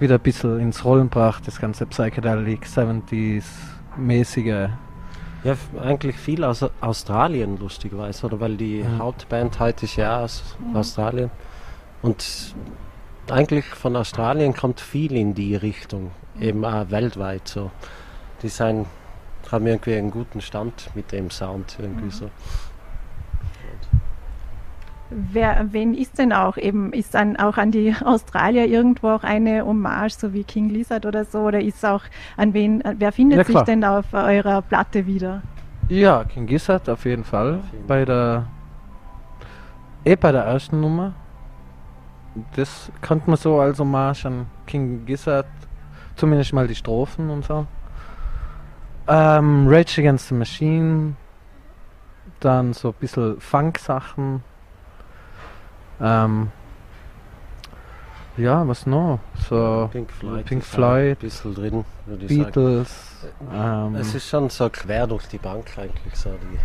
wieder 0.00 0.14
ein 0.14 0.20
bisschen 0.20 0.58
ins 0.58 0.82
Rollen 0.84 1.10
gebracht, 1.10 1.42
das 1.46 1.60
ganze 1.60 1.84
Psychedelic 1.84 2.64
70s 2.64 3.44
mäßige 3.96 4.70
Ja, 5.44 5.54
eigentlich 5.82 6.16
viel 6.16 6.44
aus 6.44 6.64
Australien, 6.80 7.58
lustigerweise, 7.58 8.26
oder? 8.26 8.40
Weil 8.40 8.56
die 8.56 8.82
Mhm. 8.82 8.98
Hauptband 8.98 9.60
heute 9.60 9.84
ist 9.84 9.96
ja 9.96 10.20
aus 10.20 10.56
Australien. 10.74 11.30
Und 12.02 12.54
eigentlich 13.30 13.64
von 13.66 13.94
Australien 13.94 14.54
kommt 14.54 14.80
viel 14.80 15.12
in 15.12 15.34
die 15.34 15.54
Richtung, 15.56 16.10
eben 16.40 16.64
auch 16.64 16.90
weltweit 16.90 17.46
so. 17.46 17.70
Die 18.42 18.48
sein, 18.48 18.86
haben 19.52 19.66
irgendwie 19.66 19.96
einen 19.96 20.10
guten 20.10 20.40
Stand 20.40 20.90
mit 20.94 21.12
dem 21.12 21.30
Sound, 21.30 21.76
irgendwie 21.80 22.10
so. 22.10 22.30
Wer, 25.10 25.68
wen 25.72 25.94
ist 25.94 26.18
denn 26.18 26.34
auch 26.34 26.58
eben, 26.58 26.92
ist 26.92 27.16
an, 27.16 27.36
auch 27.36 27.56
an 27.56 27.70
die 27.70 27.94
Australier 28.04 28.66
irgendwo 28.66 29.08
auch 29.08 29.24
eine 29.24 29.64
Hommage, 29.64 30.12
so 30.12 30.32
wie 30.34 30.44
King 30.44 30.68
Lizard 30.68 31.06
oder 31.06 31.24
so, 31.24 31.40
oder 31.40 31.60
ist 31.60 31.84
auch 31.84 32.02
an 32.36 32.52
wen, 32.52 32.82
äh, 32.82 32.94
wer 32.98 33.12
findet 33.12 33.38
Ja, 33.38 33.44
sich 33.44 33.60
denn 33.62 33.84
auf 33.84 34.12
eurer 34.12 34.60
Platte 34.60 35.06
wieder? 35.06 35.42
Ja, 35.88 36.24
King 36.24 36.46
Gizzard 36.46 36.88
auf 36.90 37.06
jeden 37.06 37.24
Fall. 37.24 37.54
Auf 37.54 37.72
jeden 37.72 37.86
bei 37.86 38.04
der 38.04 38.46
eh 40.04 40.16
bei 40.16 40.32
der 40.32 40.44
ersten 40.44 40.80
Nummer. 40.80 41.14
Das 42.54 42.92
könnte 43.00 43.30
man 43.30 43.38
so 43.38 43.58
als 43.58 43.78
Hommage 43.78 44.26
an 44.26 44.46
King 44.66 45.06
Gizzard, 45.06 45.46
zumindest 46.16 46.52
mal 46.52 46.68
die 46.68 46.74
Strophen 46.74 47.30
und 47.30 47.44
so. 47.44 47.66
Ähm, 49.06 49.66
Rage 49.66 50.02
Against 50.02 50.28
the 50.28 50.34
Machine, 50.34 51.16
dann 52.40 52.74
so 52.74 52.88
ein 52.88 52.94
bisschen 53.00 53.40
Funk-Sachen. 53.40 54.42
Ähm, 56.00 56.50
ja, 58.36 58.66
was 58.66 58.86
noch? 58.86 59.18
So 59.48 59.88
Pink 59.90 60.10
Floyd. 60.12 60.44
Pink 60.46 60.62
Ein 60.62 60.64
Floyd, 60.64 61.18
bisschen 61.18 61.54
drin, 61.54 61.84
würde 62.06 62.24
ich 62.24 62.30
sagen. 62.30 62.44
Beatles. 62.44 62.90
Ähm, 63.52 63.94
Es 63.96 64.14
ist 64.14 64.28
schon 64.28 64.48
so 64.48 64.70
quer 64.70 65.06
durch 65.06 65.26
die 65.26 65.38
Bank 65.38 65.66
eigentlich 65.76 66.14
so 66.14 66.30
die 66.30 66.58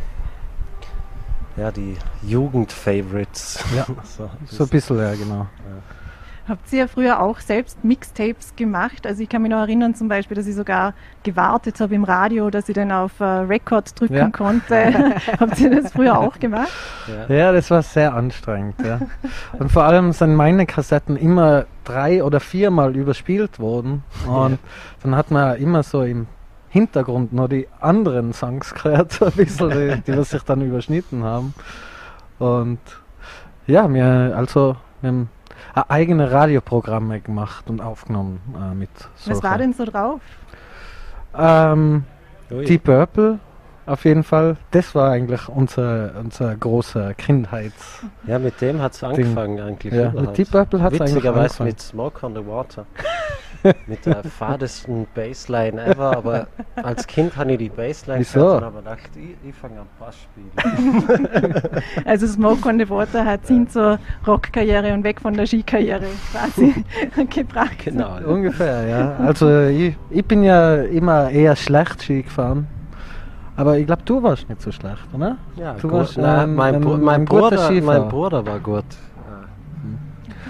ja 1.59 1.71
die 1.71 1.97
Jugend-Favorites. 2.23 3.63
Ja, 3.75 3.85
so, 4.03 4.29
so 4.45 4.63
ein 4.63 4.69
bisschen, 4.69 4.97
ja, 4.97 5.13
genau. 5.15 5.47
Habt 6.47 6.73
ihr 6.73 6.89
früher 6.89 7.21
auch 7.21 7.39
selbst 7.39 7.83
Mixtapes 7.85 8.55
gemacht? 8.57 9.07
Also 9.07 9.23
ich 9.23 9.29
kann 9.29 9.41
mich 9.43 9.51
noch 9.51 9.59
erinnern 9.61 9.95
zum 9.95 10.09
Beispiel, 10.09 10.35
dass 10.35 10.45
ich 10.45 10.55
sogar 10.55 10.93
gewartet 11.23 11.79
habe 11.79 11.95
im 11.95 12.03
Radio, 12.03 12.49
dass 12.49 12.67
ich 12.67 12.75
dann 12.75 12.91
auf 12.91 13.17
äh, 13.21 13.23
Record 13.23 13.97
drücken 13.99 14.13
Ja. 14.15 14.29
konnte. 14.29 15.15
Habt 15.39 15.59
ihr 15.61 15.81
das 15.81 15.93
früher 15.93 16.19
auch 16.19 16.37
gemacht? 16.39 16.67
ja. 17.29 17.33
Ja, 17.33 17.51
das 17.53 17.71
war 17.71 17.81
sehr 17.81 18.13
anstrengend. 18.13 18.75
Ja. 18.85 18.99
Und 19.57 19.71
vor 19.71 19.83
allem 19.85 20.11
sind 20.11 20.35
meine 20.35 20.65
Kassetten 20.65 21.15
immer 21.15 21.65
drei 21.85 22.21
oder 22.23 22.41
viermal 22.41 22.95
überspielt 22.95 23.59
worden. 23.59 24.03
Und 24.27 24.59
dann 25.01 25.15
hat 25.15 25.31
man 25.31 25.55
immer 25.57 25.81
so 25.83 26.01
im 26.03 26.27
Hintergrund 26.69 27.31
noch 27.31 27.47
die 27.47 27.67
anderen 27.79 28.33
Songs 28.33 28.73
gehört, 28.73 29.13
so 29.13 29.25
ein 29.25 29.31
bisschen, 29.31 29.69
die, 29.69 30.01
die 30.11 30.17
was 30.17 30.31
sich 30.31 30.43
dann 30.43 30.61
überschnitten 30.61 31.23
haben. 31.23 31.53
Und 32.39 32.79
ja, 33.65 33.87
wir 33.93 34.33
also 34.35 34.75
wir 35.01 35.07
haben 35.09 35.29
eigene 35.75 36.31
Radioprogramme 36.31 37.19
gemacht 37.19 37.69
und 37.69 37.81
aufgenommen 37.81 38.39
äh, 38.55 38.73
mit 38.75 38.89
Was 39.25 39.27
war 39.43 39.51
solchen- 39.53 39.57
denn 39.59 39.73
so 39.73 39.85
drauf? 39.85 40.21
Ähm, 41.37 42.03
Ui. 42.51 42.65
Deep 42.65 42.83
Purple 42.83 43.39
auf 43.85 44.05
jeden 44.05 44.23
Fall. 44.23 44.55
Das 44.71 44.95
war 44.95 45.11
eigentlich 45.11 45.49
unser, 45.49 46.11
unser 46.19 46.55
großer 46.55 47.13
Kindheits... 47.15 48.01
Ja, 48.25 48.39
mit 48.39 48.61
dem 48.61 48.81
hat 48.81 48.93
es 48.93 49.03
angefangen 49.03 49.59
eigentlich. 49.59 49.93
Ja, 49.93 50.09
überhaupt. 50.09 50.27
mit 50.27 50.37
Deep 50.37 50.51
Purple 50.51 50.81
hat's 50.81 51.01
eigentlich 51.01 51.15
Witzigerweise 51.15 51.39
angefangen. 51.63 51.69
mit 51.69 51.81
Smoke 51.81 52.25
on 52.25 52.33
the 52.35 52.45
Water. 52.47 52.85
mit 53.87 54.05
der 54.05 54.23
fadesten 54.23 55.07
Bassline 55.15 55.83
ever, 55.85 56.17
aber 56.17 56.47
als 56.75 57.05
Kind 57.07 57.35
habe 57.37 57.53
ich 57.53 57.57
die 57.59 57.69
Bassline 57.69 58.19
Wieso? 58.19 58.39
gehört 58.39 58.57
und 58.59 58.65
habe 58.65 58.77
gedacht, 58.79 59.09
ich, 59.15 59.49
ich 59.49 59.55
fange 59.55 59.79
an 59.79 59.87
Bass 59.99 60.15
spielen. 60.17 61.53
Also 62.05 62.27
Smoke 62.27 62.67
on 62.67 62.77
the 62.79 62.89
Water 62.89 63.25
hat 63.25 63.49
ihn 63.49 63.67
zur 63.67 63.99
Rockkarriere 64.27 64.93
und 64.93 65.03
weg 65.03 65.21
von 65.21 65.33
der 65.33 65.45
Skikarriere 65.45 66.05
quasi 66.31 66.73
gebracht. 67.29 67.79
genau. 67.83 68.19
Ja. 68.19 68.25
Ungefähr, 68.27 68.87
ja. 68.87 69.15
Also 69.17 69.61
ich, 69.67 69.95
ich 70.09 70.25
bin 70.25 70.43
ja 70.43 70.75
immer 70.83 71.29
eher 71.29 71.55
schlecht 71.55 72.01
Ski 72.03 72.23
gefahren. 72.23 72.67
Aber 73.55 73.77
ich 73.77 73.85
glaube, 73.85 74.01
du 74.03 74.23
warst 74.23 74.49
nicht 74.49 74.61
so 74.61 74.71
schlecht, 74.71 74.97
oder? 75.13 75.37
Ja, 75.55 75.73
Du 75.73 75.87
gut. 75.87 75.91
warst 75.99 76.17
Nein, 76.17 76.39
ein- 76.39 76.55
mein, 76.55 76.75
ein- 76.75 76.87
ein 76.87 77.01
mein, 77.03 77.25
Bruder, 77.25 77.81
mein 77.83 78.07
Bruder 78.09 78.45
war 78.45 78.59
gut. 78.59 78.85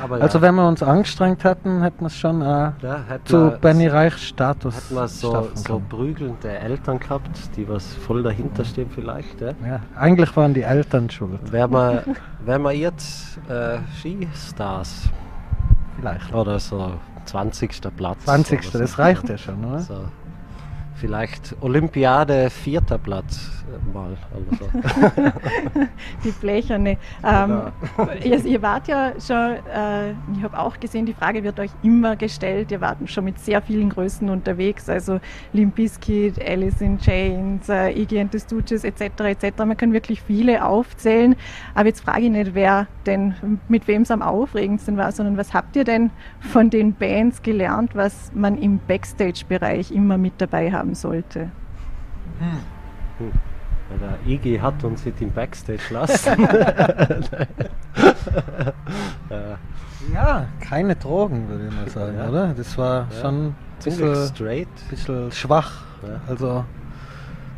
Aber 0.04 0.22
Also 0.22 0.40
ja, 0.40 0.42
wenn 0.42 0.56
wir 0.56 0.68
uns 0.68 0.84
angestrengt 0.84 1.46
hätten, 1.46 1.82
hätten 1.82 2.02
wir 2.02 2.08
es 2.08 2.18
schon 2.18 2.42
äh, 2.42 2.72
zu 3.24 3.54
Benny 3.62 3.88
Reich 3.88 4.18
Status 4.18 4.76
Hat 4.76 4.92
man 4.92 5.08
so, 5.08 5.50
so 5.54 5.82
prügelnde 5.88 6.50
Eltern 6.50 7.00
gehabt, 7.00 7.30
die 7.56 7.68
was 7.70 7.94
voll 7.94 8.22
dahinter 8.22 8.66
stehen 8.66 8.90
vielleicht. 8.94 9.40
Ja? 9.40 9.54
Ja, 9.66 9.80
eigentlich 9.96 10.36
waren 10.36 10.54
die 10.54 10.64
Eltern 10.64 11.10
schuld. 11.10 11.40
Wären 11.54 11.72
wir, 11.72 12.04
wär 12.44 12.60
wir 12.60 12.74
jetzt 12.74 13.40
äh, 13.48 13.78
Skistars 13.98 15.10
Vielleicht. 15.96 16.34
oder 16.34 16.60
so 16.60 16.92
20. 17.24 17.82
Platz. 17.96 18.26
20. 18.26 18.60
oder 18.60 18.72
so. 18.72 18.80
Das 18.80 19.00
reicht 19.00 19.30
ja 19.30 19.38
schon, 19.38 19.64
oder? 19.64 19.80
So. 19.80 20.02
Vielleicht 20.96 21.56
Olympiade 21.62 22.50
vierter 22.50 22.98
Platz. 22.98 23.63
Mal 23.94 24.16
oder 24.34 24.58
so. 24.58 25.32
die 26.24 26.32
Blecherne. 26.32 26.98
Ähm, 27.24 27.62
ihr, 28.24 28.46
ihr, 28.46 28.62
wart 28.62 28.88
ja 28.88 29.14
schon, 29.20 29.58
äh, 29.74 30.12
ich 30.12 30.44
habe 30.44 30.58
auch 30.58 30.80
gesehen, 30.80 31.06
die 31.06 31.14
Frage 31.14 31.44
wird 31.44 31.60
euch 31.60 31.72
immer 31.82 32.16
gestellt. 32.16 32.72
Ihr 32.72 32.82
wart 32.82 32.98
schon 33.10 33.26
mit 33.26 33.40
sehr 33.40 33.62
vielen 33.62 33.90
Größen 33.90 34.30
unterwegs, 34.30 34.90
also 34.90 35.20
Limp 35.54 35.76
Bizkit, 35.76 36.40
Alice 36.44 36.82
in 36.82 36.98
Chains, 37.00 37.70
äh, 37.70 37.90
Iggy 37.90 38.20
and 38.20 38.32
the 38.32 38.40
Stooges 38.40 38.84
etc. 38.84 39.02
etc. 39.22 39.58
Man 39.60 39.78
kann 39.78 39.94
wirklich 39.94 40.22
viele 40.22 40.66
aufzählen. 40.66 41.36
Aber 41.76 41.88
jetzt 41.88 42.02
frage 42.02 42.22
ich 42.22 42.32
nicht, 42.32 42.56
wer 42.56 42.88
denn 43.06 43.60
mit 43.68 43.88
wem 43.88 44.04
es 44.04 44.12
am 44.12 44.22
aufregendsten 44.22 44.98
war, 44.98 45.12
sondern 45.12 45.38
was 45.38 45.54
habt 45.54 45.76
ihr 45.76 45.84
denn 45.84 46.12
von 46.40 46.70
den 46.70 46.94
Bands 46.94 47.42
gelernt, 47.42 47.96
was 47.96 48.32
man 48.34 48.58
im 48.58 48.80
Backstage-Bereich 48.88 49.92
immer 49.92 50.18
mit 50.18 50.34
dabei 50.38 50.72
haben 50.72 50.96
sollte? 50.96 51.52
Hm. 52.40 52.74
Hm. 53.90 54.00
Der 54.00 54.18
IG 54.26 54.60
hat 54.62 54.84
uns 54.84 55.06
nicht 55.06 55.22
im 55.22 55.32
Backstage 55.32 55.82
lassen. 55.92 56.48
ja, 60.14 60.46
keine 60.60 60.96
Drogen, 60.96 61.48
würde 61.50 61.68
ich 61.68 61.76
mal 61.76 61.90
sagen, 61.90 62.18
ja. 62.18 62.30
oder? 62.30 62.54
Das 62.56 62.78
war 62.78 63.08
ja. 63.12 63.22
schon 63.22 63.48
ein 63.48 63.56
bisschen, 63.84 64.16
straight. 64.28 64.68
bisschen 64.90 65.32
schwach. 65.32 65.84
Ja. 66.04 66.22
Also 66.28 66.66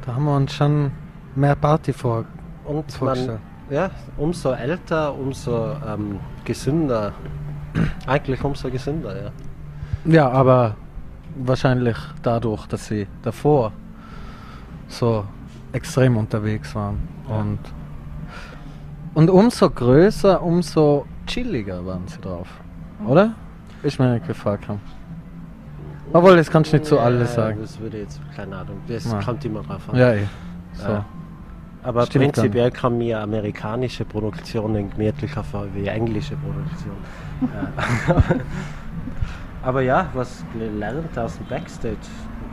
da 0.06 0.16
haben 0.16 0.26
wir 0.26 0.36
uns 0.36 0.54
schon 0.54 0.92
mehr 1.36 1.56
Party 1.56 1.94
vor, 1.94 2.26
Und 2.66 2.92
vorgestellt. 2.92 3.40
Man, 3.70 3.76
ja, 3.76 3.90
umso 4.18 4.52
älter, 4.52 5.16
umso 5.16 5.72
ähm, 5.88 6.20
gesünder. 6.44 7.14
Eigentlich 8.08 8.44
umso 8.44 8.70
gesünder, 8.70 9.16
ja. 9.24 9.32
Ja, 10.06 10.30
aber 10.30 10.76
wahrscheinlich 11.36 11.98
dadurch, 12.22 12.68
dass 12.68 12.86
sie 12.88 13.08
davor 13.24 13.72
so 14.88 15.26
extrem 15.76 16.18
unterwegs 16.18 16.74
waren. 16.74 16.98
Ja. 17.30 17.36
Und, 17.36 17.60
und 19.14 19.30
umso 19.30 19.70
größer, 19.70 20.42
umso 20.42 21.06
chilliger 21.28 21.86
waren 21.86 22.08
sie 22.08 22.20
drauf. 22.20 22.48
Oder? 23.06 23.34
Ist 23.84 24.00
mir 24.00 24.14
nicht 24.14 24.28
gefragt 24.28 24.68
haben. 24.68 24.80
Obwohl, 26.14 26.38
das 26.38 26.50
kannst 26.50 26.72
du 26.72 26.78
nicht 26.78 26.86
zu 26.88 26.96
so 26.96 27.02
alles 27.02 27.36
sagen. 27.36 27.58
Das 27.62 27.80
würde 27.80 28.00
jetzt, 28.00 28.22
keine 28.36 28.56
Ahnung, 28.56 28.78
das 28.88 29.12
ja. 29.12 29.22
kommt 29.22 29.44
immer 29.44 29.62
drauf 29.64 29.90
an. 29.90 29.98
Ja, 29.98 30.14
eh. 30.14 30.28
So. 30.74 30.90
Ja. 30.90 31.06
Aber 31.84 32.06
Stimmt 32.06 32.34
prinzipiell 32.34 32.72
dann. 32.72 32.80
kann 32.80 32.98
mir 32.98 33.20
amerikanische 33.20 34.06
Produktionen 34.06 34.90
gemütlicher 34.90 35.44
vor 35.44 35.68
wie 35.74 35.88
englische 35.88 36.36
Produktionen. 36.38 37.04
Aber 39.62 39.82
ja, 39.82 40.08
was 40.14 40.44
gelernt 40.54 41.18
aus 41.18 41.38
dem 41.38 41.48
Backstage? 41.48 41.98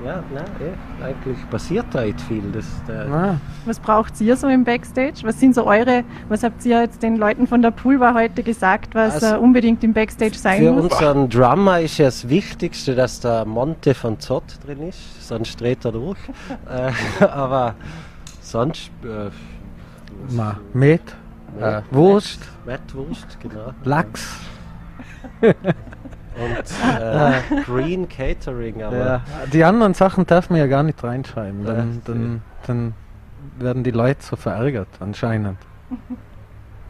Ja, 0.05 0.23
nein, 0.33 0.45
eh, 0.61 1.05
eigentlich 1.05 1.39
passiert 1.51 1.87
da 1.93 2.03
nicht 2.03 2.21
viel. 2.23 2.43
Das, 2.53 2.67
ah. 2.89 3.37
Was 3.65 3.79
braucht 3.79 4.21
ihr 4.21 4.37
so 4.37 4.49
im 4.49 4.65
Backstage? 4.65 5.23
Was 5.23 5.39
sind 5.39 5.55
so 5.55 5.67
eure, 5.67 6.05
was 6.29 6.43
habt 6.43 6.65
ihr 6.65 6.81
jetzt 6.81 7.03
den 7.03 7.17
Leuten 7.17 7.47
von 7.47 7.63
der 7.63 7.71
Poolbar 7.71 8.15
heute 8.15 8.43
gesagt, 8.43 8.95
was 8.95 9.23
also, 9.23 9.37
uh, 9.37 9.43
unbedingt 9.43 9.83
im 9.85 9.93
Backstage 9.93 10.35
sein 10.35 10.59
für 10.59 10.73
muss? 10.73 10.97
Für 10.97 11.13
unseren 11.13 11.29
Drummer 11.29 11.81
ist 11.81 11.99
ja 11.99 12.07
das 12.07 12.29
Wichtigste, 12.29 12.95
dass 12.95 13.21
der 13.21 13.45
Monte 13.45 13.95
von 13.95 14.19
Zott 14.19 14.59
drin 14.67 14.89
ist, 14.89 15.27
sonst 15.27 15.61
dreht 15.61 15.85
er 15.85 15.93
durch. 15.93 16.19
äh, 17.21 17.25
aber 17.25 17.75
sonst... 18.41 18.91
Äh, 19.05 19.31
Ma, 20.31 20.59
Met, 20.73 21.03
äh, 21.61 21.83
Wurst. 21.91 22.41
Mettwurst, 22.65 23.39
genau. 23.41 23.73
Lachs. 23.85 24.39
und 26.37 27.01
äh, 27.01 27.63
Green 27.63 28.09
Catering. 28.09 28.83
Aber 28.83 28.97
ja. 28.97 29.23
Die 29.53 29.65
anderen 29.65 29.95
Sachen 29.95 30.27
darf 30.27 30.51
man 30.51 30.59
ja 30.59 30.67
gar 30.67 30.83
nicht 30.83 31.03
reinschreiben. 31.03 31.65
Dann, 31.65 32.03
dann, 32.05 32.43
dann 32.67 32.95
werden 33.59 33.85
die 33.85 33.91
Leute 33.91 34.23
so 34.23 34.37
verärgert, 34.37 34.89
anscheinend. 35.01 35.59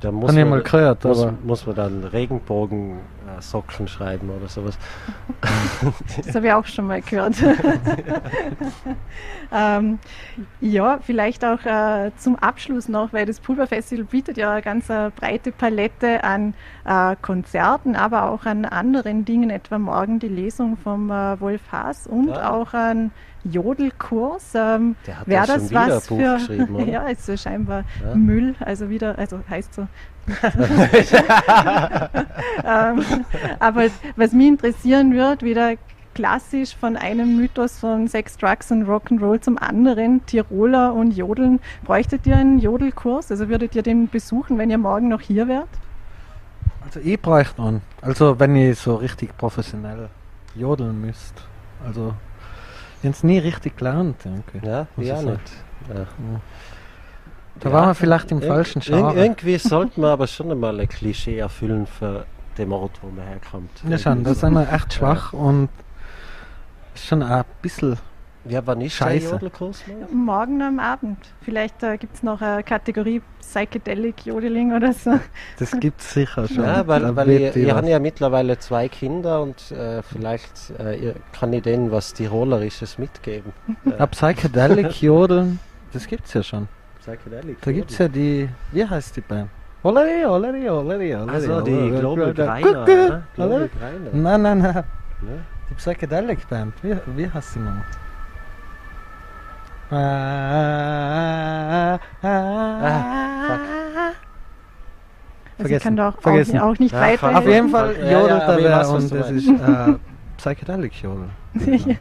Da 0.00 0.10
muss, 0.10 0.32
man, 0.32 0.48
mal 0.48 0.62
gehört, 0.62 1.04
muss, 1.04 1.26
muss 1.44 1.66
man 1.66 1.76
dann 1.76 2.04
Regenbogen-Socken 2.04 3.00
äh, 3.38 3.86
schreiben 3.86 4.30
oder 4.30 4.48
sowas. 4.48 4.78
Das 6.24 6.34
habe 6.34 6.46
ich 6.46 6.52
auch 6.52 6.66
schon 6.66 6.86
mal 6.86 7.02
gehört. 7.02 7.34
ähm, 9.52 9.98
ja, 10.60 10.98
vielleicht 11.02 11.44
auch 11.44 11.64
äh, 11.64 12.12
zum 12.16 12.36
Abschluss 12.36 12.88
noch, 12.88 13.12
weil 13.12 13.26
das 13.26 13.40
Pulverfestival 13.40 14.04
bietet 14.04 14.36
ja 14.36 14.52
eine 14.52 14.62
ganz 14.62 14.88
äh, 14.88 15.10
breite 15.14 15.52
Palette 15.52 16.24
an 16.24 16.54
äh, 16.84 17.16
Konzerten, 17.20 17.96
aber 17.96 18.30
auch 18.30 18.46
an 18.46 18.64
anderen 18.64 19.24
Dingen, 19.24 19.50
etwa 19.50 19.78
morgen 19.78 20.18
die 20.18 20.28
Lesung 20.28 20.76
vom 20.76 21.10
äh, 21.10 21.40
Wolf 21.40 21.60
Haas 21.72 22.06
und 22.06 22.28
ja. 22.28 22.50
auch 22.50 22.74
an 22.74 23.10
Jodelkurs. 23.44 24.54
Ähm, 24.54 24.96
Wäre 25.26 25.46
das 25.46 25.72
was 25.72 26.06
für. 26.06 26.38
ja, 26.86 27.06
ist 27.06 27.26
so 27.26 27.36
scheinbar 27.36 27.84
ja. 28.02 28.14
Müll, 28.14 28.54
also 28.60 28.88
wieder, 28.88 29.18
also 29.18 29.40
heißt 29.48 29.74
so. 29.74 29.88
Ähm, 32.64 33.04
aber 33.58 33.86
was 34.16 34.32
mich 34.32 34.48
interessieren 34.48 35.14
wird, 35.14 35.42
wieder 35.42 35.74
klassisch 36.14 36.76
von 36.76 36.96
einem 36.96 37.36
Mythos 37.36 37.78
von 37.78 38.06
Sex, 38.08 38.36
Drugs 38.36 38.70
und 38.70 38.86
Rock'n'Roll 38.86 39.40
zum 39.40 39.58
anderen, 39.58 40.24
Tiroler 40.26 40.94
und 40.94 41.12
Jodeln. 41.12 41.60
Bräuchtet 41.84 42.26
ihr 42.26 42.36
einen 42.36 42.58
Jodelkurs? 42.58 43.30
Also 43.30 43.48
würdet 43.48 43.74
ihr 43.74 43.82
den 43.82 44.08
besuchen, 44.08 44.58
wenn 44.58 44.70
ihr 44.70 44.78
morgen 44.78 45.08
noch 45.08 45.20
hier 45.20 45.48
wärt? 45.48 45.68
Also 46.84 47.00
ich 47.00 47.20
bräuchte 47.20 47.62
einen. 47.62 47.82
Also 48.00 48.38
wenn 48.38 48.54
ihr 48.56 48.74
so 48.74 48.96
richtig 48.96 49.36
professionell 49.36 50.08
jodeln 50.54 51.00
müsst. 51.00 51.34
Also 51.86 52.14
ich 53.00 53.06
habe 53.06 53.16
es 53.16 53.24
nie 53.24 53.38
richtig 53.38 53.76
gelernt, 53.76 54.24
denke 54.24 54.60
Ja, 54.66 54.86
ja 54.96 55.22
nicht. 55.22 55.52
Ja. 55.88 56.06
Da 57.62 57.68
ja, 57.68 57.74
waren 57.74 57.88
wir 57.90 57.94
vielleicht 57.94 58.30
im 58.32 58.42
falschen 58.42 58.80
Genre. 58.80 59.14
irgendwie 59.14 59.56
sollten 59.56 60.02
wir 60.02 60.08
aber 60.08 60.26
schon 60.26 60.50
einmal 60.50 60.80
ein 60.80 60.88
Klischee 60.88 61.38
erfüllen 61.38 61.86
für 61.86 62.26
den 62.58 62.72
Ort, 62.72 62.98
wo 63.02 63.08
man 63.08 63.24
herkommt. 63.24 63.70
Ja 63.88 63.98
schon, 63.98 64.24
da 64.24 64.34
sind 64.34 64.52
wir 64.54 64.72
echt 64.72 64.94
schwach 64.94 65.32
und 65.32 65.68
schon 66.94 67.22
ein 67.22 67.44
bisschen 67.62 67.98
ja, 68.44 68.60
wann 68.64 68.80
ist 68.80 68.94
Scheiße. 68.94 69.38
Morgen 70.12 70.62
am 70.62 70.80
Abend. 70.80 71.18
Vielleicht 71.42 71.80
äh, 71.84 71.96
gibt 71.96 72.16
es 72.16 72.24
noch 72.24 72.40
eine 72.42 72.64
Kategorie 72.64 73.22
Psychedelic 73.40 74.26
Jodeling 74.26 74.74
oder 74.74 74.92
so. 74.92 75.20
Das 75.60 75.78
gibt 75.78 76.00
es 76.00 76.12
sicher 76.12 76.48
schon. 76.48 76.64
Ja, 76.64 76.84
weil, 76.88 77.14
weil 77.14 77.30
ich, 77.30 77.54
ich 77.56 77.70
habe 77.70 77.88
ja 77.88 78.00
mittlerweile 78.00 78.58
zwei 78.58 78.88
Kinder 78.88 79.42
und 79.42 79.70
äh, 79.70 80.02
vielleicht 80.02 80.70
äh, 80.78 81.14
kann 81.32 81.52
ich 81.52 81.62
denen 81.62 81.92
was 81.92 82.14
Tirolerisches 82.14 82.98
mitgeben. 82.98 83.52
äh. 83.84 84.06
Psychedelic 84.08 85.00
Jodeln, 85.00 85.60
das 85.92 86.08
gibt 86.08 86.26
es 86.26 86.34
ja 86.34 86.42
schon. 86.42 86.68
Psychedelic 87.02 87.60
Da 87.60 87.72
gibt 87.72 87.90
es 87.90 87.98
ja 87.98 88.06
die, 88.06 88.48
wie 88.70 88.86
heißt 88.86 89.16
die 89.16 89.20
Band? 89.22 89.50
Olleri, 89.82 90.24
Olleri, 90.24 90.70
Olleri, 90.70 91.16
Olleri. 91.16 91.34
Also 91.34 91.60
die 91.60 91.90
Global 91.98 92.32
Greiner. 92.32 93.24
Global 93.34 93.68
Greiner. 93.68 94.10
Nein, 94.12 94.42
nein, 94.42 94.58
nein. 94.58 94.84
Die 95.68 95.74
Psychedelic 95.74 96.48
Band, 96.48 96.74
wie, 96.82 96.96
wie 97.16 97.28
heißt 97.28 97.56
die 97.56 97.58
nochmal? 97.58 97.84
Ah, 99.90 99.98
ah, 102.22 102.78
also 105.58 105.74
ich 105.74 105.82
kann 105.82 105.96
doch 105.96 106.20
Vergessen. 106.20 106.58
auch, 106.60 106.78
nicht 106.78 106.92
ja, 106.94 107.00
weiter. 107.00 107.36
Auf 107.36 107.46
jeden 107.46 107.68
Fall 107.68 107.96
jodelt 107.96 108.42
ja, 108.42 108.58
ja, 108.58 108.80
er 108.80 108.90
und 108.90 109.12
das 109.12 109.30
ist 109.30 109.48
äh, 109.48 109.94
Psychedelic 110.38 110.94
Jodel. 111.02 111.28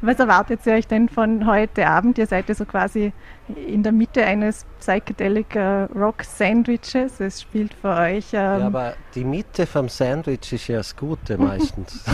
Was 0.00 0.18
erwartet 0.18 0.60
ihr 0.64 0.74
euch 0.74 0.86
denn 0.86 1.08
von 1.08 1.46
heute 1.46 1.86
Abend? 1.86 2.16
Ihr 2.18 2.26
seid 2.26 2.48
ja 2.48 2.54
so 2.54 2.64
quasi 2.64 3.12
in 3.56 3.82
der 3.82 3.92
Mitte 3.92 4.24
eines 4.24 4.66
Psychedelic 4.80 5.56
Rock 5.94 6.22
Sandwiches. 6.22 7.20
Es 7.20 7.42
spielt 7.42 7.74
für 7.74 7.88
euch. 7.88 8.26
Ähm 8.32 8.60
ja, 8.60 8.66
aber 8.66 8.94
die 9.14 9.24
Mitte 9.24 9.66
vom 9.66 9.88
Sandwich 9.88 10.52
ist 10.52 10.68
ja 10.68 10.78
das 10.78 10.96
Gute 10.96 11.38
meistens. 11.38 12.04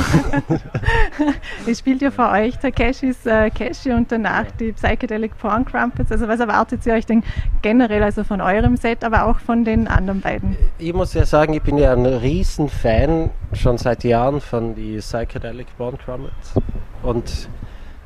es 1.66 1.78
spielt 1.78 2.03
ja 2.03 2.11
für 2.11 2.30
euch 2.30 2.57
Takeshis 2.59 3.26
äh, 3.26 3.51
Cashy 3.51 3.93
und 3.93 4.11
danach 4.11 4.51
die 4.53 4.72
Psychedelic 4.72 5.37
Porn 5.39 5.64
Crumpets. 5.64 6.11
Also, 6.11 6.28
was 6.28 6.41
erwartet 6.41 6.87
ihr 6.87 6.95
euch 6.95 7.07
denn 7.07 7.22
generell, 7.62 8.03
also 8.03 8.24
von 8.24 8.41
eurem 8.41 8.76
Set, 8.76 9.05
aber 9.05 9.26
auch 9.26 9.41
von 9.41 9.64
den 9.64 9.89
anderen 9.89 10.20
beiden? 10.20 10.57
Ich 10.78 10.95
muss 10.95 11.14
ja 11.14 11.26
sagen, 11.26 11.55
ich 11.55 11.62
bin 11.62 11.78
ja 11.78 11.93
ein 11.93 12.07
riesen 12.07 12.68
Fan 12.68 13.30
schon 13.53 13.78
seit 13.78 14.05
Jahren 14.05 14.41
von 14.41 14.74
die 14.74 14.99
Psychedelic 14.99 15.66
Porn 15.76 15.99
Crumpets. 15.99 16.55
Und 17.03 17.49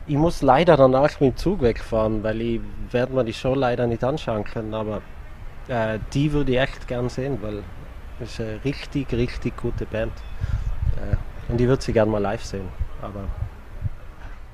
ich 0.09 0.17
muss 0.17 0.43
leider 0.43 0.77
danach 0.77 1.21
mit 1.21 1.35
dem 1.35 1.37
Zug 1.37 1.61
wegfahren, 1.61 2.23
weil 2.23 2.41
ich 2.41 2.61
werde 2.91 3.13
mir 3.13 3.25
die 3.25 3.35
Show 3.35 3.55
leider 3.55 3.87
nicht 3.87 4.03
anschauen 4.03 4.45
können, 4.45 4.73
aber 4.75 5.03
äh, 5.69 5.99
die 6.15 6.33
würde 6.33 6.53
ich 6.53 6.59
echt 6.59 6.89
gern 6.89 7.09
sehen, 7.11 7.39
weil 7.43 7.63
es 8.21 8.33
ist 8.33 8.41
eine 8.41 8.65
richtig, 8.65 9.13
richtig 9.13 9.57
gute 9.57 9.85
Band. 9.85 10.13
Äh, 10.97 11.53
und 11.53 11.61
ich 11.61 11.67
würde 11.67 11.83
sie 11.83 11.93
gerne 11.93 12.11
mal 12.11 12.23
live 12.23 12.43
sehen. 12.43 12.69
Aber 13.03 13.21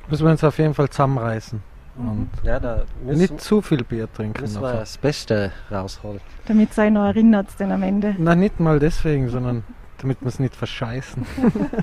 müssen 0.08 0.26
wir 0.26 0.32
uns 0.32 0.44
auf 0.44 0.58
jeden 0.58 0.74
Fall 0.74 0.88
zusammenreißen. 0.88 1.62
Und 1.96 2.28
ja, 2.42 2.58
da 2.58 2.82
müssen, 3.04 3.20
nicht 3.20 3.40
zu 3.40 3.62
viel 3.62 3.84
Bier 3.84 4.12
trinken. 4.12 4.40
Müssen 4.40 4.60
wir 4.60 4.72
das 4.72 4.98
Beste 4.98 5.52
rausholen. 5.70 6.20
Damit 6.46 6.74
sei 6.74 6.90
noch 6.90 7.04
erinnert 7.04 7.48
denn 7.60 7.70
am 7.70 7.84
Ende. 7.84 8.16
Na, 8.18 8.34
nicht 8.34 8.58
mal 8.58 8.80
deswegen, 8.80 9.28
sondern 9.28 9.62
damit 10.04 10.20
wir 10.20 10.28
es 10.28 10.38
nicht 10.38 10.54
verscheißen. 10.54 11.24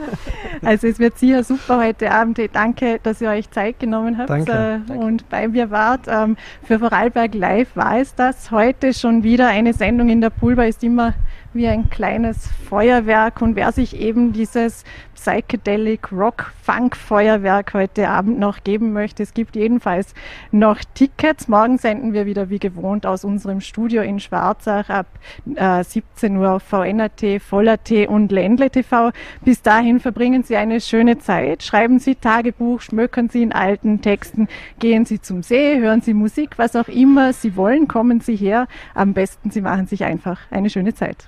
also 0.62 0.88
es 0.88 1.00
wird 1.00 1.18
sicher 1.18 1.44
super 1.44 1.84
heute 1.84 2.12
Abend. 2.12 2.40
Danke, 2.54 3.00
dass 3.02 3.20
ihr 3.20 3.30
euch 3.30 3.50
Zeit 3.50 3.80
genommen 3.80 4.20
habt 4.20 4.30
Danke. 4.30 4.82
Äh, 4.88 4.94
und 4.94 5.28
bei 5.30 5.48
mir 5.48 5.72
wart. 5.72 6.02
Ähm, 6.08 6.38
für 6.64 6.78
Vorarlberg 6.78 7.34
Live 7.34 7.76
war 7.76 7.98
es 7.98 8.14
das. 8.14 8.52
Heute 8.52 8.94
schon 8.94 9.24
wieder 9.24 9.48
eine 9.48 9.74
Sendung 9.74 10.10
in 10.10 10.22
der 10.22 10.30
Pulver 10.30 10.68
ist 10.68 10.84
immer 10.84 11.16
wie 11.54 11.68
ein 11.68 11.90
kleines 11.90 12.48
Feuerwerk 12.70 13.42
und 13.42 13.56
wer 13.56 13.72
sich 13.72 14.00
eben 14.00 14.32
dieses 14.32 14.86
Psychedelic 15.16 16.12
Rock 16.12 16.52
Funk 16.64 16.96
Feuerwerk 16.96 17.74
heute 17.74 18.08
Abend 18.10 18.40
noch 18.40 18.64
geben 18.64 18.94
möchte, 18.94 19.22
es 19.22 19.34
gibt 19.34 19.56
jedenfalls 19.56 20.16
noch 20.52 20.80
Tickets. 20.94 21.48
Morgen 21.48 21.78
senden 21.78 22.14
wir 22.14 22.26
wieder 22.26 22.50
wie 22.50 22.58
gewohnt 22.58 23.06
aus 23.06 23.26
unserem 23.26 23.60
Studio 23.62 24.02
in 24.02 24.20
Schwarzach 24.20 24.90
ab 24.90 25.08
äh, 25.56 25.84
17 25.84 26.38
Uhr 26.38 26.54
auf 26.54 26.64
VNRT, 26.64 27.42
Voller.t 27.42 28.08
und 28.08 28.32
Ländle 28.32 28.70
TV. 28.70 29.12
Bis 29.44 29.62
dahin 29.62 30.00
verbringen 30.00 30.44
Sie 30.44 30.56
eine 30.56 30.80
schöne 30.80 31.20
Zeit, 31.20 31.64
schreiben 31.64 32.00
Sie 32.00 32.16
Tagebuch, 32.16 32.82
schmökern 32.82 33.30
Sie 33.30 33.44
in 33.44 33.52
alten 33.52 34.02
Texten, 34.02 34.48
gehen 34.80 35.06
Sie 35.06 35.22
zum 35.22 35.44
See, 35.44 35.80
hören 35.80 36.02
Sie 36.02 36.14
Musik, 36.14 36.58
was 36.58 36.76
auch 36.76 36.88
immer 36.88 37.34
Sie 37.34 37.56
wollen, 37.58 37.88
kommen 37.88 38.22
Sie 38.22 38.36
her. 38.36 38.68
Am 38.96 39.14
besten 39.14 39.52
Sie 39.52 39.62
machen 39.62 39.86
sich 39.86 40.06
einfach 40.06 40.40
eine 40.50 40.70
schöne 40.70 40.94
Zeit. 40.94 41.28